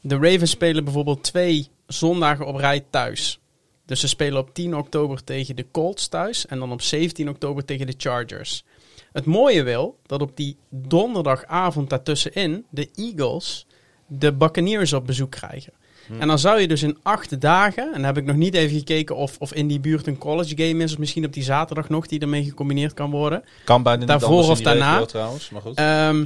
[0.00, 3.40] De Ravens spelen bijvoorbeeld twee zondagen op rij thuis.
[3.86, 7.64] Dus ze spelen op 10 oktober tegen de Colts thuis en dan op 17 oktober
[7.64, 8.64] tegen de Chargers.
[9.12, 13.66] Het mooie wil dat op die donderdagavond daartussenin de Eagles
[14.06, 15.72] de Buccaneers op bezoek krijgen.
[16.18, 18.76] En dan zou je dus in acht dagen, en dan heb ik nog niet even
[18.76, 21.88] gekeken of, of in die buurt een college game is, of misschien op die zaterdag
[21.88, 23.44] nog die ermee gecombineerd kan worden.
[23.64, 24.90] Kan bijna niet Daarvoor of daarna?
[24.90, 25.74] regio trouwens, maar goed.
[25.76, 26.24] Ehm,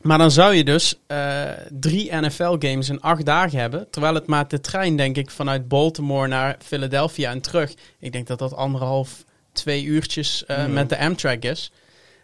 [0.00, 3.90] maar dan zou je dus eh, drie NFL-games in acht dagen hebben.
[3.90, 7.74] Terwijl het maar de trein, denk ik, vanuit Baltimore naar Philadelphia en terug.
[7.98, 11.72] Ik denk dat dat anderhalf, twee uurtjes eh, met de Amtrak is.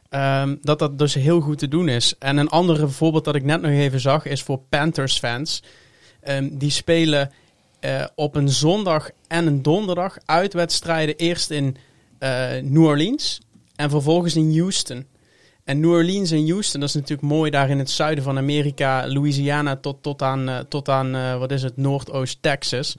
[0.08, 2.14] Ehm, dat dat dus heel goed te doen is.
[2.18, 5.62] En een andere voorbeeld dat ik net nog even zag is voor Panthers-fans.
[6.20, 7.32] Ehm, die spelen
[7.80, 11.16] eh, op een zondag en een donderdag uitwedstrijden.
[11.16, 11.76] Eerst in
[12.62, 13.40] New Orleans
[13.74, 15.06] en vervolgens in Houston.
[15.66, 19.04] En New Orleans en Houston, dat is natuurlijk mooi daar in het zuiden van Amerika,
[19.06, 22.96] Louisiana tot, tot aan, eh, tot aan eh, wat is het, Noordoost-Texas.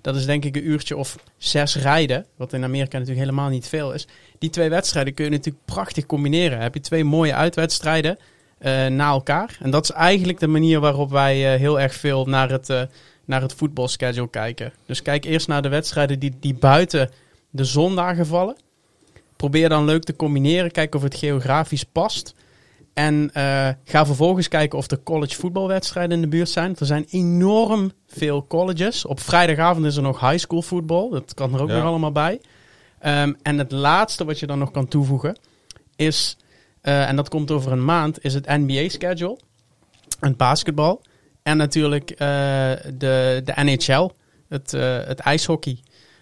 [0.00, 3.68] Dat is denk ik een uurtje of zes rijden, wat in Amerika natuurlijk helemaal niet
[3.68, 4.06] veel is.
[4.38, 6.60] Die twee wedstrijden kun je natuurlijk prachtig combineren.
[6.60, 8.18] Heb je twee mooie uitwedstrijden
[8.58, 9.58] eh, na elkaar.
[9.60, 12.88] En dat is eigenlijk de manier waarop wij heel erg veel naar het,
[13.24, 14.72] naar het voetbalschedule kijken.
[14.86, 17.10] Dus kijk eerst naar de wedstrijden die, die buiten
[17.50, 18.56] de zondagen vallen.
[19.40, 20.70] Probeer dan leuk te combineren.
[20.70, 22.34] Kijk of het geografisch past.
[22.94, 26.76] En eh, ga vervolgens kijken of er college voetbalwedstrijden in de buurt zijn.
[26.78, 29.04] Er zijn enorm veel colleges.
[29.04, 31.10] Op vrijdagavond is er nog high school voetbal.
[31.10, 31.76] Dat kan er ook Ja.
[31.76, 32.40] nog allemaal bij.
[32.98, 35.38] Ehm, en het laatste wat je dan nog kan toevoegen
[35.96, 36.36] is,
[36.80, 39.38] eh, en dat komt over een maand, is het NBA-schedule.
[40.20, 41.02] Het basketbal.
[41.42, 42.18] En natuurlijk eh,
[42.94, 44.10] de, de NHL,
[44.48, 44.70] het,
[45.06, 45.78] het ijshockey.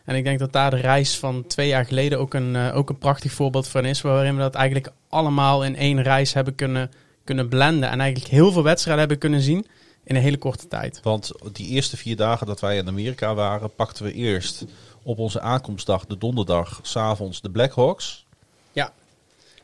[0.09, 2.88] En ik denk dat daar de reis van twee jaar geleden ook een, eh, ook
[2.88, 4.00] een prachtig voorbeeld van is.
[4.00, 6.90] Waarin we dat eigenlijk allemaal in één reis hebben kunnen,
[7.24, 7.90] kunnen blenden.
[7.90, 9.66] En eigenlijk heel veel wedstrijden hebben kunnen zien
[10.04, 11.00] in een hele korte tijd.
[11.02, 14.64] Want die eerste vier dagen dat wij in Amerika waren, pakten we eerst
[15.02, 18.26] op onze aankomstdag, de donderdag, s'avonds de Blackhawks.
[18.72, 18.92] Ja.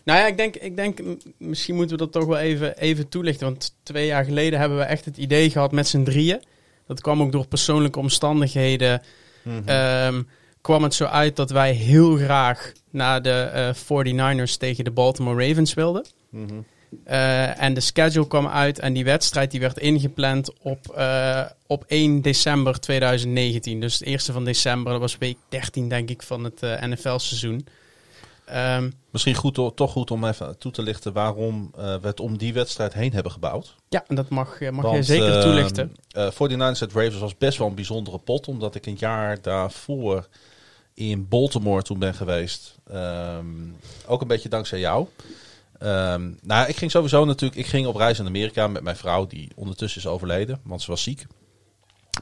[0.03, 1.01] Nou ja, ik denk, ik denk
[1.39, 3.47] misschien moeten we dat toch wel even, even toelichten.
[3.47, 6.43] Want twee jaar geleden hebben we echt het idee gehad met z'n drieën.
[6.87, 9.03] Dat kwam ook door persoonlijke omstandigheden.
[9.65, 10.23] Ehm,
[10.61, 15.47] kwam het zo uit dat wij heel graag naar de eh 49ers tegen de Baltimore
[15.47, 16.05] Ravens wilden.
[17.05, 21.85] Eh, en de schedule kwam uit en die wedstrijd die werd ingepland op, eh, op
[21.87, 23.81] 1 december 2019.
[23.81, 27.67] Dus het eerste van december, dat was week 13 denk ik van het NFL-seizoen.
[28.47, 32.39] Ehm, Misschien goed, toch goed om even toe te lichten waarom eh, we het om
[32.39, 33.75] die wedstrijd heen hebben gebouwd.
[33.89, 35.97] ja, en dat mag, eh, mag jij zeker ehm, toelichten.
[36.11, 40.29] eh 49ers at Ravens was best wel een bijzondere pot, omdat ik een jaar daarvoor
[40.95, 42.79] in Baltimore toen ben geweest.
[42.91, 43.47] Ehm,
[44.07, 45.07] ook een beetje dankzij jou.
[46.43, 47.61] Nou, ik ging sowieso natuurlijk.
[47.61, 50.91] Ik ging op reis in Amerika met mijn vrouw, die ondertussen is overleden, want ze
[50.91, 51.27] was ziek.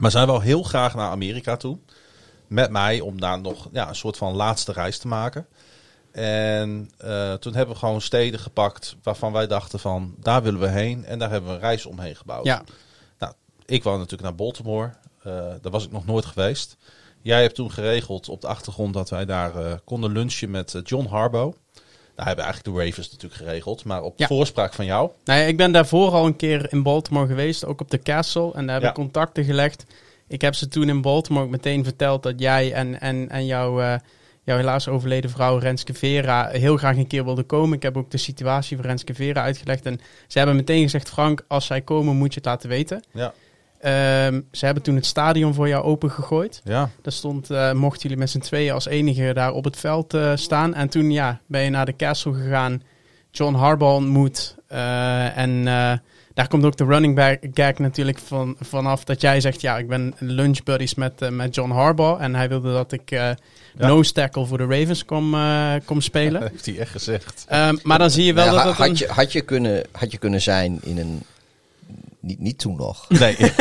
[0.00, 1.78] Maar zij wil heel graag naar Amerika toe.
[2.46, 5.46] Met mij om daar nog ja, een soort van laatste reis te maken.
[6.12, 10.68] En eh, toen hebben we gewoon steden gepakt waarvan wij dachten van daar willen we
[10.68, 11.04] heen.
[11.04, 12.44] En daar hebben we een reis omheen gebouwd.
[12.44, 12.62] Ja,
[13.18, 13.32] Nou,
[13.66, 14.90] ik wou natuurlijk naar Baltimore.
[15.22, 16.76] Eh, daar was ik nog nooit geweest.
[17.22, 21.06] Jij hebt toen geregeld op de achtergrond dat wij daar eh, konden lunchen met John
[21.06, 21.56] Harbaugh.
[22.14, 23.84] Daar hebben eigenlijk de Ravens natuurlijk geregeld.
[23.84, 24.26] Maar op Ja.
[24.26, 25.10] voorspraak van jou.
[25.24, 28.52] Nou ja, ik ben daarvoor al een keer in Baltimore geweest, ook op de Castle.
[28.54, 29.84] En daar heb ik contacten gelegd.
[30.28, 33.98] Ik heb ze toen in Baltimore meteen verteld dat jij en, en, en jouw,
[34.42, 37.76] jouw helaas overleden vrouw Renske Vera heel graag een keer wilde komen.
[37.76, 39.86] Ik heb ook de situatie van Renske Vera uitgelegd.
[39.86, 43.02] En ze hebben meteen gezegd, Frank, als zij komen moet je het laten weten.
[43.12, 43.32] Ja.
[43.80, 46.60] Ehm, ze hebben toen het stadion voor jou opengegooid.
[46.64, 46.90] Ja.
[47.02, 50.32] Daar stond, eh, mochten jullie met z'n tweeën als enige daar op het veld eh,
[50.34, 50.74] staan.
[50.74, 52.82] En toen ja, ben je naar de castle gegaan,
[53.30, 54.56] John Harbaugh ontmoet.
[54.68, 55.62] eh, en
[56.34, 59.60] daar komt ook de running back gag natuurlijk van, vanaf dat jij zegt...
[59.60, 62.22] ja, ik ben lunch buddies met, eh, met John Harbaugh.
[62.22, 63.30] En hij wilde dat ik eh
[63.76, 66.42] nose tackle voor de Ravens kom, eh, kom spelen.
[66.50, 67.44] Heeft hij echt gezegd.
[67.48, 69.40] Ehm, maar dan zie je wel Nou ja, dat ha- had, een- je, had, je
[69.40, 71.22] kunnen, had je kunnen zijn in een...
[72.20, 73.06] Niet, niet toen nog.
[73.08, 73.36] Nee.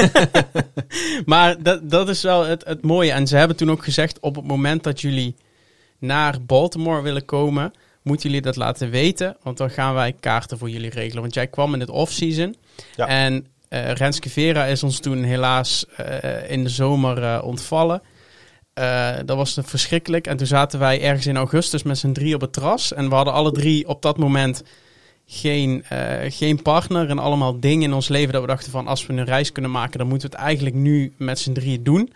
[1.26, 3.12] Maar dat, dat is wel het, het mooie.
[3.12, 5.36] En ze hebben toen ook gezegd: op het moment dat jullie
[6.00, 9.38] naar Baltimore willen komen, moeten jullie dat laten weten.
[9.42, 11.22] Want dan gaan wij kaarten voor jullie regelen.
[11.22, 12.56] Want jij kwam in het off-season.
[12.96, 13.08] Ja.
[13.08, 18.02] En eh Renske Vera is ons toen helaas eh, in de zomer eh, ontvallen.
[19.26, 20.28] Dat was verschrikkelijk.
[20.28, 22.94] En toen zaten wij ergens in augustus met z'n drie op het terras.
[22.94, 24.64] En we hadden alle drie op dat moment
[25.26, 25.86] geen,
[26.28, 29.26] geen partner en allemaal dingen in ons leven dat we dachten van als we een
[29.26, 32.14] reis kunnen maken, dan moeten we het eigenlijk nu met z'n drieën doen.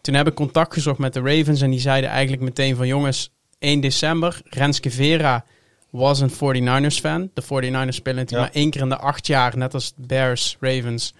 [0.00, 3.30] Toen heb ik contact gezocht met de Ravens en die zeiden eigenlijk meteen van jongens,
[3.60, 5.44] 1 december, Renske Vera
[5.90, 7.30] was een 49ers fan.
[7.34, 8.38] De 49ers spelen Ja.
[8.38, 11.14] maar één keer in de acht jaar, net als Bears, Ravens,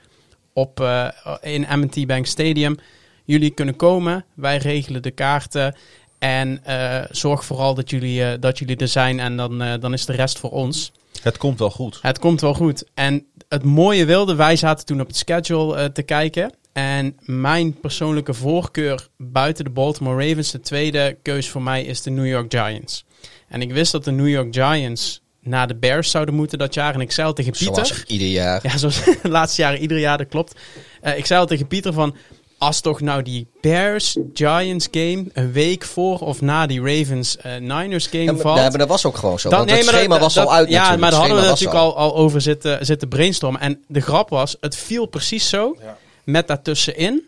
[0.53, 1.09] op, eh,
[1.41, 2.77] in M&T Bank Stadium.
[3.25, 5.77] Jullie kunnen komen, wij regelen de kaarten
[6.19, 10.07] en eh, zorg vooral dat jullie, eh, dat jullie er zijn en dan, dan is
[10.07, 10.93] de rest voor ons.
[11.23, 11.99] Het komt wel goed.
[12.03, 12.85] Het komt wel goed.
[12.95, 16.53] En het mooie wilde, wij zaten toen op het schedule te kijken.
[16.73, 22.11] En mijn persoonlijke voorkeur buiten de Baltimore Ravens, de tweede keus voor mij is de
[22.11, 23.05] New York Giants.
[23.49, 26.95] En ik wist dat de New York Giants naar de Bears zouden moeten dat jaar.
[26.95, 27.87] En ik zei al tegen Pieter...
[27.87, 28.61] Zoals ieder jaar.
[28.63, 30.55] Ja, zoals de laatste jaren, ieder jaar, dat klopt.
[31.01, 32.17] Eh, ik zei al tegen Pieter van...
[32.59, 38.33] Als toch nou die Bears-Giants game een week voor of na die Ravens-Niners game Ja,
[38.33, 38.59] maar, valt...
[38.59, 39.49] ja, maar dat was ook gewoon zo.
[39.49, 41.01] Dan- want nee, het dat- schema was dat- al uit Ja, natuurlijk.
[41.01, 43.61] maar daar hadden we natuurlijk al, al over zitten, zitten brainstormen.
[43.61, 45.77] En de grap was, het viel precies zo.
[45.83, 45.97] Ja.
[46.25, 47.23] Met daartussenin,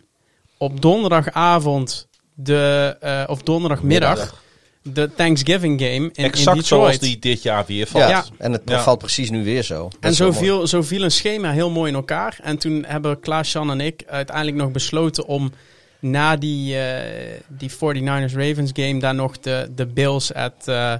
[0.59, 4.43] op donderdagavond, de, eh, of donderdagmiddag, Middag.
[4.82, 6.66] de Thanksgiving game in, in Exact Detroit.
[6.66, 8.05] zoals die dit jaar weer valt.
[8.05, 8.24] Ja, Ja.
[8.38, 8.82] en het Ja.
[8.82, 9.82] valt precies nu weer zo.
[9.82, 12.38] Dat En zo viel, zo viel een schema heel mooi in elkaar.
[12.43, 15.53] En toen hebben Klaas, Jan en ik uiteindelijk nog besloten om
[16.01, 20.95] na die, eh, die 49ers-Ravens game daar nog de, de Bills at, eh,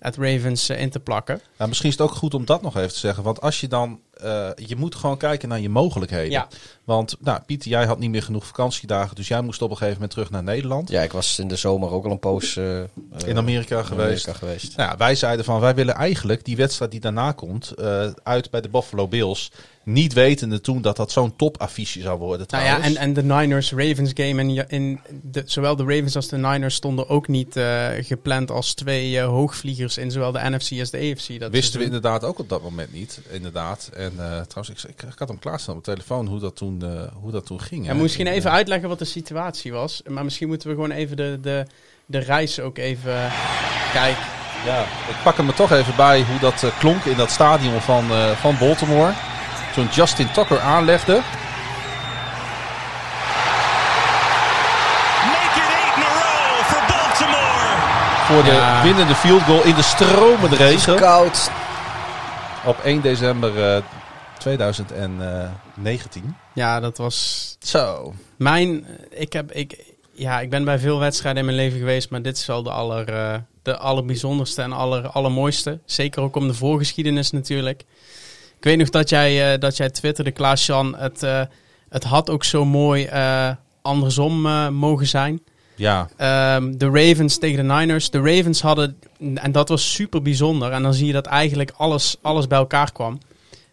[0.00, 1.40] at Ravens in te plakken.
[1.56, 3.22] Nou, misschien is het ook goed om dat nog even te zeggen.
[3.22, 4.00] Want als je dan...
[4.16, 6.30] eh, je moet gewoon kijken naar je mogelijkheden.
[6.30, 6.48] Ja.
[6.84, 9.16] Want nou, Pieter, jij had niet meer genoeg vakantiedagen.
[9.16, 10.88] Dus jij moest op een gegeven moment terug naar Nederland.
[10.88, 12.80] Ja, ik was in de zomer ook al een poos eh,
[13.26, 14.28] In Amerika in geweest.
[14.28, 14.76] Amerika geweest.
[14.76, 18.50] Nou, ja, wij zeiden van wij willen eigenlijk die wedstrijd die daarna komt eh, uit
[18.50, 19.50] bij de Buffalo Bills.
[19.82, 22.46] Niet wetende toen dat dat zo'n topaffiche zou worden.
[22.50, 24.40] Nou ja, en, en de Niners-Ravens game.
[24.40, 28.74] En in de, zowel de Ravens als de Niners stonden ook niet eh, gepland als
[28.74, 31.40] twee eh, hoogvliegers in zowel de NFC als de AFC.
[31.40, 33.20] Dat wisten we inderdaad ook op dat moment niet.
[33.30, 33.90] Inderdaad.
[33.94, 36.82] En eh, trouwens, ik, ik, ik had hem klaarstaan op mijn telefoon hoe dat toen,
[36.82, 37.86] eh, hoe dat toen ging.
[37.86, 38.02] Ja, hè.
[38.02, 40.02] misschien En, even eh, uitleggen wat de situatie was.
[40.08, 41.66] Maar misschien moeten we gewoon even de, de,
[42.06, 43.30] de reis ook even
[43.92, 44.22] kijken.
[44.64, 48.10] Ja, ik pak hem er toch even bij hoe dat klonk in dat stadion van,
[48.10, 49.12] eh, van Baltimore.
[49.74, 51.20] Toen Justin Tucker aanlegde.
[55.26, 57.76] Make it eight in a row for Baltimore.
[58.26, 58.82] Voor de Ja.
[58.82, 60.96] winnende field goal in de stromende regen.
[60.96, 61.50] Koud.
[62.64, 63.82] Op 1 december eh,
[64.46, 66.36] 2019.
[66.54, 68.14] Ja, dat was Zo.
[68.36, 68.86] mijn...
[69.10, 72.36] Ik, heb, ik, ja, ik ben bij veel wedstrijden in mijn leven geweest, maar dit
[72.36, 75.80] is wel de, aller, eh, de allerbijzonderste en aller, allermooiste.
[75.84, 77.80] Zeker ook om de voorgeschiedenis natuurlijk.
[78.58, 81.42] Ik weet nog dat jij, eh, dat jij twitterde, Klaas-Jan, het, eh,
[81.88, 83.08] het had ook zo mooi
[83.82, 84.40] andersom
[84.74, 85.42] mogen zijn.
[85.74, 88.10] Ja, Ehm, de Ravens tegen de Niners.
[88.10, 88.98] De Ravens hadden,
[89.34, 90.72] en dat was super bijzonder.
[90.72, 93.18] En dan zie je dat eigenlijk alles, alles bij elkaar kwam.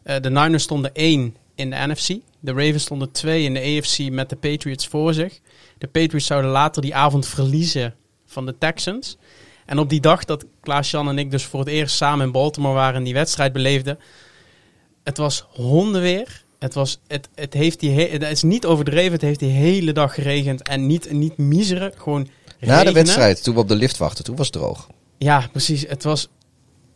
[0.03, 2.07] Eh, de Niners stonden 1 in de NFC.
[2.39, 5.39] De Ravens stonden 2 in de AFC met de Patriots voor zich.
[5.77, 9.17] De Patriots zouden later die avond verliezen van de Texans.
[9.65, 12.73] En op die dag dat Klaas-Jan en ik dus voor het eerst samen in Baltimore
[12.73, 13.99] waren en die wedstrijd beleefden,
[15.03, 16.43] het was hondenweer.
[16.59, 19.91] Het, was, het, het, heeft die he- het is niet overdreven, het heeft die hele
[19.91, 20.61] dag geregend.
[20.61, 22.93] En niet, niet miseren, gewoon Na de regenen.
[22.93, 24.87] wedstrijd, toen we op de lift wachten, toen was het droog.
[25.17, 25.85] Ja, precies.
[25.87, 26.27] Het was,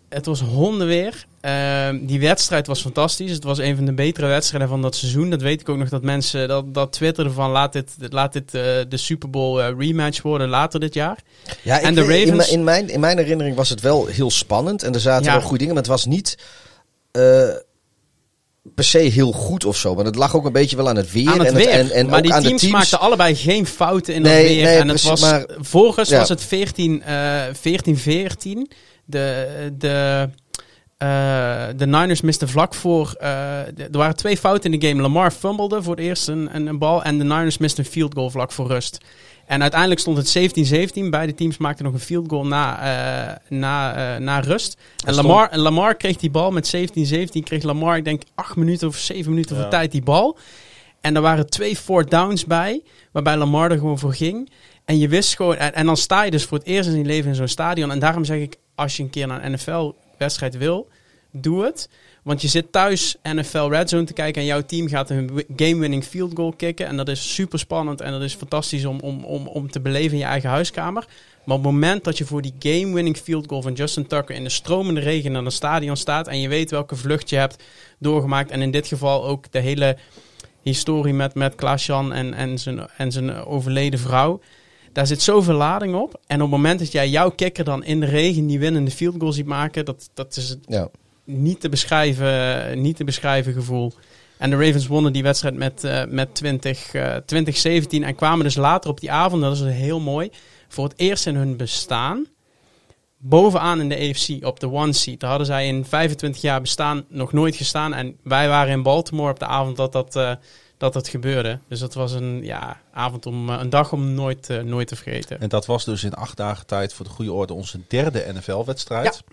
[0.10, 1.26] het was hondenweer.
[1.48, 3.32] Ehm, die wedstrijd was fantastisch.
[3.32, 5.30] Het was een van de betere wedstrijden van dat seizoen.
[5.30, 8.54] Dat weet ik ook nog dat mensen dat, dat twitterden van laat dit, laat dit
[8.54, 11.18] eh, de Super Bowl eh, rematch worden later dit jaar.
[11.62, 14.32] Ja, En de in, Ravens- mijn- in, mijn, in mijn herinnering was het wel heel
[14.32, 14.84] spannend.
[14.84, 15.32] En er zaten Ja.
[15.32, 16.38] wel goede dingen, maar het was niet
[17.12, 17.48] eh,
[18.76, 19.96] per se heel goed of zo.
[19.96, 21.30] Maar het lag ook een beetje wel aan het weer.
[21.30, 21.70] aan het en weer.
[21.70, 22.80] en, en maar ook die aan teams, de teams.
[22.82, 24.64] maakten allebei geen fouten in Nee, dat weer.
[24.64, 26.18] nee, en het was, maar- volgens Ja.
[26.20, 28.68] was het 14, eh 14-14.
[29.10, 29.48] De,
[29.78, 30.30] de,
[30.98, 31.08] eh,
[31.76, 33.16] de Niners misten vlak voor...
[33.20, 33.30] eh,
[33.60, 35.02] er waren twee fouten in de game.
[35.02, 37.04] Lamar fumbelde voor het eerst een, een, een bal.
[37.04, 38.98] En de Niners misten een field goal vlak voor rust.
[39.46, 40.38] En uiteindelijk stond het
[41.06, 41.10] 17-17.
[41.10, 44.78] Beide teams maakten nog een field goal na, eh, na, na rust.
[45.06, 47.44] En Lamar, en Lamar kreeg die bal met 17-17.
[47.44, 49.62] Kreeg Lamar, ik denk, 8 minuten of 7 minuten Ja.
[49.62, 50.38] voor tijd die bal.
[51.02, 54.50] En er waren twee fourth downs bij, waarbij Lamar er gewoon voor ging.
[54.86, 57.04] En je wist gewoon, en, en dan sta je dus voor het eerst in je
[57.06, 57.92] leven in zo'n stadion.
[57.92, 59.60] En daarom zeg ik, als je een keer naar een
[60.18, 60.88] NFL-wedstrijd wil,
[61.32, 61.90] doe het.
[62.24, 65.46] Want je zit thuis NFL Red Zone te kijken en jouw team gaat een wi-
[65.56, 66.86] game-winning field goal kicken.
[66.86, 70.12] En dat is super spannend en dat is fantastisch om, om, om, om te beleven
[70.12, 71.06] in je eigen huiskamer.
[71.46, 74.44] Maar op het moment dat je voor die game-winning field goal van Justin Tucker in
[74.44, 77.64] de stromende regen naar een stadion staat en je weet welke vlucht je hebt
[78.00, 78.52] doorgemaakt.
[78.52, 79.98] En in dit geval ook de hele
[80.62, 84.42] historie met, met Klaas-Jan en, en, zijn, en zijn overleden vrouw.
[84.98, 86.20] Daar zit zoveel lading op.
[86.28, 89.16] En op het moment dat jij jouw kikker dan in de regen die winnende field
[89.20, 90.90] goal ziet maken, dat, dat is het Ja.
[91.24, 93.94] niet te beschrijven, niet te beschrijven gevoel.
[94.38, 98.56] En de Ravens wonnen die wedstrijd met, eh, met 20, eh 2017 en kwamen dus
[98.56, 100.30] later op die avond, dat is heel mooi,
[100.68, 102.28] voor het eerst in hun bestaan
[103.18, 105.20] bovenaan in de AFC op de one seat.
[105.20, 107.94] Daar hadden zij in 25 jaar bestaan nog nooit gestaan.
[107.94, 110.32] En wij waren in Baltimore op de avond dat dat, eh,
[110.78, 111.60] dat, dat gebeurde.
[111.68, 114.96] Dus dat was een ja, avond om eh, een dag om nooit, eh, nooit te
[114.96, 115.40] vergeten.
[115.40, 119.24] En dat was dus in acht dagen tijd voor de goede orde onze derde NFL-wedstrijd.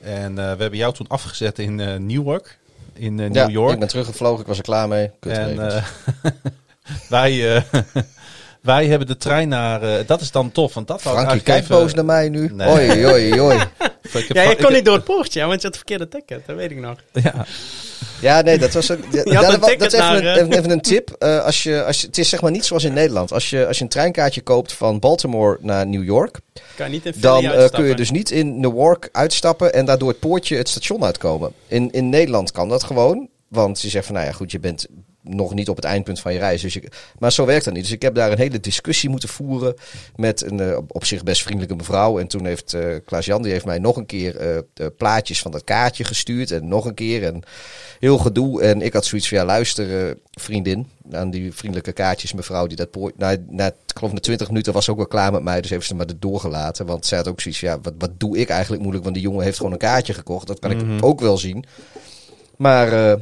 [0.00, 2.58] En eh, we hebben jou toen afgezet in eh, Newark,
[2.92, 3.72] in eh, Ja, New York.
[3.72, 5.10] ik ben teruggevlogen, ik was er klaar mee.
[5.20, 5.84] Kut En eh,
[7.08, 7.62] wij, eh,
[8.66, 9.82] wij hebben de trein naar...
[9.82, 12.50] eh, dat is dan tof, want dat ik Frankie, kijk even- boos naar mij nu.
[12.52, 12.68] Nee.
[12.68, 13.58] Oei, oei, oei.
[14.12, 16.46] Ik heb Ja, je kon niet door het poortje, want je had het verkeerde ticket.
[16.46, 16.96] Dat weet ik nog.
[17.12, 17.46] Ja,
[18.20, 20.80] Ja, nee, dat was een, ja, dat, dat is even, naar, een, even, even een
[20.80, 21.10] tip.
[21.18, 23.32] Eh, als je, als je, het is zeg maar niet zoals in Nederland.
[23.32, 26.38] Als je, als je een treinkaartje koopt van Baltimore naar New York,
[26.76, 30.08] Kan je niet in dan eh, kun je dus niet in Newark uitstappen en daardoor
[30.08, 31.52] het poortje het station uitkomen.
[31.68, 34.86] In, in Nederland kan dat gewoon, want je zegt van, nou ja, goed, je bent
[35.28, 36.62] nog niet op het eindpunt van je reis.
[36.62, 37.82] Dus je, maar zo werkt dat niet.
[37.82, 39.74] Dus ik heb daar een hele discussie moeten voeren
[40.16, 42.18] met een eh, op zich best vriendelijke mevrouw.
[42.18, 45.64] En toen heeft eh Klaas-Jan, die heeft mij nog een keer de plaatjes van dat
[45.64, 46.50] kaartje gestuurd.
[46.50, 47.42] En nog een keer en
[47.98, 48.62] heel gedoe.
[48.62, 52.90] En ik had zoiets van, ja luister vriendin, aan die vriendelijke kaartjes mevrouw die dat
[52.90, 53.18] poort...
[53.18, 55.70] Na, na, ik geloof na 20 minuten was ze ook wel klaar met mij, dus
[55.70, 56.86] heeft ze maar er doorgelaten.
[56.86, 59.04] Want zij had ook zoiets ja, wat, wat doe ik eigenlijk moeilijk?
[59.04, 61.64] Want die jongen heeft gewoon een kaartje gekocht, dat kan ik ook wel zien.
[62.56, 63.18] Maar...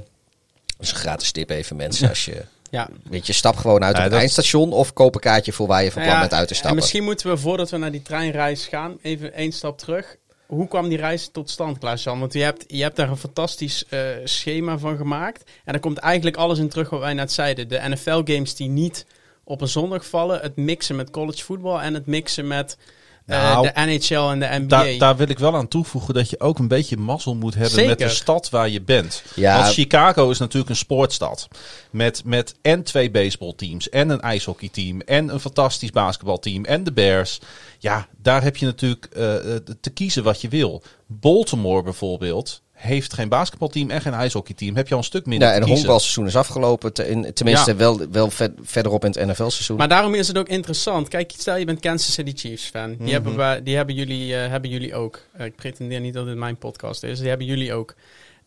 [0.84, 2.08] dus een gratis tip even mensen.
[2.08, 2.88] Als je, Ja.
[3.10, 5.84] weet je, stap gewoon uit op het dat- eindstation of koop een kaartje voor waar
[5.84, 6.76] je van plan bent uit te En stappen.
[6.80, 10.16] misschien moeten we, voordat we naar die treinreis gaan, even één stap terug.
[10.46, 12.20] Hoe kwam die reis tot stand, Klaas-Jan?
[12.20, 15.42] Want je hebt, je hebt daar een fantastisch eh, schema van gemaakt.
[15.64, 17.68] En daar komt eigenlijk alles in terug wat wij net zeiden.
[17.68, 19.06] De NFL-games die niet
[19.44, 20.40] op een zondag vallen.
[20.40, 22.76] Het mixen met college voetbal en het mixen met
[23.26, 24.66] eh, Nou, de NHL en de NBA.
[24.66, 27.86] daar, daar wil ik wel aan toevoegen dat je ook een beetje mazzel moet hebben
[27.86, 29.22] met de stad waar je bent.
[29.34, 29.60] Ja.
[29.60, 31.48] Want Chicago is natuurlijk een sportstad.
[31.90, 37.40] Met, met en twee baseballteams en een ijshockeyteam en een fantastisch basketbalteam en de Bears.
[37.78, 40.82] Ja, daar heb je natuurlijk eh, eh, te kiezen wat je wil.
[41.06, 44.76] Baltimore bijvoorbeeld heeft geen basketbalteam en geen ijshockeyteam.
[44.76, 46.92] Heb je al een stuk minder Ja, en het honkbalseizoen is afgelopen.
[46.92, 47.76] te- in, tenminste, Ja.
[47.76, 49.76] wel, wel ver- verderop in het NFL-seizoen.
[49.76, 51.08] Maar daarom is het ook interessant.
[51.08, 52.88] Kijk, stel je bent Kansas City Chiefs fan.
[52.88, 53.10] Die, Mhm.
[53.10, 55.20] hebben, wij- die hebben, jullie, eh, hebben jullie ook.
[55.32, 57.18] Eh, ik pretendeer niet dat dit mijn podcast is.
[57.18, 57.94] Die hebben jullie ook.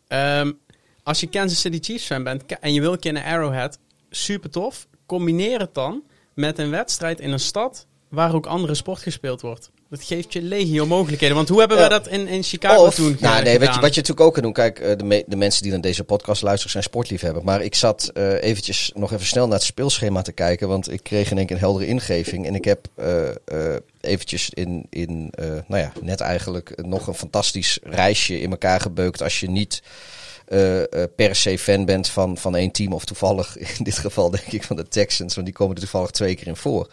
[0.08, 0.52] Ehm,
[1.04, 4.50] als je Kansas City Chiefs fan bent en je wil een keer naar Arrowhead, super
[4.50, 4.88] tof.
[5.06, 6.04] Combineer het dan
[6.34, 9.70] met een wedstrijd in een stad waar ook andere sport gespeeld wordt.
[9.90, 11.36] Dat geeft je legio mogelijkheden.
[11.36, 11.84] Want hoe hebben Ja.
[11.84, 13.82] we dat in, in Chicago Of, toen nou, nee, wat je, gedaan?
[13.82, 14.54] wat je natuurlijk ook kan doen.
[14.54, 17.44] Kijk, eh, de, me- de mensen die naar deze podcast luisteren zijn sportliefhebber.
[17.44, 20.68] Maar ik zat eh, eventjes nog even snel naar het speelschema te kijken.
[20.68, 22.46] Want ik kreeg in één keer een heldere ingeving.
[22.48, 27.14] En ik heb eh, eh, eventjes in, in eh, nou ja, net eigenlijk nog een
[27.14, 29.22] fantastisch reisje in elkaar gebeukt.
[29.22, 29.82] Als je niet
[30.48, 32.94] eh, eh, per se fan bent van, van één team.
[32.94, 36.12] Of toevallig, in dit geval denk ik van de Texans, want die komen er toevallig
[36.12, 36.90] twee keer in voor.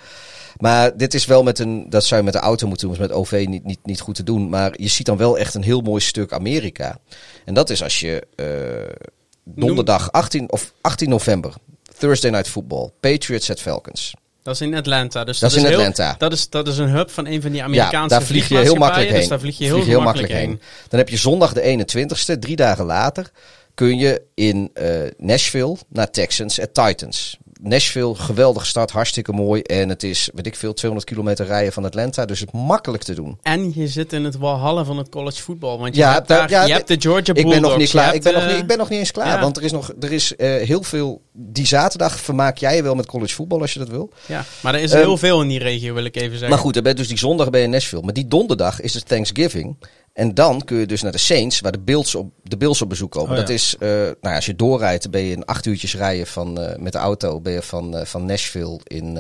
[0.56, 3.02] Maar dit is wel met een, dat zou je met de auto moeten doen, is
[3.02, 4.48] met OV niet, niet, niet goed te doen.
[4.48, 6.98] Maar je ziet dan wel echt een heel mooi stuk Amerika.
[7.44, 9.06] En dat is als je eh,
[9.44, 11.55] donderdag 18, of 18 november,
[11.98, 14.14] Thursday Night Football, Patriots at Falcons.
[14.43, 15.24] Dat is in Atlanta.
[15.24, 16.14] Dus Dat is in heel- Atlanta.
[16.18, 18.59] dat, is, dat is een hub van een van die Amerikaanse ja, daar vlieg je
[18.59, 19.18] heel makkelijk heen.
[19.18, 20.60] Dus daar vlieg je heel, makkelijk heen.
[20.89, 23.31] Dan heb je zondag de 21ste, drie dagen later,
[23.74, 27.39] kun je in eh, Nashville naar Texans at Titans.
[27.69, 29.62] Nashville, geweldige stad, hartstikke mooi.
[29.62, 32.24] En het is, weet ik veel, 200 kilometer rijden van Atlanta.
[32.24, 33.39] Dus het makkelijk te doen.
[33.43, 35.78] En je zit in het walhalla van het college voetbal.
[35.78, 37.61] Want je Ja, hebt, daar- daar, ja, je de- hebt de Georgia Ik Bulldogs.
[37.61, 38.15] ben nog niet klaar.
[38.15, 39.27] Ik ben nog eh, niet, ik ben nog niet eens klaar.
[39.27, 39.41] ja.
[39.41, 41.23] Want er is nog er is, eh, heel veel.
[41.32, 44.11] Die zaterdag vermaak jij je wel met college voetbal als je dat wil.
[44.27, 46.49] Ja, maar er is Ehm, heel veel in die regio, wil ik even zeggen.
[46.49, 48.03] Maar goed, dan ben dus die zondag ben je in Nashville.
[48.03, 49.77] Maar die donderdag is het Thanksgiving.
[50.15, 52.89] En dan kun je dus naar de Saints, waar de Bills op, de Bills op
[52.89, 53.31] bezoek komen.
[53.31, 53.41] Oh, ja.
[53.41, 56.27] Dat is, eh, nou ja, als je doorrijdt, dan ben je in acht uurtjes rijden
[56.27, 57.41] van, eh, met de auto.
[57.41, 59.19] Ben je van, eh, van Nashville in...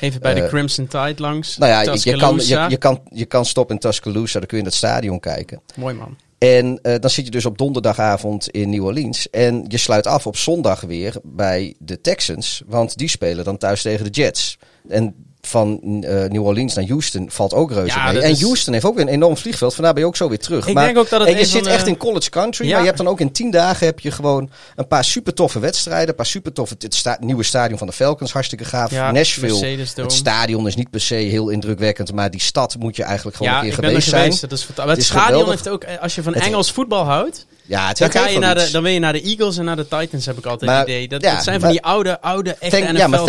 [0.00, 1.58] Even bij de Crimson Tide langs.
[1.58, 2.38] nou ja, je, je, kan,
[2.68, 5.60] je, kan, je kan stoppen in Tuscaloosa, dan kun je in het stadion kijken.
[5.76, 6.16] Mooi man.
[6.38, 9.30] En dan zit je dus op donderdagavond in New Orleans.
[9.30, 12.62] En je sluit af op zondag weer bij de Texans.
[12.66, 14.58] Want die spelen dan thuis tegen de Jets.
[14.88, 18.20] En van eh, New Orleans naar Houston valt ook reuze Ja, mee.
[18.22, 19.74] En is- Houston heeft ook een enorm vliegveld.
[19.74, 20.66] Vandaar ben je ook zo weer terug.
[20.66, 22.64] Ik maar, denk ook dat het en je zit echt de- in college country.
[22.64, 22.70] Ja.
[22.70, 25.58] Maar je hebt dan ook in tien dagen heb je gewoon een paar super toffe
[25.58, 26.08] wedstrijden.
[26.08, 26.74] Een paar super toffe...
[26.78, 28.90] Het sta- nieuwe stadion van de Falcons, hartstikke gaaf.
[28.90, 29.66] Ja, Nashville.
[29.94, 32.12] Het stadion is niet per se heel indrukwekkend.
[32.12, 34.22] Maar die stad moet je eigenlijk gewoon een ik keer ben er geweest zijn.
[34.22, 34.40] geweest.
[34.40, 34.66] Dat is.
[34.66, 35.48] Het, Het stadion geweldig.
[35.50, 38.38] heeft ook, eh, als je van Het- Engels voetbal houdt, Ja, het dan, ga je
[38.38, 40.70] naar de, dan wil je naar de Eagles en naar de Titans, heb ik altijd
[40.70, 41.08] het idee.
[41.08, 43.24] Dat, ja, dat zijn van die oude, oude, echte Thank- ja, maar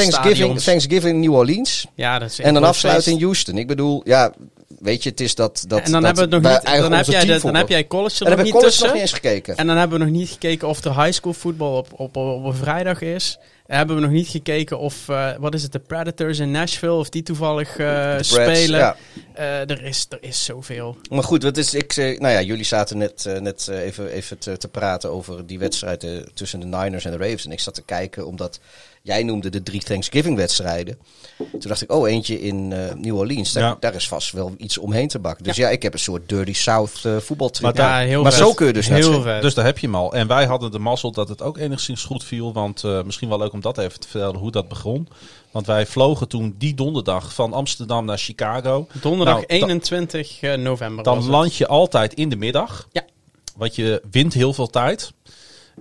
[0.64, 1.88] Thanksgiving, New Orleans.
[1.96, 3.18] Ja, dat is En dan afsluiten feest.
[3.18, 3.58] in Houston.
[3.58, 4.32] Ik bedoel, ja,
[4.80, 5.64] weet je, het is dat.
[5.68, 7.70] dat En dan dat hebben we het nog niet, dan heb, jij de, dan heb
[7.70, 8.86] jij college er En nog niet college tussen.
[8.86, 9.58] nog niet eens gekeken.
[9.58, 12.46] En dan hebben we nog niet gekeken of er high school voetbal op, op, op,
[12.46, 13.38] een vrijdag is.
[13.72, 16.94] En hebben we nog niet gekeken of, eh, wat is het, de Predators in Nashville,
[16.94, 18.80] of die toevallig eh, spelen.
[18.80, 18.96] ja.
[19.34, 20.98] Eh, er, is, er is zoveel.
[21.10, 24.68] Maar goed, wat is, ik, nou ja, jullie zaten net, net even, even te, te
[24.68, 27.46] praten over die wedstrijd tussen de Niners en de Ravens.
[27.46, 28.60] En ik zat te kijken omdat
[29.04, 30.98] jij noemde de drie Thanksgiving-wedstrijden.
[31.38, 33.52] Toen dacht ik, oh, eentje in eh, New Orleans.
[33.54, 33.78] Daar, Ja.
[33.80, 35.44] daar is vast wel iets omheen te bakken.
[35.44, 37.64] Dus ja, ik heb een soort Dirty South eh voetbaltrip.
[37.64, 38.42] Maar daar- ja, heel maar vet.
[38.42, 39.22] zo kun je dus Heel.
[39.42, 40.14] Dus daar heb je hem al.
[40.14, 42.54] En wij hadden de mazzel dat het ook enigszins goed viel.
[42.54, 45.08] Want eh, misschien wel leuk om dat even te vertellen hoe dat begon.
[45.52, 48.88] Want wij vlogen toen die donderdag van Amsterdam naar Chicago.
[49.02, 51.32] Donderdag Nou, da- 21 eh, november was Dan het.
[51.32, 52.88] land je altijd in de middag.
[52.92, 53.02] Ja.
[53.56, 55.12] Want je wint heel veel tijd.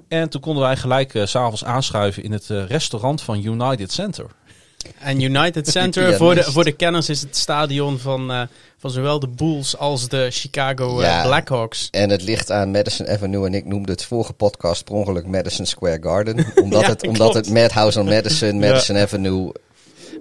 [0.08, 3.92] En toen konden wij gelijk eh, s s'avonds aanschuiven in het eh, restaurant van United
[3.92, 4.26] Center.
[4.98, 8.42] En United Center, voor, de, voor de kenners, is het stadion van, eh,
[8.78, 11.22] van zowel de Bulls als de Chicago eh, Ja.
[11.22, 11.88] Blackhawks.
[11.90, 13.46] En het ligt aan Madison Avenue.
[13.46, 16.36] En ik noemde het vorige podcast per ongeluk Madison Square Garden.
[16.62, 17.34] Omdat, Ja, het, omdat klopt.
[17.46, 19.52] het Madhouse on Madison, Madison Avenue.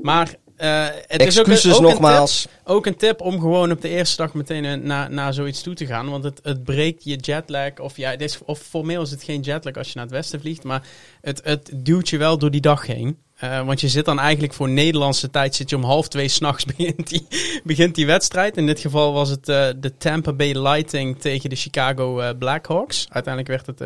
[0.01, 2.41] Maar eh, het is ook, Excuses een- ook Een nogmaals.
[2.41, 5.61] tip, ook een tip om gewoon op de eerste dag meteen eh, naar, naar zoiets
[5.61, 6.09] toe te gaan.
[6.09, 7.79] Want het, het breekt je jetlag.
[7.79, 10.39] Of, ja, het is, of formeel is het geen jetlag als je naar het westen
[10.39, 10.63] vliegt.
[10.63, 10.81] Maar
[11.21, 13.17] het, het duwt je wel door die dag heen.
[13.35, 16.65] Eh, want je zit dan eigenlijk voor Nederlandse tijd, zit je om half twee s'nachts
[16.75, 17.27] begint die,
[17.63, 18.57] begint die wedstrijd.
[18.57, 23.05] In dit geval was het eh, de Tampa Bay Lightning tegen de Chicago Blackhawks.
[23.09, 23.81] Uiteindelijk werd het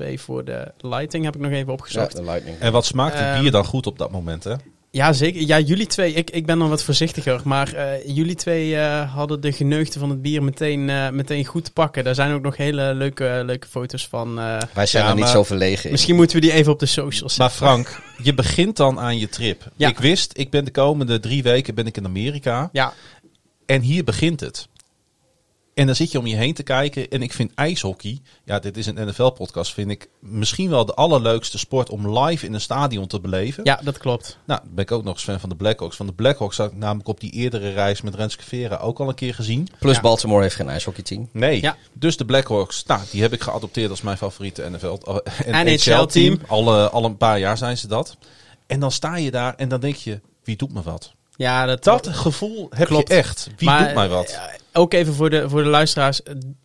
[0.00, 2.16] eh, 4-2 voor de Lightning, heb ik nog even Ja, opgezocht.
[2.16, 2.58] de Lightning.
[2.58, 4.54] En wat smaakt het Ehm, bier dan goed op dat moment, hè?
[4.94, 5.40] Ja, zeker.
[5.46, 7.40] Ja, jullie twee, ik, ik ben dan wat voorzichtiger.
[7.44, 11.64] Maar eh, jullie twee eh, hadden de geneugten van het bier meteen, eh, meteen goed
[11.64, 12.04] te pakken.
[12.04, 14.38] Daar zijn ook nog hele leuke, leuke foto's van.
[14.38, 15.90] eh, Wij zijn Ja, er niet maar- zo verlegen in.
[15.90, 17.66] misschien moeten we die even op de socials Maar zetten.
[17.66, 19.70] Frank, je begint dan aan je trip.
[19.76, 19.88] Ja.
[19.88, 22.68] Ik wist, ik ben de komende drie weken ben ik in Amerika.
[22.72, 22.92] Ja,
[23.66, 24.68] En hier begint het.
[25.74, 27.08] En dan zit je om je heen te kijken.
[27.08, 31.58] En ik vind ijshockey, ja, dit is een NFL-podcast, vind ik misschien wel de allerleukste
[31.58, 33.64] sport om live in een stadion te beleven.
[33.64, 34.38] ja, dat klopt.
[34.44, 35.96] Nou, ben ik ook nog eens fan van de Blackhawks.
[35.96, 39.08] Van de Blackhawks had ik namelijk op die eerdere reis met Renske Vera ook al
[39.08, 39.68] een keer gezien.
[39.78, 40.00] Plus Ja.
[40.00, 41.28] Baltimore heeft geen ijshockeyteam.
[41.32, 41.76] Nee, Ja.
[41.92, 46.38] dus de Blackhawks, nou, die heb ik geadopteerd als mijn favoriete NFL, eh, NHL-team.
[46.46, 48.16] Al, eh, al een paar jaar zijn ze dat.
[48.66, 51.12] En dan sta je daar en dan denk je, wie doet me wat?
[51.36, 53.08] Ja, dat, Dat gevoel heb Klopt.
[53.08, 53.48] je echt.
[53.56, 54.38] Wie Maar, doet mij wat?
[54.72, 56.20] Ook even voor de, voor de luisteraars.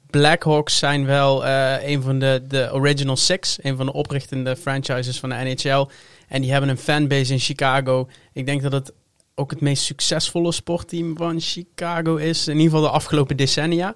[0.10, 3.58] Blackhawks zijn wel eh, een van de, de Original Six.
[3.62, 5.86] Een van de oprichtende franchises van de NHL.
[6.28, 8.10] En die hebben een fanbase in Chicago.
[8.34, 8.92] Ik denk dat het
[9.36, 12.48] ook het meest succesvolle sportteam van Chicago is.
[12.48, 13.94] In ieder geval de afgelopen decennia.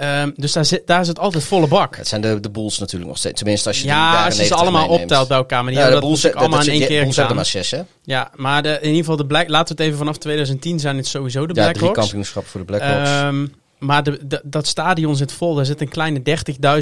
[0.00, 1.96] Ehm, dus daar zit, daar zit altijd volle bak.
[1.96, 3.38] Het zijn de, de Bulls natuurlijk nog steeds.
[3.38, 5.02] Tenminste, als je Ja, als je ze 90 allemaal meeneemt.
[5.02, 5.62] optelt bij elkaar.
[5.64, 7.34] Maar die Ja, de dat Bulls, allemaal in één keer Bulls gedaan.
[7.36, 7.80] maar zes, hè?
[8.04, 10.96] Ja, maar de, in ieder geval, de Black, laten we het even vanaf 2010 zijn
[10.96, 11.98] het sowieso de Ja, drie Blackhawks.
[11.98, 13.10] kampioenschappen voor de Blackhawks.
[13.10, 13.46] Ehm,
[13.78, 15.54] maar de, de- dat stadion zit vol.
[15.54, 16.20] Daar zit een kleine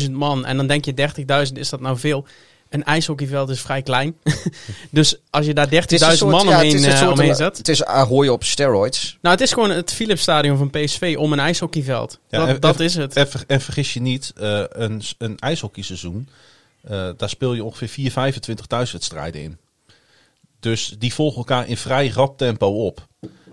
[0.05, 0.45] 30.000 man.
[0.45, 2.25] En dan denk je 30.000, is dat nou veel?
[2.69, 4.17] Een ijshockeyveld is vrij klein.
[4.91, 7.57] dus als je daar 30.000 Het is een soort- man ja, het omheen, eh, zet.
[7.59, 9.19] Het is Ahoy op steroids.
[9.21, 12.19] Nou, het is gewoon het Philipsstadion van PSV om een ijshockeyveld.
[12.29, 13.17] Ja, dat en- dat en- is het.
[13.17, 16.29] En, en vergis je niet, eh, een, een ijshockeyseizoen,
[16.81, 19.57] eh, daar speel je ongeveer 4, 25 thuiswedstrijden in.
[20.61, 23.07] Dus die volgen elkaar in vrij rap tempo op.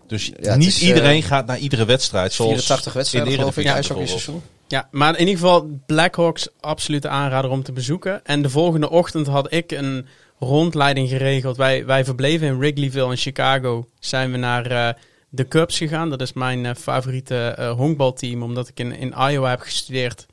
[0.08, 2.34] Dus niet is, eh, iedereen gaat naar iedere wedstrijd.
[2.34, 4.42] Zoals 84 wedstrijden in de geloof ik, ijshockeyseizoen.
[4.76, 8.26] Ja, maar in ieder geval Blackhawks absolute aanrader om te bezoeken.
[8.26, 10.08] En de volgende ochtend had ik een
[10.40, 11.58] rondleiding geregeld.
[11.58, 13.88] Wij, wij verbleven in Wrigleyville in Chicago.
[14.00, 14.90] Zijn we naar eh,
[15.30, 16.10] de Cubs gegaan.
[16.10, 20.26] Dat is mijn eh, favoriete eh, honkbalteam, omdat ik in, in Iowa heb gestudeerd.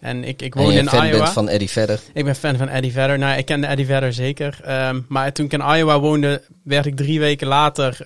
[0.00, 1.18] En ik, ik woon in fan Iowa.
[1.18, 2.00] bent van Eddie Vedder.
[2.14, 3.18] Ik ben fan van Eddie Vedder.
[3.18, 4.60] Nou, ik kende Eddie Vedder zeker.
[4.62, 7.96] Ehm, maar toen ik in Iowa woonde, werd ik drie weken later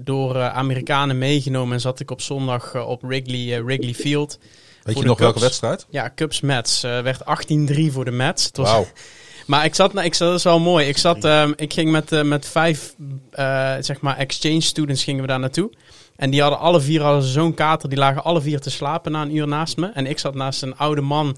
[0.00, 1.74] door Amerikanen meegenomen.
[1.74, 4.38] En zat ik op zondag op Wrigley, Wrigley Field.
[4.86, 5.86] Weet je nog welke wedstrijd?
[5.90, 6.82] Ja, Cubs Mets.
[6.82, 8.44] eh werd 18-3 voor de Mets.
[8.44, 8.86] Het was.
[9.46, 10.86] Maar ik zat, nou, ik zat, dat is wel mooi.
[10.86, 12.94] Ik, zat, ehm, ik ging met, eh, met vijf
[13.30, 15.70] eh, zeg maar exchange students gingen we daar naartoe.
[16.16, 17.88] En die hadden alle vier hadden zo'n kater.
[17.88, 19.90] Die lagen alle vier te slapen na een uur naast me.
[19.94, 21.36] En ik zat naast een oude man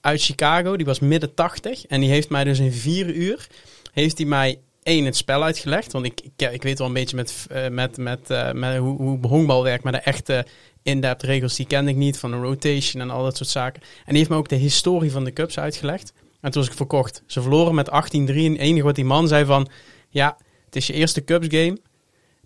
[0.00, 0.76] uit Chicago.
[0.76, 1.86] Die was midden 80.
[1.86, 3.46] En die heeft mij dus in vier uur...
[3.92, 5.92] Heeft hij mij één het spel uitgelegd.
[5.92, 9.62] Want ik, ik, ik weet wel een beetje met, met, met, met hoe, hoe honkbal
[9.62, 9.82] werkt.
[9.84, 10.46] Maar de echte
[10.88, 12.18] in-depth regels die kende ik niet.
[12.18, 13.82] Van de rotation en al dat soort zaken.
[13.82, 16.12] En die heeft me ook de historie van de Cubs uitgelegd.
[16.40, 17.22] En toen was ik verkocht.
[17.26, 17.90] Ze verloren met 18-3.
[17.92, 19.68] En het enige wat die man zei van...
[20.08, 21.78] Ja, het is je eerste Cubs game.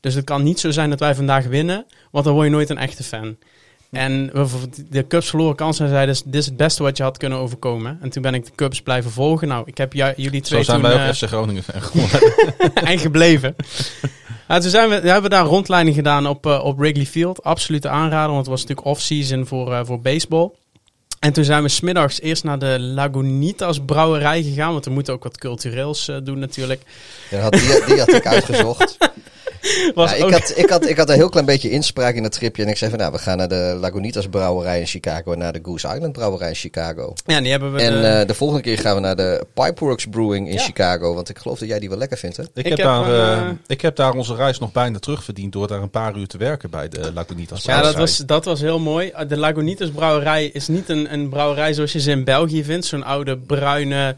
[0.01, 1.87] Dus het kan niet zo zijn dat wij vandaag winnen.
[2.11, 3.37] Want dan word je nooit een echte fan.
[3.91, 5.85] En we- de Cubs verloren kansen.
[5.85, 7.99] En zei dus, dit is het beste wat je had kunnen overkomen.
[8.03, 9.49] En toen ben ik de Cubs blijven volgen.
[9.49, 10.91] Nou, ik heb ju- jullie twee Zo zijn toen...
[10.91, 12.75] wij ook eh, FC Groningen fan geworden.
[12.75, 13.55] en gebleven.
[14.49, 17.43] Nou, toen zijn we, we hebben daar een rondleiding gedaan op, eh, op Wrigley Field.
[17.45, 20.51] Absolute aanrader, want het was natuurlijk off-season voor, eh, voor baseball.
[21.19, 24.73] En toen zijn we smiddags eerst naar de Lagunitas brouwerij gegaan.
[24.73, 26.83] Want we moeten ook wat cultureels eh, doen natuurlijk.
[27.31, 28.97] Ja, die, die had ik uitgezocht.
[29.95, 32.23] Was Ja, ik, ook- had, ik, had, ik had een heel klein beetje inspraak in
[32.23, 32.63] het tripje.
[32.63, 35.33] En ik zei van, nou, we gaan naar de Lagunitas brouwerij in Chicago.
[35.33, 37.13] En naar de Goose Island brouwerij in Chicago.
[37.27, 37.81] ja, die hebben we...
[37.81, 40.61] En de- eh, de volgende keer gaan we naar de Pipeworks Brewing in Ja.
[40.61, 41.15] Chicago.
[41.15, 42.43] Want ik geloof dat jij die wel lekker vindt, hè?
[42.43, 45.53] Ik, Ik heb heb daar, eh, eh, ik heb daar onze reis nog bijna terugverdiend
[45.53, 47.65] door daar een paar uur te werken bij de Lagunitas.
[47.65, 49.13] ja, dat was, dat was heel mooi.
[49.13, 52.87] Uh, De Lagunitas brouwerij is niet een, een brouwerij zoals je ze in België vindt.
[52.87, 54.15] Zo'n oude, bruine,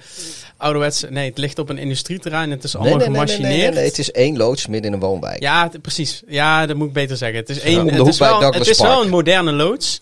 [0.57, 1.07] ouderwetse...
[1.11, 2.51] Nee, het ligt op een industrieterrein.
[2.51, 3.55] Het is allemaal nee, nee, nee, gemachineerd.
[3.61, 5.34] nee, nee, nee, Het is één loods midden in een woonwijk.
[5.39, 6.23] Ja, precies.
[6.27, 7.39] Ja, dat moet ik beter zeggen.
[7.39, 10.01] Het is, één, het is, wel, het is wel een moderne loods.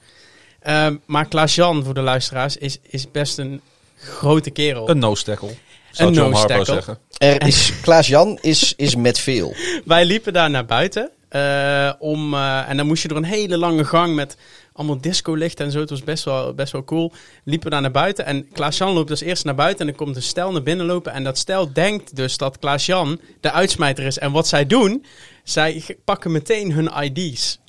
[0.60, 3.60] Ehm, maar Klaas-Jan, voor de luisteraars, is, is best een
[3.96, 4.88] grote kerel.
[4.90, 5.50] Een no-stackle.
[5.90, 6.64] Zou Een no-stackle.
[6.64, 6.98] zeggen.
[7.18, 9.54] Er is, Klaas-Jan is, is met veel.
[9.84, 11.10] Wij liepen daar naar buiten.
[11.28, 14.36] eh, om, eh, en dan moest je door een hele lange gang met
[14.72, 15.80] allemaal discolichten en zo.
[15.80, 17.12] Het was best wel, best wel cool.
[17.44, 18.24] Liepen we daar naar buiten.
[18.24, 19.80] En Klaas-Jan loopt dus eerst naar buiten.
[19.80, 21.12] En dan komt een stel naar binnen lopen.
[21.12, 24.18] En dat stel denkt dus dat Klaas-Jan de uitsmijter is.
[24.18, 25.04] En wat zij doen,
[25.44, 27.60] zij pakken meteen hun ID's.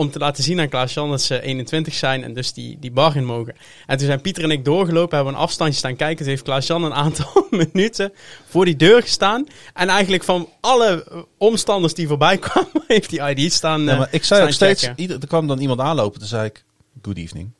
[0.00, 3.16] Om te laten zien aan Klaas-Jan dat ze 21 zijn en dus die, die bar
[3.16, 3.54] in mogen.
[3.86, 6.16] En toen zijn Pieter en ik doorgelopen, hebben een afstandje staan kijken.
[6.16, 8.12] Toen heeft Klaas-Jan een aantal minuten
[8.48, 9.46] voor die deur gestaan.
[9.74, 13.82] En eigenlijk van alle eh, omstanders die voorbij kwamen, heeft die ID staan.
[13.82, 16.46] Ja, eh, maar ik zei ook steeds, ieder, er kwam dan iemand aanlopen, toen zei
[16.46, 16.64] ik,
[17.02, 17.50] good evening.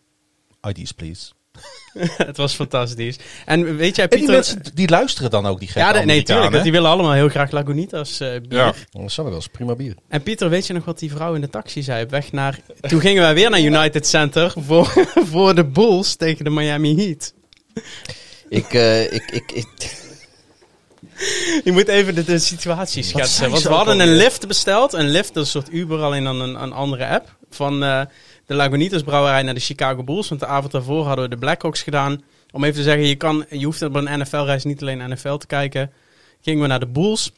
[0.62, 1.30] IDs please.
[2.26, 3.16] het was fantastisch.
[3.46, 4.34] En weet jij, En die Pieter...
[4.34, 6.44] mensen, die luisteren dan ook, die gekke ja, de- nee, tuurlijk.
[6.44, 6.62] want hè?
[6.62, 8.58] Die willen allemaal heel graag Lagunitas eh bier.
[8.58, 8.74] Ja.
[8.90, 9.94] Dat zou wel eens prima bier.
[10.08, 12.02] En Pieter, weet je nog wat die vrouw in de taxi zei?
[12.04, 12.58] Op weg naar...
[12.80, 14.86] Toen gingen wij weer naar United Center voor,
[15.32, 17.32] voor de Bulls tegen de Miami Heat.
[18.48, 19.66] Ik, eh, ik, ik, ik,
[21.64, 23.50] Je moet even de, de situatie schetsen.
[23.50, 24.92] Want we hadden een lift besteld.
[24.92, 27.36] Een lift, dat is een soort Uber, alleen dan een, een andere app.
[27.50, 28.00] Van eh,
[28.50, 30.28] de Lagunitas brouwerij naar de Chicago Bulls.
[30.28, 32.22] Want de avond daarvoor hadden we de Blackhawks gedaan.
[32.52, 35.46] Om even te zeggen, je, kan, je hoeft op een NFL-reis niet alleen NFL te
[35.46, 35.90] kijken.
[36.42, 37.32] Gingen we naar de Bulls.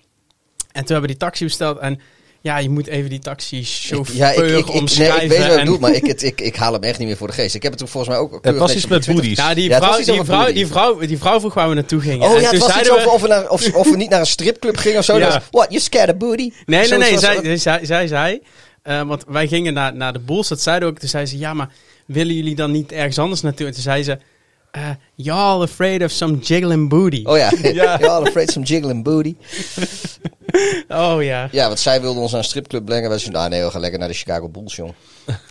[0.59, 1.79] En toen hebben we die taxi besteld.
[1.79, 2.01] En
[2.41, 5.23] ja, je moet even die ik, taxi-chauffeur ja, ik, ik, ik, nee, omschrijven.
[5.23, 7.27] ik weet wat je en- maar ik, ik, ik haal hem echt niet meer voor
[7.27, 7.55] de geest.
[7.55, 8.39] Ik heb het toen volgens mij ook...
[8.45, 9.37] Het was iets met boodies.
[9.39, 12.29] Ja, die Ja, vrouw, die, vrouw, die, vrouw, die vrouw vroeg waar we naartoe gingen.
[12.29, 13.91] Oh En ja, toen het was iets zeiden we- over of we, naar, of, of
[13.91, 15.19] we niet naar een stripclub gingen of zo.
[15.19, 15.27] Ja.
[15.29, 16.53] Was, What, you scared of booty?
[16.67, 17.19] Nee, nee, nee.
[17.19, 18.41] Zij, zij, zij zei,
[18.83, 20.99] eh, want wij gingen naar, naar de Bulls, dat zeiden ook.
[20.99, 21.73] Toen zei ze, ja, maar
[22.07, 23.67] willen jullie dan niet ergens anders naartoe?
[23.67, 24.19] En toen zei ze,
[24.73, 27.23] eh y'all afraid of some jiggling booty.
[27.25, 27.99] Oh ja, Ja.
[27.99, 29.37] You're all afraid some jiggling booty.
[30.89, 31.49] Oh ja.
[31.53, 33.09] Ja, want zij wilden ons naar een stripclub brengen.
[33.09, 34.93] Wij zeiden, ah nee, we gaan lekker naar de Chicago Bulls, jong.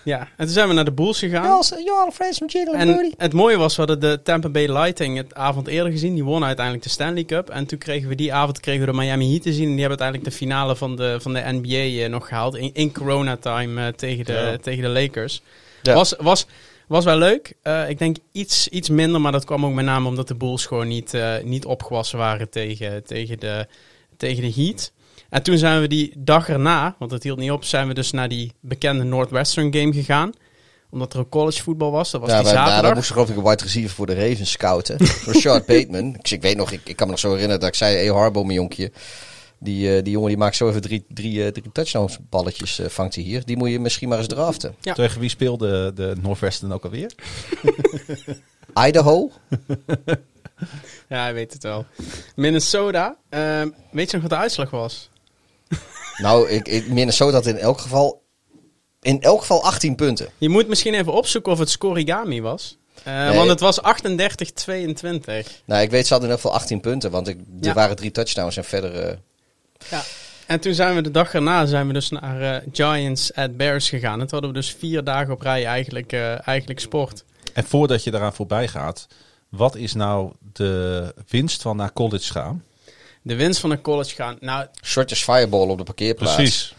[0.04, 0.20] ja.
[0.20, 1.44] En toen zijn we naar de Bulls gegaan.
[1.44, 3.06] You're all afraid of some jiggling booty.
[3.08, 6.14] En het mooie was, we hadden de Tampa Bay Lightning het avond eerder gezien.
[6.14, 7.50] Die won uiteindelijk de Stanley Cup.
[7.50, 9.68] En toen kregen we die avond kregen we de Miami Heat te zien.
[9.70, 12.56] En die hebben uiteindelijk de finale van de, van de NBA eh, nog gehaald.
[12.56, 14.58] In, in corona time eh, tegen, de, Ja.
[14.62, 15.42] tegen de Lakers.
[15.82, 15.94] Ja.
[15.94, 16.46] Was, was,
[16.92, 17.54] Was wel leuk.
[17.62, 20.66] Eh, ik denk iets, iets minder, maar dat kwam ook met name omdat de Bulls
[20.66, 23.68] gewoon niet, eh, niet opgewassen waren tegen, tegen, de,
[24.18, 24.92] tegen de Heat.
[25.30, 28.12] En toen zijn we die dag erna, want het hield niet op, zijn we dus
[28.12, 30.32] naar die bekende Northwestern game gegaan.
[30.90, 32.12] Omdat er ook college voetbal was.
[32.12, 32.94] Dat was Ja, die maar daar zaterdag.
[32.96, 34.98] moest ik geloof ik een wide receiver voor de Ravens scouten.
[35.26, 36.16] Rashard Bateman.
[36.16, 38.08] Ik, ik weet nog, ik, ik kan me nog zo herinneren dat ik zei, hey
[38.08, 38.92] Harbo, mijn jonkje.
[39.64, 42.88] Die, eh, die jongen die maakt zo even drie, drie, eh, drie touchdowns balletjes eh,
[42.90, 43.46] vangt hij hier.
[43.46, 44.76] Die moet je misschien maar eens draften.
[44.82, 44.94] Ja.
[44.94, 47.12] Tegen wie speelde de Northwestern ook alweer?
[48.88, 49.32] Idaho?
[51.10, 51.86] Ja, hij weet het wel.
[52.36, 53.18] Minnesota.
[53.30, 55.10] Ehm, weet je nog wat de uitslag was?
[56.18, 58.24] Nou, ik, ik, Minnesota had in elk geval,
[59.02, 60.30] in elk geval 18 punten.
[60.38, 62.78] Je moet misschien even opzoeken of het scorigami was.
[63.04, 63.36] Eh, Nee.
[63.38, 63.84] Want het was 38-22.
[65.66, 67.74] Nou, ik weet ze hadden in elk geval 18 punten, want ik, er Ja.
[67.74, 69.20] waren drie touchdowns en verder...
[69.90, 70.04] Ja.
[70.46, 73.90] En toen zijn we de dag erna zijn we dus naar eh, Giants at Bears
[73.90, 74.20] gegaan.
[74.20, 77.24] En toen hadden we dus vier dagen op rij eigenlijk, eh, eigenlijk sport.
[77.54, 79.08] En voordat je daaraan voorbij gaat,
[79.50, 82.64] wat is nou de winst van naar college gaan?
[83.22, 84.38] De winst van een college gaan.
[84.40, 86.36] Nou, shortjes fireball op de parkeerplaats.
[86.36, 86.74] Precies.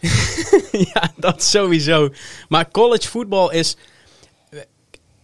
[0.94, 2.12] ja, dat sowieso.
[2.48, 3.76] Maar college voetbal is...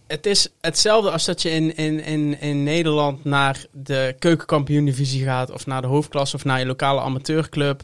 [0.09, 5.51] Het is hetzelfde als dat je in, in, in, in Nederland naar de keukenkampioen-divisie gaat...
[5.51, 7.81] of naar de hoofdklasse of naar je lokale amateurclub.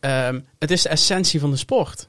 [0.00, 2.08] Ehm, het is de essentie van de sport.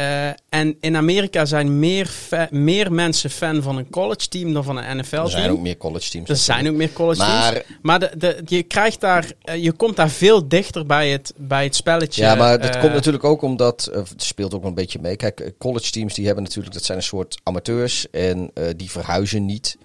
[0.00, 2.10] Eh, en in Amerika zijn meer,
[2.50, 5.24] meer mensen fan van een college team dan van een NFL-team.
[5.24, 6.28] Er zijn ook meer college teams.
[6.28, 7.66] Er zijn ook meer college Maar- teams.
[7.82, 11.64] Maar de, de, je krijgt daar, eh, je komt daar veel dichter bij het, bij
[11.64, 12.22] het spelletje.
[12.22, 15.16] Ja, maar dat eh, komt natuurlijk ook omdat, het speelt ook wel een beetje mee.
[15.16, 19.76] Kijk, college teams die hebben natuurlijk, dat zijn een soort amateurs en die verhuizen niet.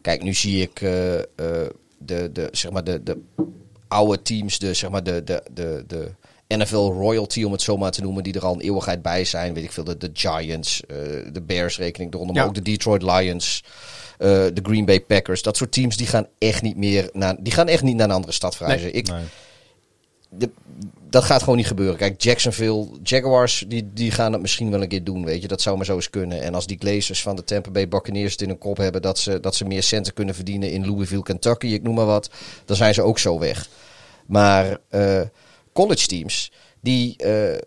[0.00, 3.18] Kijk, nu zie ik de, de, zeg maar de, de
[3.88, 6.10] oude teams, de, zeg maar de, de, de, de
[6.56, 9.54] NFL royalty om het zo maar te noemen, die er al een eeuwigheid bij zijn.
[9.54, 10.96] Weet ik veel, de, de Giants, eh,
[11.32, 12.48] de Bears rekening eronder, maar Ja.
[12.48, 13.64] ook de Detroit Lions.
[14.18, 17.52] eh, de Green Bay Packers, dat soort teams die gaan echt niet meer naar, die
[17.52, 18.94] gaan echt niet naar een andere stad verhuizen.
[18.94, 19.22] Ik, Nee.
[20.30, 20.50] de-
[21.10, 21.96] dat gaat gewoon niet gebeuren.
[21.96, 25.48] Kijk, Jacksonville Jaguars, die, die gaan het misschien wel een keer doen, weet je.
[25.48, 26.42] Dat zou maar zo eens kunnen.
[26.42, 29.02] En als die Glazers van de Tampa Bay Buccaneers het in hun kop hebben...
[29.02, 32.30] dat ze, dat ze meer centen kunnen verdienen in Louisville, Kentucky, ik noem maar wat...
[32.64, 33.68] dan zijn ze ook zo weg.
[34.26, 35.20] Maar eh,
[35.72, 37.16] college teams, die...
[37.16, 37.58] eh,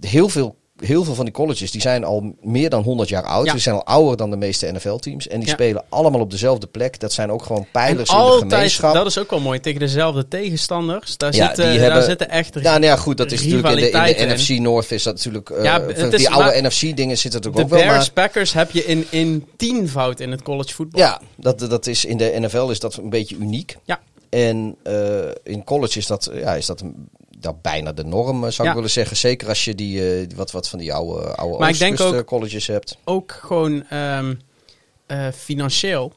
[0.00, 0.56] heel veel...
[0.84, 3.46] Heel veel van die colleges die zijn al meer dan 100 jaar oud.
[3.46, 3.52] Ja.
[3.52, 5.28] Die zijn al ouder dan de meeste NFL-teams.
[5.28, 5.54] En die Ja.
[5.54, 7.00] spelen allemaal op dezelfde plek.
[7.00, 8.94] Dat zijn ook gewoon en pijlers in de gemeenschap.
[8.94, 11.16] dat is ook wel mooi, tegen dezelfde tegenstanders.
[11.16, 13.90] Daar, Ja, zitten, daar zitten echt Ja, nou ja, goed, dat is natuurlijk in de,
[14.14, 15.50] in de NFC North is dat natuurlijk.
[15.50, 17.88] is die oude NFC-dingen zitten De natuurlijk ook wel.
[17.92, 21.00] Bears, Maar Packers heb je in, in tienvoud in het college voetbal.
[21.00, 23.76] ja, dat, dat is in de NFL is dat een beetje uniek.
[23.84, 24.00] Ja.
[24.28, 24.94] En eh,
[25.42, 27.08] in college is dat, ja, is dat, een-
[27.40, 28.68] dat bijna de norm, eh, zou Ja.
[28.68, 29.16] ik willen zeggen.
[29.16, 32.14] Zeker als je die, eh, wat, wat van die oude, oude Maar ik denk ook-
[32.14, 32.98] eh, colleges hebt.
[33.04, 34.34] Ook gewoon ehm,
[35.06, 36.12] eh, financieel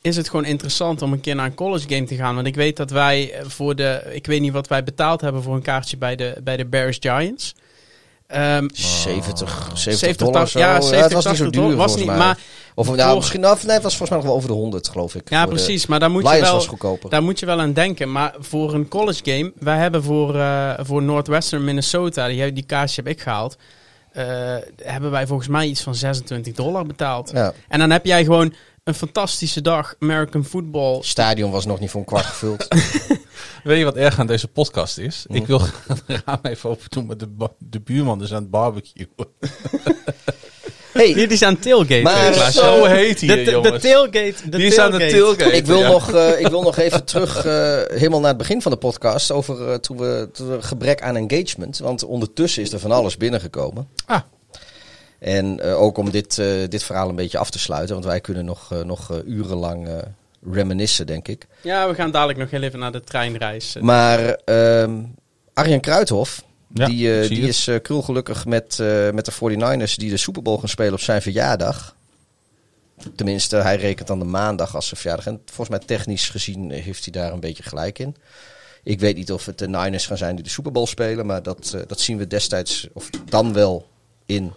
[0.00, 2.34] is het gewoon interessant om een keer naar een college game te gaan.
[2.34, 4.02] Want ik weet dat wij voor de...
[4.12, 6.96] Ik weet niet wat wij betaald hebben voor een kaartje bij de, bij de Bears
[7.00, 7.54] Giants.
[8.32, 10.58] Ehm, 70, 70, 70, dollar zo.
[10.58, 11.76] ja, het 70, was niet zo 80 duur dollar.
[11.76, 12.16] Was niet, mij.
[12.16, 12.38] maar
[12.74, 15.14] of nou, misschien, nou, nee, het was volgens mij nog wel over de 100, geloof
[15.14, 15.30] ik.
[15.30, 15.86] Ja, precies.
[15.86, 17.10] Maar daar moet, je wel, was goedkoper.
[17.10, 18.12] daar moet je wel aan denken.
[18.12, 19.52] Maar voor een college game...
[19.58, 22.26] Wij hebben voor, eh, voor Northwestern Minnesota...
[22.28, 23.56] Die, die kaartje heb ik gehaald...
[24.12, 24.24] eh,
[24.82, 27.30] hebben wij volgens mij iets van 26 dollar betaald.
[27.34, 27.52] Ja.
[27.68, 28.54] En dan heb jij gewoon
[28.84, 30.94] een fantastische dag American football.
[30.96, 32.68] Het stadion was nog niet voor een kwart gevuld.
[33.64, 35.24] Weet je wat erg aan deze podcast is?
[35.28, 35.34] Hm.
[35.34, 37.28] Ik wil het raam even open doen, maar de,
[37.58, 39.06] de buurman is aan het barbecue.
[40.92, 42.02] hey, Die is aan tailgate.
[42.02, 42.54] Maar, Klaas.
[42.54, 43.82] zo Zo heet de, hij, de, de jongens.
[43.82, 44.34] tailgate.
[44.50, 45.56] De Die is aan de tailgate.
[45.56, 45.88] Ik wil, ja.
[45.90, 49.30] nog, eh, ik wil nog even terug, eh, helemaal naar het begin van de podcast,
[49.30, 51.78] over eh, toen, we, toen we gebrek aan engagement.
[51.78, 53.88] Want ondertussen is er van alles binnengekomen.
[54.06, 54.20] Ah.
[55.22, 58.20] En eh, ook om dit, eh, dit verhaal een beetje af te sluiten, want wij
[58.20, 59.98] kunnen nog, eh, nog urenlang eh
[60.50, 61.46] reminiscen, denk ik.
[61.60, 63.76] Ja, we gaan dadelijk nog heel even naar de treinreis.
[63.80, 65.02] Maar ehm,
[65.54, 66.42] Arjen Kruithof,
[66.74, 70.58] Ja, die, die is eh krulgelukkig met, eh, met de 49ers die de Super Bowl
[70.58, 71.96] gaan spelen op zijn verjaardag.
[73.16, 75.26] Tenminste, hij rekent dan de maandag als zijn verjaardag.
[75.26, 78.16] En volgens mij technisch gezien heeft hij daar een beetje gelijk in.
[78.82, 81.42] Ik weet niet of het de Niners gaan zijn die de Super Bowl spelen, maar
[81.42, 83.86] dat, dat zien we destijds, of dan wel
[84.26, 84.52] in.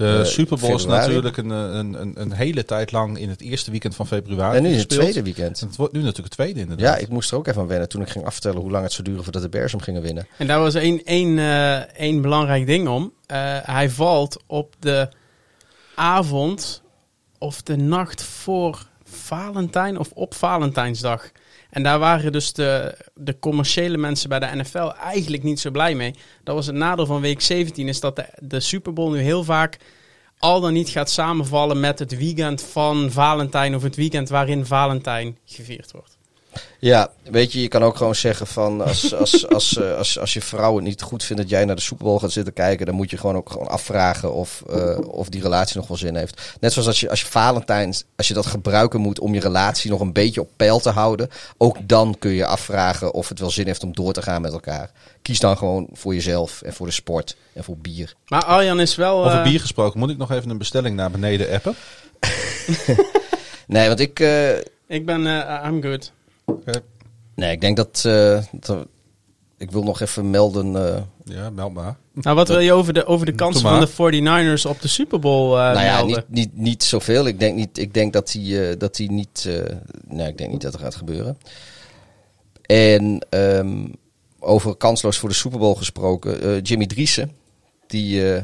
[0.00, 3.40] De Eh, Super Bowl is natuurlijk een, een, een, een hele tijd lang in het
[3.40, 5.60] eerste weekend van februari en nu is het tweede weekend.
[5.60, 6.86] En het wordt nu natuurlijk het tweede inderdaad.
[6.86, 8.92] Ja, ik moest er ook even aan wennen toen ik ging afvertellen hoe lang het
[8.92, 10.26] zou duren voordat de Bears hem gingen winnen.
[10.36, 13.12] En daar was één, één, eh, één belangrijk ding om.
[13.26, 15.08] Eh, hij valt op de
[15.94, 16.82] avond
[17.38, 21.30] of de nacht voor Valentijn of op Valentijnsdag.
[21.70, 25.94] En daar waren dus de, de commerciële mensen bij de NFL eigenlijk niet zo blij
[25.94, 26.14] mee.
[26.44, 29.44] Dat was het nadeel van week 17, is dat de, de Super Bowl nu heel
[29.44, 29.78] vaak
[30.38, 35.38] al dan niet gaat samenvallen met het weekend van Valentijn of het weekend waarin Valentijn
[35.44, 36.18] gevierd wordt.
[36.78, 40.32] Ja, weet je, je kan ook gewoon zeggen van als, als, als, eh, als, als
[40.32, 42.86] je vrouw het niet goed vindt dat jij naar de Super Bowl gaat zitten kijken,
[42.86, 46.16] dan moet je gewoon ook gewoon afvragen of, eh, of die relatie nog wel zin
[46.16, 46.56] heeft.
[46.60, 49.90] Net zoals als je, als je Valentijns, als je dat gebruiken moet om je relatie
[49.90, 53.50] nog een beetje op peil te houden, ook dan kun je afvragen of het wel
[53.50, 54.90] zin heeft om door te gaan met elkaar.
[55.22, 58.14] Kies dan gewoon voor jezelf en voor de sport en voor bier.
[58.26, 59.24] Maar Arjan is wel...
[59.24, 61.74] Over eh, bier gesproken, moet ik nog even een bestelling naar beneden appen?
[63.70, 64.56] Nee, want ik, eh,
[64.86, 65.26] Ik ben...
[65.26, 66.12] eh, I'm good.
[67.34, 68.86] Nee, ik denk dat, eh, dat-
[69.56, 70.76] ik wil nog even melden.
[70.96, 71.96] eh, Ja, meld maar.
[72.12, 75.18] Nou, wat wil je over de, over de kansen van de 49ers op de Super
[75.18, 76.24] Bowl eh nou ja, melden?
[76.28, 77.26] niet, niet, niet zoveel.
[77.26, 79.44] Ik denk, niet, ik denk dat die, eh, dat die niet.
[79.48, 81.38] eh, nee, ik denk niet dat er gaat gebeuren.
[82.62, 83.86] En ehm,
[84.38, 86.42] over kansloos voor de Super Bowl gesproken.
[86.42, 87.32] eh, Jimmy Driessen.
[87.86, 88.42] Die, eh,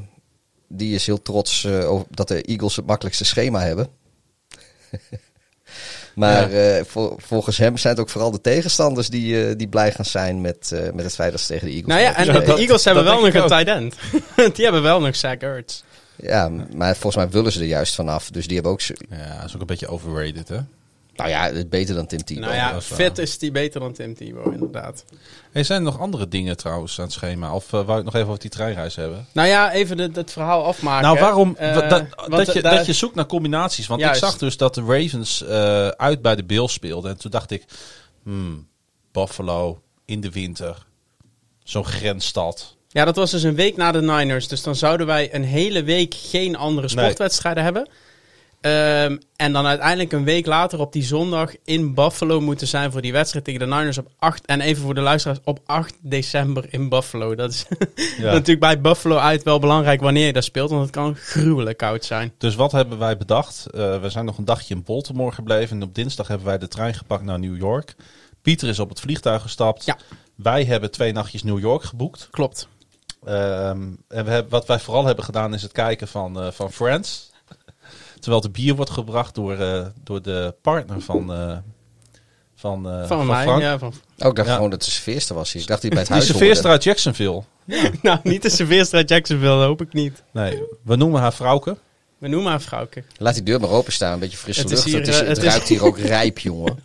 [0.68, 3.88] die is heel trots eh, over dat de Eagles het makkelijkste schema hebben.
[6.16, 9.92] maar eh, vol- volgens hem zijn het ook vooral de tegenstanders die, eh, die blij
[9.92, 12.24] gaan zijn met, eh, met het feit dat ze tegen de Eagles Nou ja, en
[12.24, 13.94] Ja, de dat- Eagles hebben dat wel nog een tight end.
[14.56, 15.82] Die hebben wel nog Zach Ertz.
[16.16, 18.30] Ja, maar volgens mij willen ze er juist vanaf.
[18.30, 18.80] Dus die hebben ook...
[18.80, 20.58] Ja, dat is ook een beetje overrated, hè?
[21.16, 22.42] Nou ja, het is beter dan Tim Tebow.
[22.44, 25.04] Nou ja, dat is die beter dan Tim Tebow, inderdaad.
[25.52, 27.54] Hey, zijn er nog andere dingen trouwens aan het schema?
[27.54, 29.26] Of uh, wou ik nog even over die treinreis hebben?
[29.32, 31.02] Nou ja, even dit- het verhaal afmaken.
[31.06, 33.86] nou, waarom Eh, dat, dat, want je, daar- dat je zoekt naar combinaties.
[33.86, 34.22] Want Juist.
[34.22, 37.10] ik zag dus dat de Ravens eh, uit bij de Bills speelden.
[37.10, 37.64] En toen dacht ik,
[38.22, 38.66] hmm,
[39.12, 40.86] Buffalo in de winter.
[41.64, 42.76] Zo'n grensstad.
[42.88, 44.48] Ja, dat was dus een week na de Niners.
[44.48, 47.04] Dus dan zouden wij een hele week geen andere Nee.
[47.04, 47.88] sportwedstrijden hebben.
[48.60, 53.00] Ehm, en dan uiteindelijk een week later op die zondag in Buffalo moeten zijn voor
[53.00, 54.46] die wedstrijd tegen de Niners op 8.
[54.46, 57.34] En even voor de luisteraars, op 8 december in Buffalo.
[57.34, 57.66] Dat is
[58.18, 58.32] Ja.
[58.32, 60.70] natuurlijk bij Buffalo uit wel belangrijk wanneer je daar speelt.
[60.70, 62.32] Want het kan gruwelijk koud zijn.
[62.38, 63.66] Dus wat hebben wij bedacht?
[63.66, 65.76] Eh, we zijn nog een dagje in Baltimore gebleven.
[65.76, 67.94] En op dinsdag hebben wij de trein gepakt naar New York.
[68.42, 69.84] Pieter is op het vliegtuig gestapt.
[69.84, 69.96] Ja.
[70.34, 72.28] Wij hebben twee nachtjes New York geboekt.
[72.30, 72.68] Klopt.
[73.24, 76.72] Ehm, en we hebben, wat wij vooral hebben gedaan is het kijken van, eh, van
[76.72, 77.30] Friends.
[78.20, 81.56] Terwijl de bier wordt gebracht door, eh, door de partner van, eh,
[82.56, 83.42] van, eh, Van, mij.
[83.42, 83.60] Frank.
[83.62, 83.88] Ja, van,
[84.18, 84.54] Oh, ik dacht Ja.
[84.54, 85.62] gewoon dat de serveerster was hier.
[85.62, 86.68] Ik dacht die bij het Die huis serveerster hoorde.
[86.76, 87.42] uit Jacksonville.
[88.02, 90.22] nou, niet de serveerster uit Jacksonville, hoop ik niet.
[90.32, 91.76] Nee, we noemen haar vrouwke.
[92.18, 93.04] We noemen haar vrouwke.
[93.18, 94.88] Laat die deur maar openstaan, een beetje frisse Het is lucht.
[94.88, 96.78] hier, het is, het het is- ruikt hier ook rijp, jongen.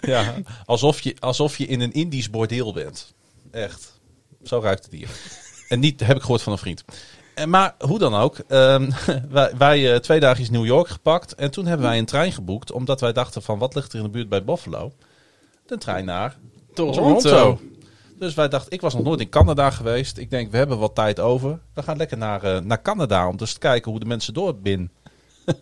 [0.00, 0.34] Ja,
[0.64, 3.12] alsof je, alsof je in een Indisch bordeel bent.
[3.50, 4.00] Echt.
[4.44, 5.08] Zo ruikt het hier.
[5.68, 6.84] En niet, heb ik gehoord van een vriend.
[7.34, 8.90] En, maar hoe dan ook, ehm,
[9.30, 11.34] wij, wij eh, twee dagen New York gepakt.
[11.34, 12.72] En toen hebben wij een trein geboekt.
[12.72, 14.92] Omdat wij dachten van, wat ligt er in de buurt bij Buffalo?
[15.66, 16.36] De trein naar
[16.74, 17.58] Toronto.
[18.18, 20.18] Dus wij dachten, ik was nog nooit in Canada geweest.
[20.18, 21.58] Ik denk, we hebben wat tijd over.
[21.74, 24.56] We gaan lekker naar, eh, naar Canada om dus te kijken hoe de mensen door
[24.56, 24.90] binnen.
[25.46, 25.54] en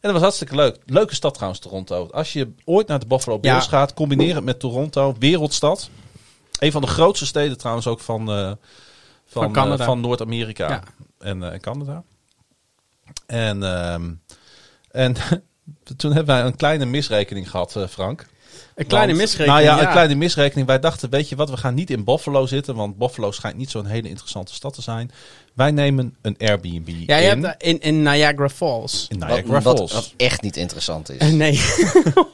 [0.00, 0.78] dat was hartstikke leuk.
[0.86, 2.08] Leuke stad trouwens, Toronto.
[2.10, 3.70] Als je ooit naar de Buffalo Bills Ja.
[3.70, 5.14] gaat, combineer het met Toronto.
[5.18, 5.90] Wereldstad.
[6.58, 8.52] Een van de grootste steden trouwens ook van, eh,
[9.32, 9.80] van, Van Canada.
[9.82, 10.82] eh, van Noord-Amerika Ja.
[11.18, 12.02] en, eh, en Canada.
[13.26, 14.10] En, ehm,
[14.90, 15.14] en
[15.96, 18.26] toen hebben wij een kleine misrekening gehad, eh, Frank.
[18.74, 19.64] Een kleine Want- misrekening.
[19.66, 20.66] Nou ja, een kleine misrekening.
[20.66, 23.70] Wij dachten, weet je wat, we gaan niet in Buffalo zitten, want Buffalo schijnt niet
[23.70, 25.10] zo'n hele interessante stad te zijn.
[25.54, 29.06] Wij nemen een Airbnb Ja, je in, hebt in, in Niagara Falls.
[29.08, 29.92] in Niagara wat, Falls.
[29.92, 31.30] wat echt niet interessant is.
[31.32, 31.60] Nee.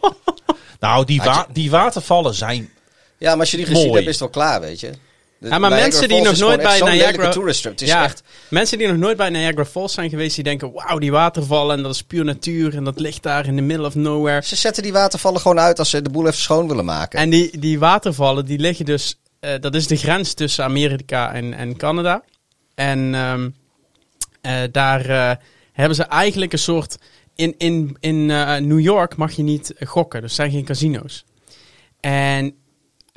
[0.80, 2.70] nou, die, wa- die watervallen zijn...
[3.18, 3.94] Ja, maar als je die gezien Mooi.
[3.94, 4.90] hebt, is het wel klaar, weet je.
[5.38, 7.70] De Ja, maar Niagara mensen die nog nooit bij Niagara-.
[7.70, 8.22] Het is ja, echt...
[8.50, 11.82] mensen die nog nooit bij Niagara Falls zijn geweest, die denken, wauw, die watervallen en
[11.82, 14.42] dat is puur natuur en dat ligt daar in the middle of nowhere.
[14.42, 17.18] Ze zetten die watervallen gewoon uit als ze de boel even schoon willen maken.
[17.18, 21.54] En die, die watervallen, die liggen dus, eh, dat is de grens tussen Amerika en,
[21.54, 22.22] en Canada.
[22.74, 23.48] En ehm,
[24.40, 25.36] eh, daar eh,
[25.72, 26.98] hebben ze eigenlijk een soort,
[27.34, 28.26] in, in, in
[28.66, 31.24] New York mag je niet gokken, dus er zijn geen casino's.
[32.00, 32.54] En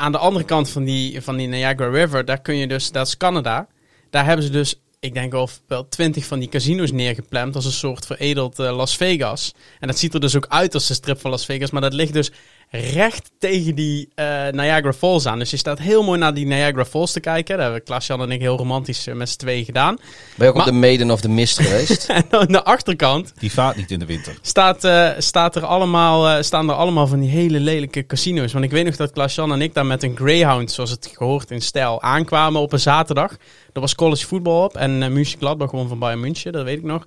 [0.01, 3.07] aan de andere kant van die, van die Niagara River, daar kun je dus, dat
[3.07, 3.67] is Canada.
[4.09, 7.71] Daar hebben ze dus, ik denk wel, wel twintig van die casino's neergepland als een
[7.71, 9.53] soort veredeld eh, Las Vegas.
[9.79, 11.93] En dat ziet er dus ook uit als de strip van Las Vegas, maar dat
[11.93, 12.31] ligt dus
[12.73, 15.39] recht tegen die eh, Niagara Falls aan.
[15.39, 17.55] Dus je staat heel mooi naar die Niagara Falls te kijken.
[17.55, 19.95] Dat hebben Klaas-Jan en ik heel romantisch eh, met z'n tweeën gedaan.
[19.95, 22.05] Ben je ook Maar- op de Maiden of the Mist geweest?
[22.09, 24.37] En aan de achterkant Die vaart niet in de winter.
[24.41, 28.51] staat, eh, staat er allemaal, eh, staan er allemaal van die hele lelijke casino's.
[28.53, 31.51] Want ik weet nog dat Klaas-Jan en ik daar met een Greyhound, zoals het gehoord
[31.51, 33.31] in stijl, aankwamen op een zaterdag.
[33.73, 36.77] Er was college voetbal op en uh, München Gladbach gewoon van Bayern München, dat weet
[36.77, 37.03] ik nog.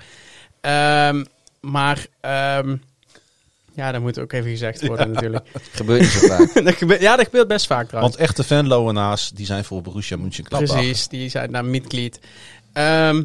[0.60, 1.24] Ehm,
[1.60, 2.76] maar ehm,
[3.74, 5.46] ja, dat moet ook even gezegd worden natuurlijk.
[5.72, 6.54] Gebeurt niet zo vaak.
[6.64, 8.16] dat gebeurt, ja, dat gebeurt best vaak trouwens.
[8.16, 10.72] Want echte Venloenaars, die zijn voor Borussia Mönchengladbach.
[10.76, 12.20] Precies, die zijn daar mitglied.
[12.72, 13.22] Ehm,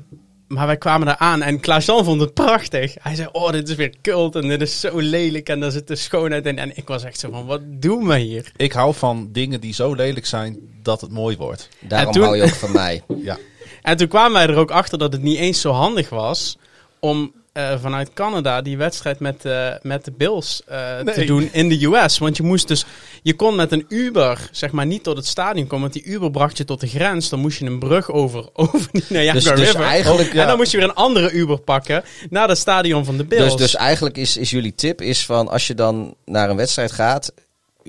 [0.48, 2.96] maar wij kwamen daar aan en Klaas-Jan vond het prachtig.
[3.02, 5.88] Hij zei, oh, dit is weer cult en dit is zo lelijk en daar zit
[5.88, 6.58] de schoonheid in.
[6.58, 8.52] En ik was echt zo van, wat doen we hier?
[8.56, 11.70] Ik hou van dingen die zo lelijk zijn dat het mooi wordt.
[11.80, 13.04] Daarom toen- hou je ook van mij.
[13.24, 13.38] Ja.
[13.82, 16.58] En toen kwamen wij er ook achter dat het niet eens zo handig was
[17.00, 21.70] om eh, vanuit Canada die wedstrijd met, eh, met de Bills eh, te doen in
[21.70, 22.18] de US.
[22.18, 22.86] Want je moest dus,
[23.22, 25.90] je kon met een Uber, zeg maar, niet tot het stadion komen.
[25.92, 27.30] Want die Uber bracht je tot de grens.
[27.30, 29.82] Dan moest je een brug over, over die Niagara Dus, dus River.
[29.82, 33.26] eigenlijk, En dan moest je weer een andere Uber pakken naar het stadion van de
[33.26, 33.44] Bills.
[33.44, 36.92] dus, dus eigenlijk is, is jullie tip is van als je dan naar een wedstrijd
[36.92, 37.34] gaat,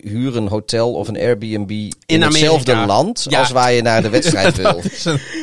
[0.03, 3.39] huur een hotel of een Airbnb in, In hetzelfde land Ja.
[3.39, 4.81] als waar je naar de wedstrijd wil.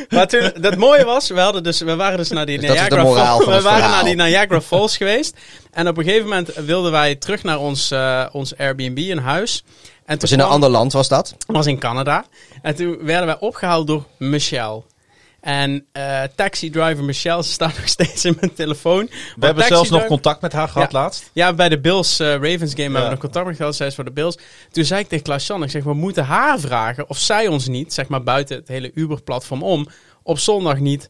[0.08, 3.02] Maar toen, dat mooie was, we, hadden dus, we waren dus naar die Dus Niagara
[3.06, 3.44] Falls.
[3.44, 3.90] We waren verhaal.
[3.90, 5.36] naar die Niagara Falls geweest.
[5.72, 9.64] En op een gegeven moment wilden wij terug naar ons, eh, ons Airbnb, een huis.
[10.04, 11.34] En Dus in een kwam- ander land was dat.
[11.46, 12.24] was in Canada.
[12.62, 14.82] En toen werden wij opgehaald door Michelle.
[15.40, 19.10] En eh taxi driver Michelle, ze staat nog steeds in mijn telefoon.
[19.36, 20.98] We hebben zelfs nog contact met haar gehad Ja.
[21.00, 21.30] laatst.
[21.32, 23.76] Ja, bij de Bills eh, Ravens game hebben we nog contact met gehad.
[23.76, 24.38] Zij is voor de Bills.
[24.70, 27.92] Toen zei ik tegen Klaas-Jan, ik zeg, we moeten haar vragen of zij ons niet,
[27.94, 29.88] zeg maar buiten het hele Uber-platform om,
[30.22, 31.08] op zondag niet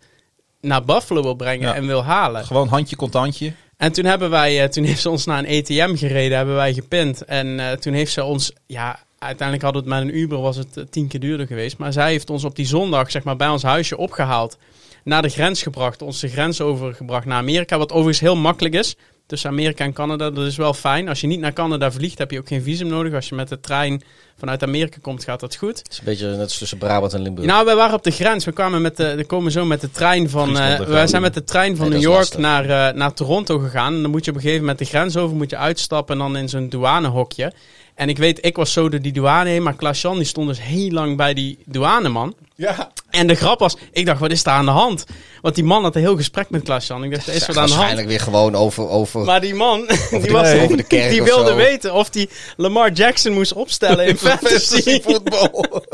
[0.61, 1.75] naar Buffalo wil brengen Ja.
[1.75, 2.45] en wil halen.
[2.45, 3.53] Gewoon handje contantje.
[3.77, 6.75] En toen, hebben wij, eh, toen heeft ze ons naar een ETM gereden, hebben wij
[6.75, 7.25] gepint.
[7.25, 10.77] En toen heeft ze ons, ja, uiteindelijk hadden we het met een Uber, was het
[10.77, 11.79] eh, tien keer duurder geweest.
[11.79, 14.59] Maar zij heeft ons op die zondag, zeg maar, bij ons huisje opgehaald.
[15.05, 17.79] Naar de grens gebracht, ons de grens overgebracht naar Amerika.
[17.79, 18.97] Wat overigens heel makkelijk is,
[19.29, 20.31] tussen Amerika en Canada.
[20.31, 21.09] Dat is wel fijn.
[21.09, 23.15] Als je niet naar Canada vliegt, heb je ook geen visum nodig.
[23.15, 24.03] Als je met de trein
[24.39, 25.79] vanuit Amerika komt, gaat dat goed.
[25.79, 27.47] Het is een beetje net als tussen Brabant en Limburg.
[27.47, 28.45] Nou, wij waren op de grens.
[28.45, 30.59] We kwamen met de, we komen zo met de trein van.
[30.59, 33.95] En wij zijn met de trein van Nee, New York naar, eh, naar Toronto gegaan.
[33.95, 36.21] En dan moet je op een gegeven moment de grens over, moet je uitstappen en
[36.21, 37.53] dan in zo'n douanehokje.
[37.99, 40.63] En ik weet, ik was zo door die douane heen, maar Klaas-Jan die stond dus
[40.63, 42.35] heel lang bij die douaneman.
[42.55, 42.93] Ja.
[43.11, 45.05] En de grap was, ik dacht, wat is daar aan de hand?
[45.43, 47.05] Want die man had een heel gesprek met Klaas-Jan.
[47.05, 47.71] Ik dacht, er is wat aan de hand.
[47.73, 48.89] waarschijnlijk weer gewoon over...
[48.89, 49.79] over Maar die man,
[50.11, 51.57] die, de- was, over de kerk die wilde zo.
[51.57, 55.01] weten of hij Lamar Jackson moest opstellen in fantasy.
[55.03, 55.85] voetbal.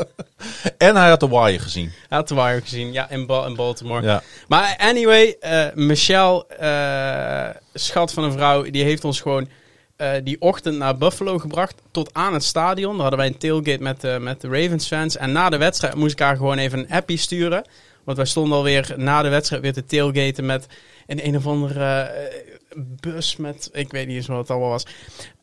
[0.77, 1.91] en hij had de wire gezien.
[2.09, 4.01] Hij had de wire gezien, ja, in, Ba- in Baltimore.
[4.03, 4.23] Ja.
[4.47, 9.47] Maar anyway, eh, Michelle, eh, schat van een vrouw, die heeft ons gewoon
[9.95, 12.91] eh, die ochtend naar Buffalo gebracht tot aan het stadion.
[12.93, 15.17] Daar hadden wij een tailgate met, de met de Ravens fans.
[15.17, 17.63] En na de wedstrijd moest ik haar gewoon even een appie sturen.
[18.03, 20.65] Want wij stonden alweer na de wedstrijd weer te tailgaten met
[21.07, 22.41] een een of andere eh,
[22.77, 24.85] bus met, ik weet niet eens wat het allemaal was.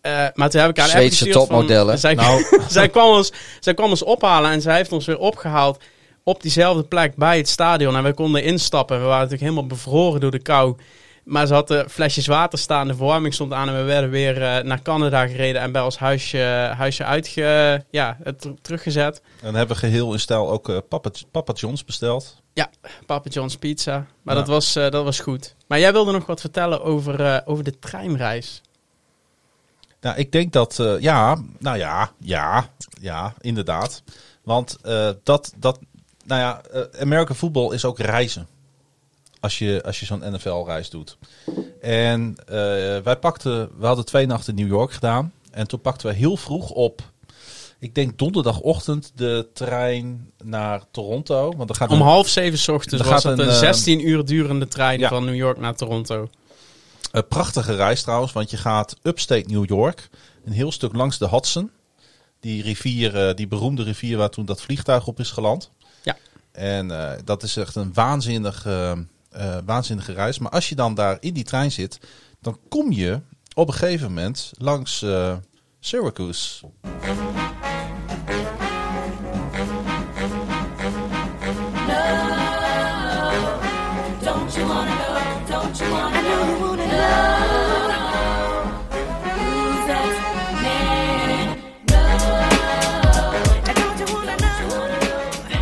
[0.00, 1.98] Eh, maar toen heb ik haar een appie gestuurd van- topmodellen.
[1.98, 2.44] Zij, Nou.
[2.68, 5.82] zij, kwam ons, zij kwam ons ophalen en zij heeft ons weer opgehaald
[6.24, 7.96] op diezelfde plek bij het stadion.
[7.96, 8.96] En wij konden instappen.
[8.96, 10.76] We waren natuurlijk helemaal bevroren door de kou.
[11.24, 14.64] Maar ze hadden flesjes water staan, de verwarming stond aan en we werden weer eh,
[14.64, 16.38] naar Canada gereden en bij ons huisje,
[16.76, 19.22] huisje uitge, ja, het teruggezet.
[19.40, 22.40] En hebben we geheel in stijl ook eh, Papa, Papa John's besteld.
[22.52, 22.70] Ja,
[23.06, 24.06] Papa John's Pizza.
[24.22, 24.40] Maar Ja.
[24.40, 25.54] dat, was, eh, dat was goed.
[25.66, 28.60] Maar jij wilde nog wat vertellen over, eh, over de treinreis.
[30.00, 32.68] Nou, ik denk dat, eh, ja, nou ja, ja,
[33.00, 34.02] ja, inderdaad.
[34.44, 35.78] Want eh, dat, dat,
[36.24, 38.46] nou ja, eh, American football is ook reizen.
[39.42, 41.16] Als je, als je zo'n NFL-reis doet.
[41.80, 42.54] En eh,
[42.98, 45.32] wij pakten, we hadden twee nachten in New York gedaan.
[45.50, 47.02] En toen pakten we heel vroeg op,
[47.78, 51.52] ik denk donderdagochtend, de trein naar Toronto.
[51.56, 54.08] Want dan gaat Om een- half zeven 's ochtends was het een, een eh, 16
[54.08, 55.08] uur durende trein ja.
[55.08, 56.28] van New York naar Toronto.
[57.12, 60.08] Een prachtige reis trouwens, want je gaat upstate New York,
[60.44, 61.70] een heel stuk langs de Hudson.
[62.40, 65.70] Die rivier, eh, die beroemde rivier waar toen dat vliegtuig op is geland.
[66.02, 66.16] Ja.
[66.52, 66.90] En
[67.24, 68.66] dat is echt een waanzinnig,
[69.32, 70.38] eh, waanzinnige reis.
[70.38, 72.00] Maar als je dan daar in die trein zit,
[72.40, 73.20] dan kom je
[73.54, 75.36] op een gegeven moment langs eh,
[75.80, 76.64] Syracuse.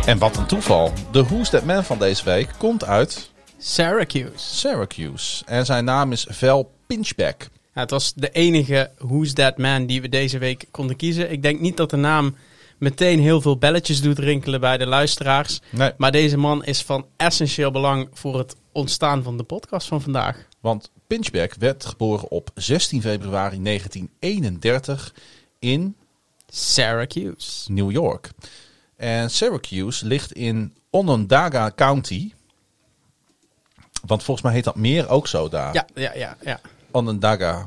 [0.05, 0.91] En wat een toeval.
[1.11, 3.30] De Who's That Man van deze week komt uit
[3.63, 4.31] Syracuse.
[4.35, 5.45] Syracuse.
[5.45, 7.49] En zijn naam is Vel Pinchback.
[7.73, 11.31] Ja, het was de enige Who's That Man die we deze week konden kiezen.
[11.31, 12.35] Ik denk niet dat de naam
[12.77, 15.59] meteen heel veel belletjes doet rinkelen bij de luisteraars.
[15.69, 20.01] Nee, Maar deze man is van essentieel belang voor het ontstaan van de podcast van
[20.01, 20.45] vandaag.
[20.59, 25.13] Want Pinchback werd geboren op 16 februari 1931
[25.59, 25.95] in
[26.49, 27.71] Syracuse.
[27.71, 28.29] New York.
[28.95, 32.31] En Syracuse ligt in Onondaga County.
[34.05, 35.73] Want volgens mij heet dat meer ook zo daar.
[35.73, 36.37] Ja, ja, ja.
[36.45, 36.59] ja.
[36.91, 37.65] Onondaga.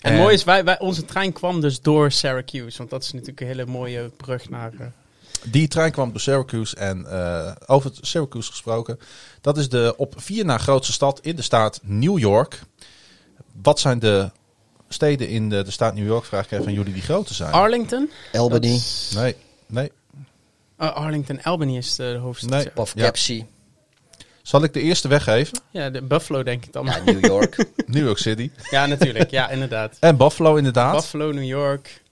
[0.00, 2.78] En mooi is, wij, wij, onze trein kwam dus door Syracuse.
[2.78, 4.72] Want dat is natuurlijk een hele mooie brug naar...
[4.78, 4.86] eh,
[5.42, 8.98] Die trein kwam door Syracuse en eh, over het Syracuse gesproken.
[9.40, 12.60] Dat is de op vier na grootste stad in de staat New York.
[13.62, 14.30] Wat zijn de
[14.88, 17.52] steden in de, de staat New York, vraag ik even aan jullie, die groter zijn?
[17.52, 18.10] Arlington?
[18.32, 18.80] Albany,
[19.14, 19.36] nee,
[19.66, 19.92] nee.
[20.78, 22.50] Oh, Arlington, Albany is de, hoofdstad.
[22.50, 22.64] Nee.
[22.64, 22.70] ja.
[22.70, 23.46] Poughkeepsie,
[24.48, 25.58] Zal ik de eerste weggeven?
[25.70, 26.86] Ja, de Buffalo denk ik dan.
[26.86, 27.66] ja, Ja, New York.
[27.86, 28.50] New York City.
[28.70, 29.30] natuurlijk.
[29.30, 29.96] Ja, inderdaad.
[30.00, 30.92] En Buffalo inderdaad.
[30.94, 32.02] Buffalo, New York.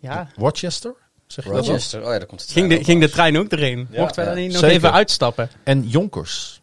[0.00, 0.28] Ja.
[0.36, 0.94] Rochester,
[1.26, 1.66] zeg je dat?
[1.66, 3.88] Rochester, oh ja, daar komt het Ging de, trein ging de ook trein ook erin?
[3.90, 4.00] Ja.
[4.00, 4.42] Mochten we daar Ja.
[4.42, 4.76] niet nog Zeker.
[4.76, 5.50] even uitstappen?
[5.62, 6.60] En Yonkers.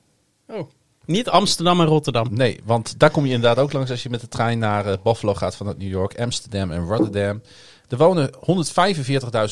[0.47, 0.69] Oh.
[1.05, 2.27] Niet Amsterdam en Rotterdam.
[2.31, 4.97] Nee, want daar kom je inderdaad ook langs als je met de trein naar eh,
[5.03, 7.41] Buffalo gaat vanuit New York, Amsterdam en Rotterdam.
[7.91, 8.31] Er wonen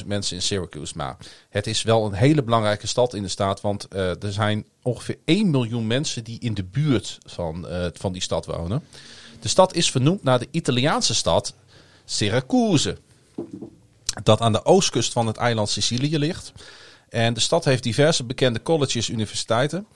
[0.02, 1.18] 145.000 mensen in Syracuse, maar
[1.50, 5.18] het is wel een hele belangrijke stad in de staat, want eh, er zijn ongeveer
[5.26, 8.84] 1 miljoen mensen die in de buurt van, eh, van die stad wonen.
[9.40, 11.54] De stad is vernoemd naar de Italiaanse stad
[12.06, 12.98] Syracuse,
[14.24, 16.52] dat aan de oostkust van het eiland Sicilië ligt.
[17.10, 19.88] En de stad heeft diverse bekende colleges, universiteiten.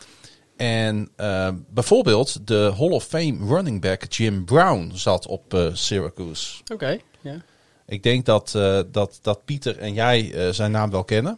[0.58, 6.62] En eh, bijvoorbeeld de Hall of Fame running back Jim Brown zat op Syracuse.
[6.74, 7.00] Oké.
[7.22, 7.44] Ja.
[7.88, 11.38] Ik denk dat, eh, dat, dat Pieter en jij eh, zijn naam wel kennen.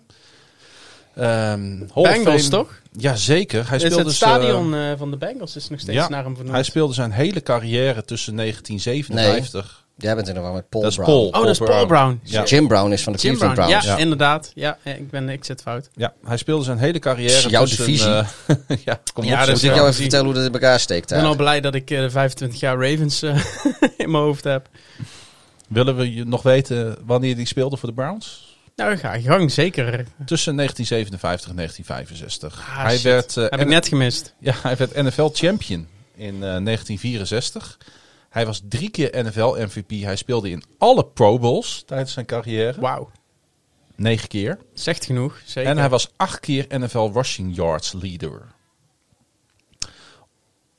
[1.16, 2.82] Ehm Bengals, toch?
[2.92, 3.68] Jazeker.
[3.70, 6.34] Hij Is speelde het stadion eh, van de Bengals is nog steeds ja, naar hem
[6.36, 6.56] vernoemd.
[6.56, 9.84] hij speelde zijn hele carrière tussen 1957.
[9.98, 11.12] Jij bent er nog wel met Paul dat is Brown.
[11.12, 11.26] Paul.
[11.28, 12.20] Oh, dat is Paul Brown.
[12.24, 12.44] Ja.
[12.44, 13.70] Jim Brown is van de Cleveland Brown.
[13.70, 13.98] Ja, Browns.
[13.98, 14.04] Ja.
[14.04, 14.52] inderdaad.
[14.54, 15.90] Ja, ja, ik, ben, ik zit fout.
[15.96, 17.86] Ja, hij speelde zijn hele carrière Jouw tussen...
[17.86, 18.10] divisie.
[18.12, 18.26] eh,
[18.86, 19.48] ja, kom Ja, op.
[19.48, 21.62] Moet ik Ja, jou even vertellen hoe dat in elkaar steekt Ik ben al blij
[21.62, 23.36] dat ik eh, 25 jaar Ravens eh,
[23.98, 24.70] in mijn hoofd heb.
[25.68, 28.58] Willen we je nog weten wanneer hij speelde voor de Browns?
[28.76, 30.06] Nou, ga je gang, zeker.
[30.26, 32.60] Tussen 1957 en 1965.
[32.60, 33.04] Ah, hij, shit.
[33.04, 34.34] werd, eh, heb ik net gemist.
[34.40, 37.78] ja, hij werd NFL champion in eh, 1964.
[38.30, 39.90] Hij was drie keer NFL MVP.
[39.90, 42.82] Hij speelde in alle Pro Bowls tijdens zijn carrière.
[42.82, 43.12] Wauw.
[43.96, 44.58] Negen keer.
[44.74, 45.72] Zegt genoeg, zeker.
[45.72, 48.42] En hij was acht keer NFL rushing yards leader.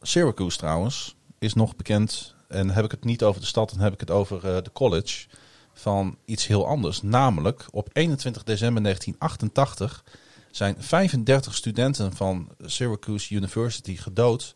[0.00, 2.35] Syracuse trouwens is nog bekend.
[2.48, 4.72] En heb ik het niet over de stad, dan heb ik het over eh, de
[4.72, 5.26] college.
[5.72, 7.02] Van iets heel anders.
[7.02, 10.04] Namelijk op 21 december 1988
[10.50, 14.54] zijn 35 studenten van Syracuse University gedood.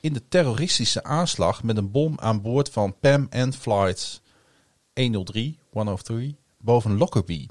[0.00, 4.22] in de terroristische aanslag met een bom aan boord van Pam and Flight
[4.94, 7.48] 103, 103 boven Lockerbie.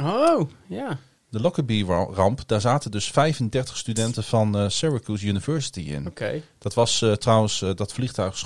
[0.00, 0.98] Oh, ja.
[1.30, 6.06] De Lockerbie-ramp, daar zaten dus 35 studenten van eh, Syracuse University in.
[6.06, 6.42] Oké.
[6.58, 8.44] Dat was eh, trouwens, eh, dat vliegtuig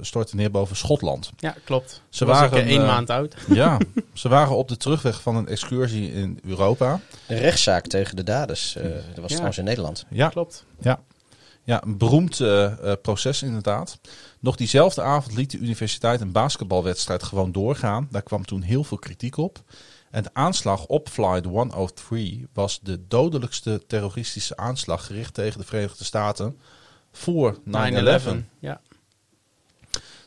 [0.00, 1.30] stortte neer boven Schotland.
[1.36, 2.02] Ja, klopt.
[2.08, 3.34] Ze was waren, ik één maand oud.
[3.54, 3.78] Ja,
[4.12, 7.00] ze waren op de terugweg van een excursie in Europa.
[7.28, 8.76] Een rechtszaak tegen de daders.
[8.76, 9.26] eh, dat was Ja.
[9.26, 10.04] trouwens in Nederland.
[10.10, 10.64] Ja, Klopt.
[10.80, 11.00] ja.
[11.64, 12.40] ja een beroemd
[13.02, 13.98] proces inderdaad.
[14.40, 18.08] Nog diezelfde avond liet de universiteit een basketbalwedstrijd gewoon doorgaan.
[18.10, 19.58] Daar kwam toen heel veel kritiek op.
[20.10, 26.04] En de aanslag op Flight 103 was de dodelijkste terroristische aanslag gericht tegen de Verenigde
[26.04, 26.58] Staten
[27.12, 27.68] voor 9-11.
[27.68, 27.68] 9-11.
[28.58, 28.80] Ja.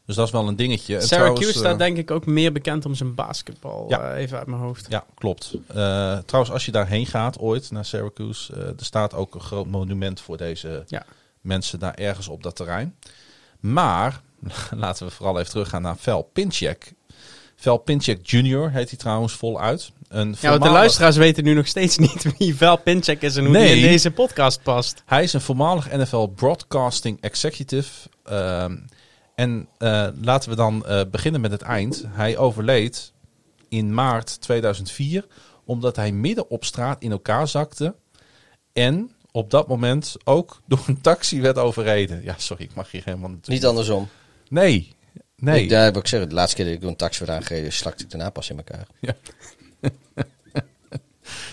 [0.05, 0.95] Dus dat is wel een dingetje.
[0.95, 3.85] En Syracuse trouwens, eh, staat denk ik ook meer bekend om zijn basketbal.
[3.89, 4.11] Ja.
[4.13, 4.85] eh, even uit mijn hoofd.
[4.89, 5.53] Ja, klopt.
[5.67, 10.21] Eh, trouwens, als je daarheen gaat ooit, naar Syracuse, er staat ook een groot monument
[10.21, 11.05] voor deze Ja.
[11.41, 12.95] mensen daar ergens op dat terrein.
[13.59, 14.21] Maar,
[14.75, 16.93] laten we vooral even teruggaan naar Vel Pinchek.
[17.59, 18.71] Vel Pinchek Jr.
[18.71, 19.91] heet hij trouwens voluit.
[20.07, 23.43] Een Ja, want de luisteraars weten nu nog steeds niet wie Val Pinchek is en
[23.43, 23.73] hoe Nee.
[23.73, 25.03] die in deze podcast past.
[25.05, 28.09] Hij is een voormalig NFL Broadcasting Executive.
[28.23, 28.77] Ehm,
[29.35, 32.03] en eh, laten we dan eh, beginnen met het eind.
[32.07, 33.13] Hij overleed
[33.69, 35.25] in maart 2004
[35.65, 37.95] omdat hij midden op straat in elkaar zakte.
[38.73, 42.23] En op dat moment ook door een taxi werd overreden.
[42.23, 43.47] Ja, sorry, ik mag hier helemaal niet.
[43.47, 44.07] Niet andersom.
[44.49, 44.95] Nee,
[45.39, 45.63] nee.
[45.63, 48.03] Ik, daar heb ik zeggen, de laatste keer dat ik een taxi werd aangereden, slakte
[48.03, 48.85] ik daarna pas in elkaar.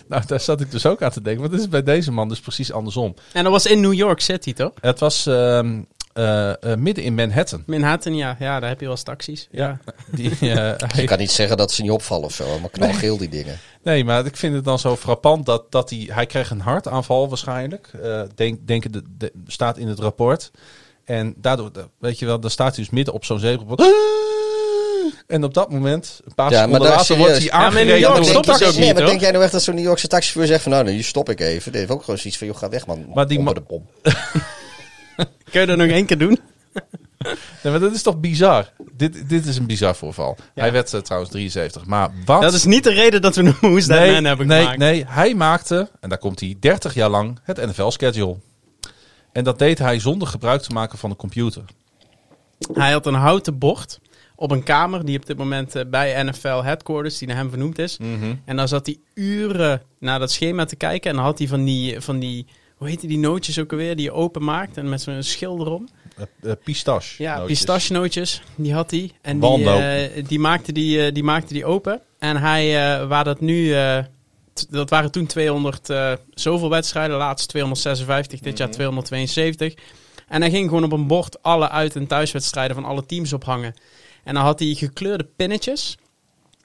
[0.08, 1.40] Nou, daar zat ik dus ook aan te denken.
[1.42, 3.14] Want het is bij deze man dus precies andersom.
[3.32, 4.72] En dat was in New York City, toch?
[4.80, 5.82] Het was ehm,
[6.12, 7.62] eh, eh, midden in Manhattan.
[7.66, 8.36] Manhattan, ja.
[8.38, 9.48] Ja, daar heb je wel eens taxis.
[9.50, 9.78] Ja.
[10.16, 10.38] Die, eh,
[10.76, 13.58] hij- Je kan niet zeggen dat ze niet opvallen of zo, maar knalgeel die dingen.
[13.82, 16.08] Nee, maar ik vind het dan zo frappant dat, dat hij...
[16.12, 17.90] Hij kreeg een hartaanval waarschijnlijk.
[18.02, 20.50] eh denk, denken de, de- staat in het rapport.
[21.06, 23.86] En daardoor, weet je wel, dan staat hij dus midden op zo'n zebrapad.
[25.26, 27.26] En op dat moment, een paar Ja, maar seconden daar later, serieus.
[27.26, 28.00] wordt hij Ja, maar in New aangereden
[28.32, 29.06] York ook niet, maar hoor.
[29.06, 31.40] denk jij nou echt dat zo'n New Yorkse taxichauffeur zegt van nou, nu stop ik
[31.40, 31.70] even.
[31.72, 33.06] Die heeft ook gewoon zoiets van, joh, ga weg man.
[33.14, 33.86] Maar die Onder ma- de bom.
[35.50, 36.38] Kun je dat nog één keer doen?
[37.62, 38.70] Nee, maar dat is toch bizar?
[38.92, 40.36] Dit, dit is een bizar voorval.
[40.54, 40.62] Ja.
[40.62, 41.84] Hij werd eh, trouwens 73.
[41.86, 42.42] Maar wat...
[42.42, 44.78] Dat is niet de reden dat we een Who's That nee, Man hebben nee, gemaakt.
[44.78, 48.36] nee, hij maakte, en daar komt hij 30 jaar lang, het NFL-schedule.
[49.36, 51.64] En dat deed hij zonder gebruik te maken van een computer.
[52.72, 54.00] Hij had een houten bord
[54.36, 57.78] op een kamer die op dit moment eh, bij NFL Headquarters, die naar hem vernoemd
[57.78, 57.98] is.
[57.98, 58.34] Mhm.
[58.44, 61.10] En dan zat hij uren naar dat schema te kijken.
[61.10, 62.46] En dan had hij van die, van die
[62.76, 65.88] hoe heet die nootjes ook alweer, die je openmaakt en met zo'n schil erom.
[66.16, 67.22] Eh, eh, pistache.
[67.22, 67.58] Ja, nootjes.
[67.58, 69.10] pistachenootjes, die had hij.
[69.22, 72.00] En die, die, maakte die, die maakte die open.
[72.18, 73.74] En hij, waar dat nu,
[74.70, 79.74] dat waren toen 200 eh, zoveel wedstrijden, laatst 256, dit jaar 272.
[80.28, 83.74] En hij ging gewoon op een bord alle uit- en thuiswedstrijden van alle teams ophangen.
[84.24, 85.96] En dan had hij gekleurde pinnetjes.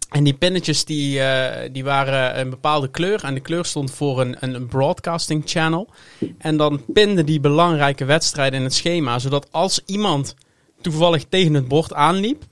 [0.09, 3.23] En die pinnetjes die, eh, die waren een bepaalde kleur.
[3.23, 5.89] En de kleur stond voor een, een broadcasting channel.
[6.37, 9.19] En dan pinde die belangrijke wedstrijden in het schema.
[9.19, 10.35] Zodat als iemand
[10.81, 12.43] toevallig tegen het bord aanliep.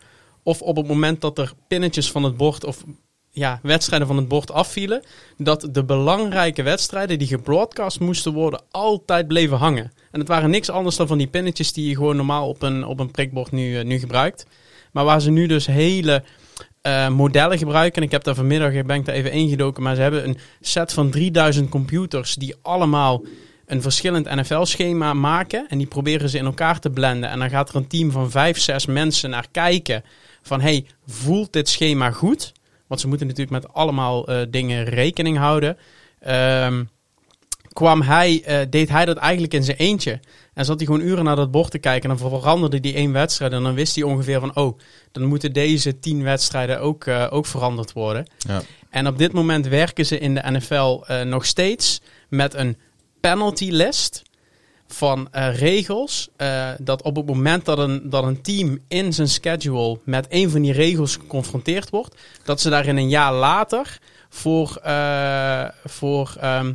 [0.44, 2.84] Of op het moment dat er pinnetjes van het bord of
[3.32, 5.04] ja, wedstrijden van het bord afvielen.
[5.38, 9.92] Dat de belangrijke wedstrijden die gebroadcast moesten worden altijd bleven hangen.
[10.12, 12.86] En het waren niks anders dan van die pinnetjes die je gewoon normaal op een,
[12.86, 14.46] op een prikbord nu, eh, nu gebruikt.
[14.92, 16.24] Maar waar ze nu dus hele
[16.82, 18.02] eh, modellen gebruiken.
[18.02, 19.84] En ik heb daar vanmiddag ben ik daar even ingedoken.
[19.84, 23.24] Maar ze hebben een set van 3000 computers die allemaal
[23.66, 25.66] een verschillend NFL-schema maken.
[25.70, 27.30] En die proberen ze in elkaar te blenden.
[27.30, 30.04] En dan gaat er een team van 5, 6 mensen naar kijken.
[30.42, 32.52] Van hey, voelt dit schema goed?
[32.90, 35.78] Want ze moeten natuurlijk met allemaal eh, dingen rekening houden.
[36.20, 36.84] Ehm,
[37.74, 40.20] kwam hij, eh, deed hij dat eigenlijk in zijn eentje.
[40.54, 42.10] En zat hij gewoon uren naar dat bord te kijken.
[42.10, 43.52] En dan veranderde hij één wedstrijd.
[43.52, 44.80] En dan wist hij ongeveer van, oh,
[45.12, 48.28] dan moeten deze tien wedstrijden ook, eh, ook veranderd worden.
[48.38, 48.62] Ja.
[48.90, 52.78] En op dit moment werken ze in de NFL nog steeds met een
[53.20, 54.24] penalty list
[54.92, 56.30] van eh, regels.
[56.36, 60.50] eh, dat op het moment dat een, dat een team in zijn schedule met een
[60.50, 64.00] van die regels geconfronteerd wordt, dat ze daar in een jaar later
[64.30, 66.74] voor, eh, voor ehm,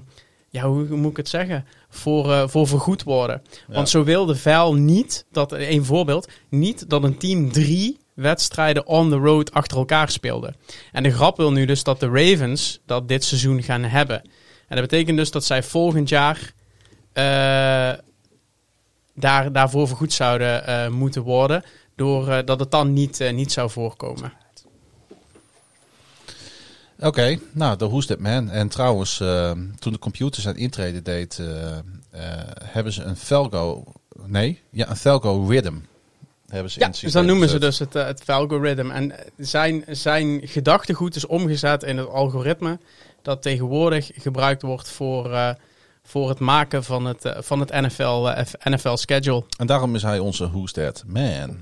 [0.49, 1.67] ja, hoe, hoe moet ik het zeggen?
[1.89, 3.43] Voor, voor vergoed worden.
[3.67, 8.87] Want zo wil de vuil niet, dat, een voorbeeld, niet dat een team drie wedstrijden
[8.87, 10.55] on the road achter elkaar speelde.
[10.93, 14.23] En de grap wil nu dus dat de Ravens dat dit seizoen gaan hebben.
[14.69, 16.53] En dat betekent dus dat zij volgend jaar
[19.15, 21.65] daar, daarvoor vergoed zouden eh, moeten worden.
[21.97, 24.33] Doordat dat het dan niet, eh, niet zou voorkomen.
[26.99, 28.51] Oké, nou, de Who's That Man.
[28.51, 31.83] En trouwens, eh, toen de computer zijn intrede deed, eh, eh,
[32.63, 33.85] hebben ze een Felgo...
[34.27, 35.75] Nee, ja, een Felgo Rhythm.
[36.55, 38.93] Hebben ze Ja, dus dan noemen ze dus het, eh, het algoritme.
[38.93, 42.79] En eh, zijn, zijn gedachtegoed is omgezet in het algoritme
[43.23, 45.51] dat tegenwoordig gebruikt wordt voor, eh,
[46.07, 49.45] voor het maken van het, eh, van het NFL, eh, NFL schedule.
[49.59, 51.57] En daarom is hij onze Who's That Man.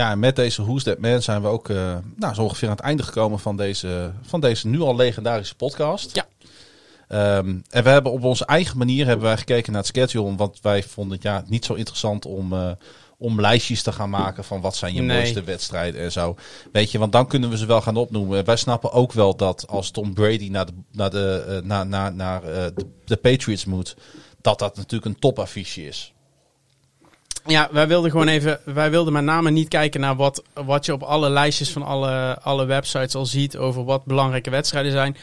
[0.00, 2.74] Ja, en met deze Who's That Man zijn we ook eh, nou, zo ongeveer aan
[2.76, 6.14] het einde gekomen van deze, van deze nu al legendarische podcast.
[6.14, 6.26] Ja.
[7.08, 10.36] Ehm, en we hebben op onze eigen manier hebben wij gekeken naar het schedule.
[10.36, 12.70] Want wij vonden het ja, niet zo interessant om, eh,
[13.18, 15.16] om lijstjes te gaan maken van wat zijn je Nee.
[15.16, 16.36] mooiste wedstrijden en zo.
[16.72, 18.44] Weet je, want dan kunnen we ze wel gaan opnoemen.
[18.44, 22.14] Wij snappen ook wel dat als Tom Brady naar de, naar de, eh, naar, naar,
[22.14, 23.96] naar de, de Patriots moet,
[24.40, 26.14] dat dat natuurlijk een topaffiche is.
[27.46, 30.92] Ja, wij wilden gewoon even, wij wilden met name niet kijken naar wat, wat je
[30.92, 35.16] op alle lijstjes van alle, alle websites al ziet over wat belangrijke wedstrijden zijn.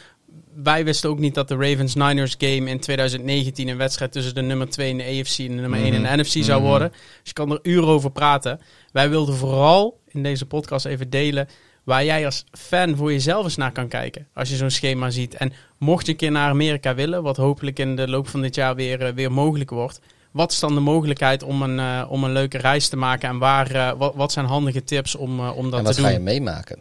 [0.64, 4.69] Wij wisten ook niet dat de Ravens-Niners game in 2019 een wedstrijd tussen de nummer
[4.69, 6.89] 2 in de AFC en de nummer 1 in de NFC zou worden.
[6.91, 8.60] Dus je kan er uren over praten.
[8.91, 11.48] Wij wilden vooral in deze podcast even delen
[11.88, 14.27] waar jij als fan voor jezelf eens naar kan kijken.
[14.34, 15.34] Als je zo'n schema ziet.
[15.34, 18.56] En mocht je een keer naar Amerika willen, wat hopelijk in de loop van dit
[18.56, 20.02] jaar weer, eh, weer mogelijk wordt.
[20.38, 23.30] Wat is dan de mogelijkheid om een, eh, om een leuke reis te maken?
[23.30, 26.01] En waar, eh, wat, wat zijn handige tips om, eh, om dat en wat te
[26.01, 26.18] ga doen?
[26.18, 26.80] je meemaken?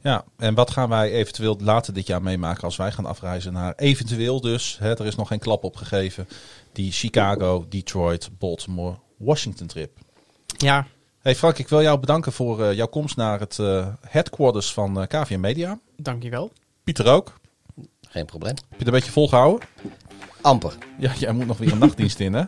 [0.00, 3.74] Ja, en wat gaan wij eventueel later dit jaar meemaken als wij gaan afreizen naar
[3.76, 6.28] eventueel dus, hè, er is nog geen klap opgegeven,
[6.72, 9.98] die Chicago, Detroit, Baltimore, Washington trip.
[10.56, 10.86] Ja,
[11.28, 15.00] Hey Frank, ik wil jou bedanken voor eh, jouw komst naar het eh, headquarters van
[15.00, 15.78] eh KVM Media.
[15.96, 16.52] dankjewel.
[16.84, 17.40] Pieter ook.
[18.08, 18.54] Geen probleem.
[18.54, 19.68] Heb je het een beetje volgehouden?
[20.40, 20.72] Amper.
[20.98, 22.42] Ja, jij moet nog weer een nachtdienst in hè?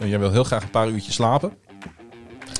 [0.00, 1.52] En jij wil heel graag een paar uurtjes slapen.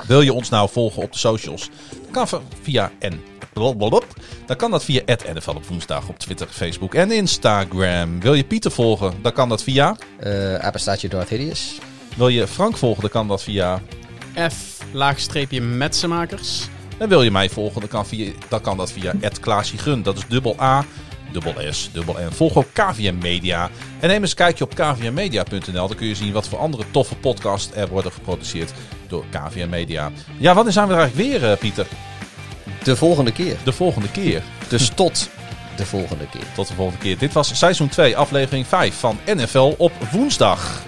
[0.07, 1.71] Wil je ons nou volgen op de socials?
[2.03, 3.21] Dan kan via en
[3.53, 4.01] blablabla.
[4.47, 5.03] dan kan dat via
[5.35, 8.21] NFL op woensdag op Twitter, Facebook en Instagram.
[8.21, 9.15] Wil je Pieter volgen?
[9.23, 9.97] Dan kan dat via.
[10.19, 11.79] Eh apenstaatje Darth Hideous.
[12.17, 13.01] Wil je Frank volgen?
[13.01, 13.83] Dan kan dat via.
[14.51, 16.69] F, laagstreepje metsenmakers.
[16.99, 17.81] En wil je mij volgen?
[17.81, 20.03] Dan kan, via, dan kan dat via Klaasje Gun.
[20.03, 20.85] Dat is dubbel A
[21.33, 22.33] dubbel S, dubbel N.
[22.33, 23.71] Volg ook KVM Media.
[24.01, 25.89] En neem eens een kijkje op kvmmedia.nl.
[25.89, 28.73] Dan kun je zien wat voor andere toffe podcasts er worden geproduceerd
[29.09, 30.11] door KVM Media.
[30.39, 31.87] Ja, wanneer zijn we er eigenlijk weer, eh, Pieter?
[32.83, 33.57] De volgende keer.
[33.65, 34.43] De volgende keer.
[34.69, 35.29] Dus tot
[35.77, 36.45] de volgende keer.
[36.55, 37.19] Tot de volgende keer.
[37.19, 40.83] Dit was seizoen 2, aflevering 5 van NFL op woensdag.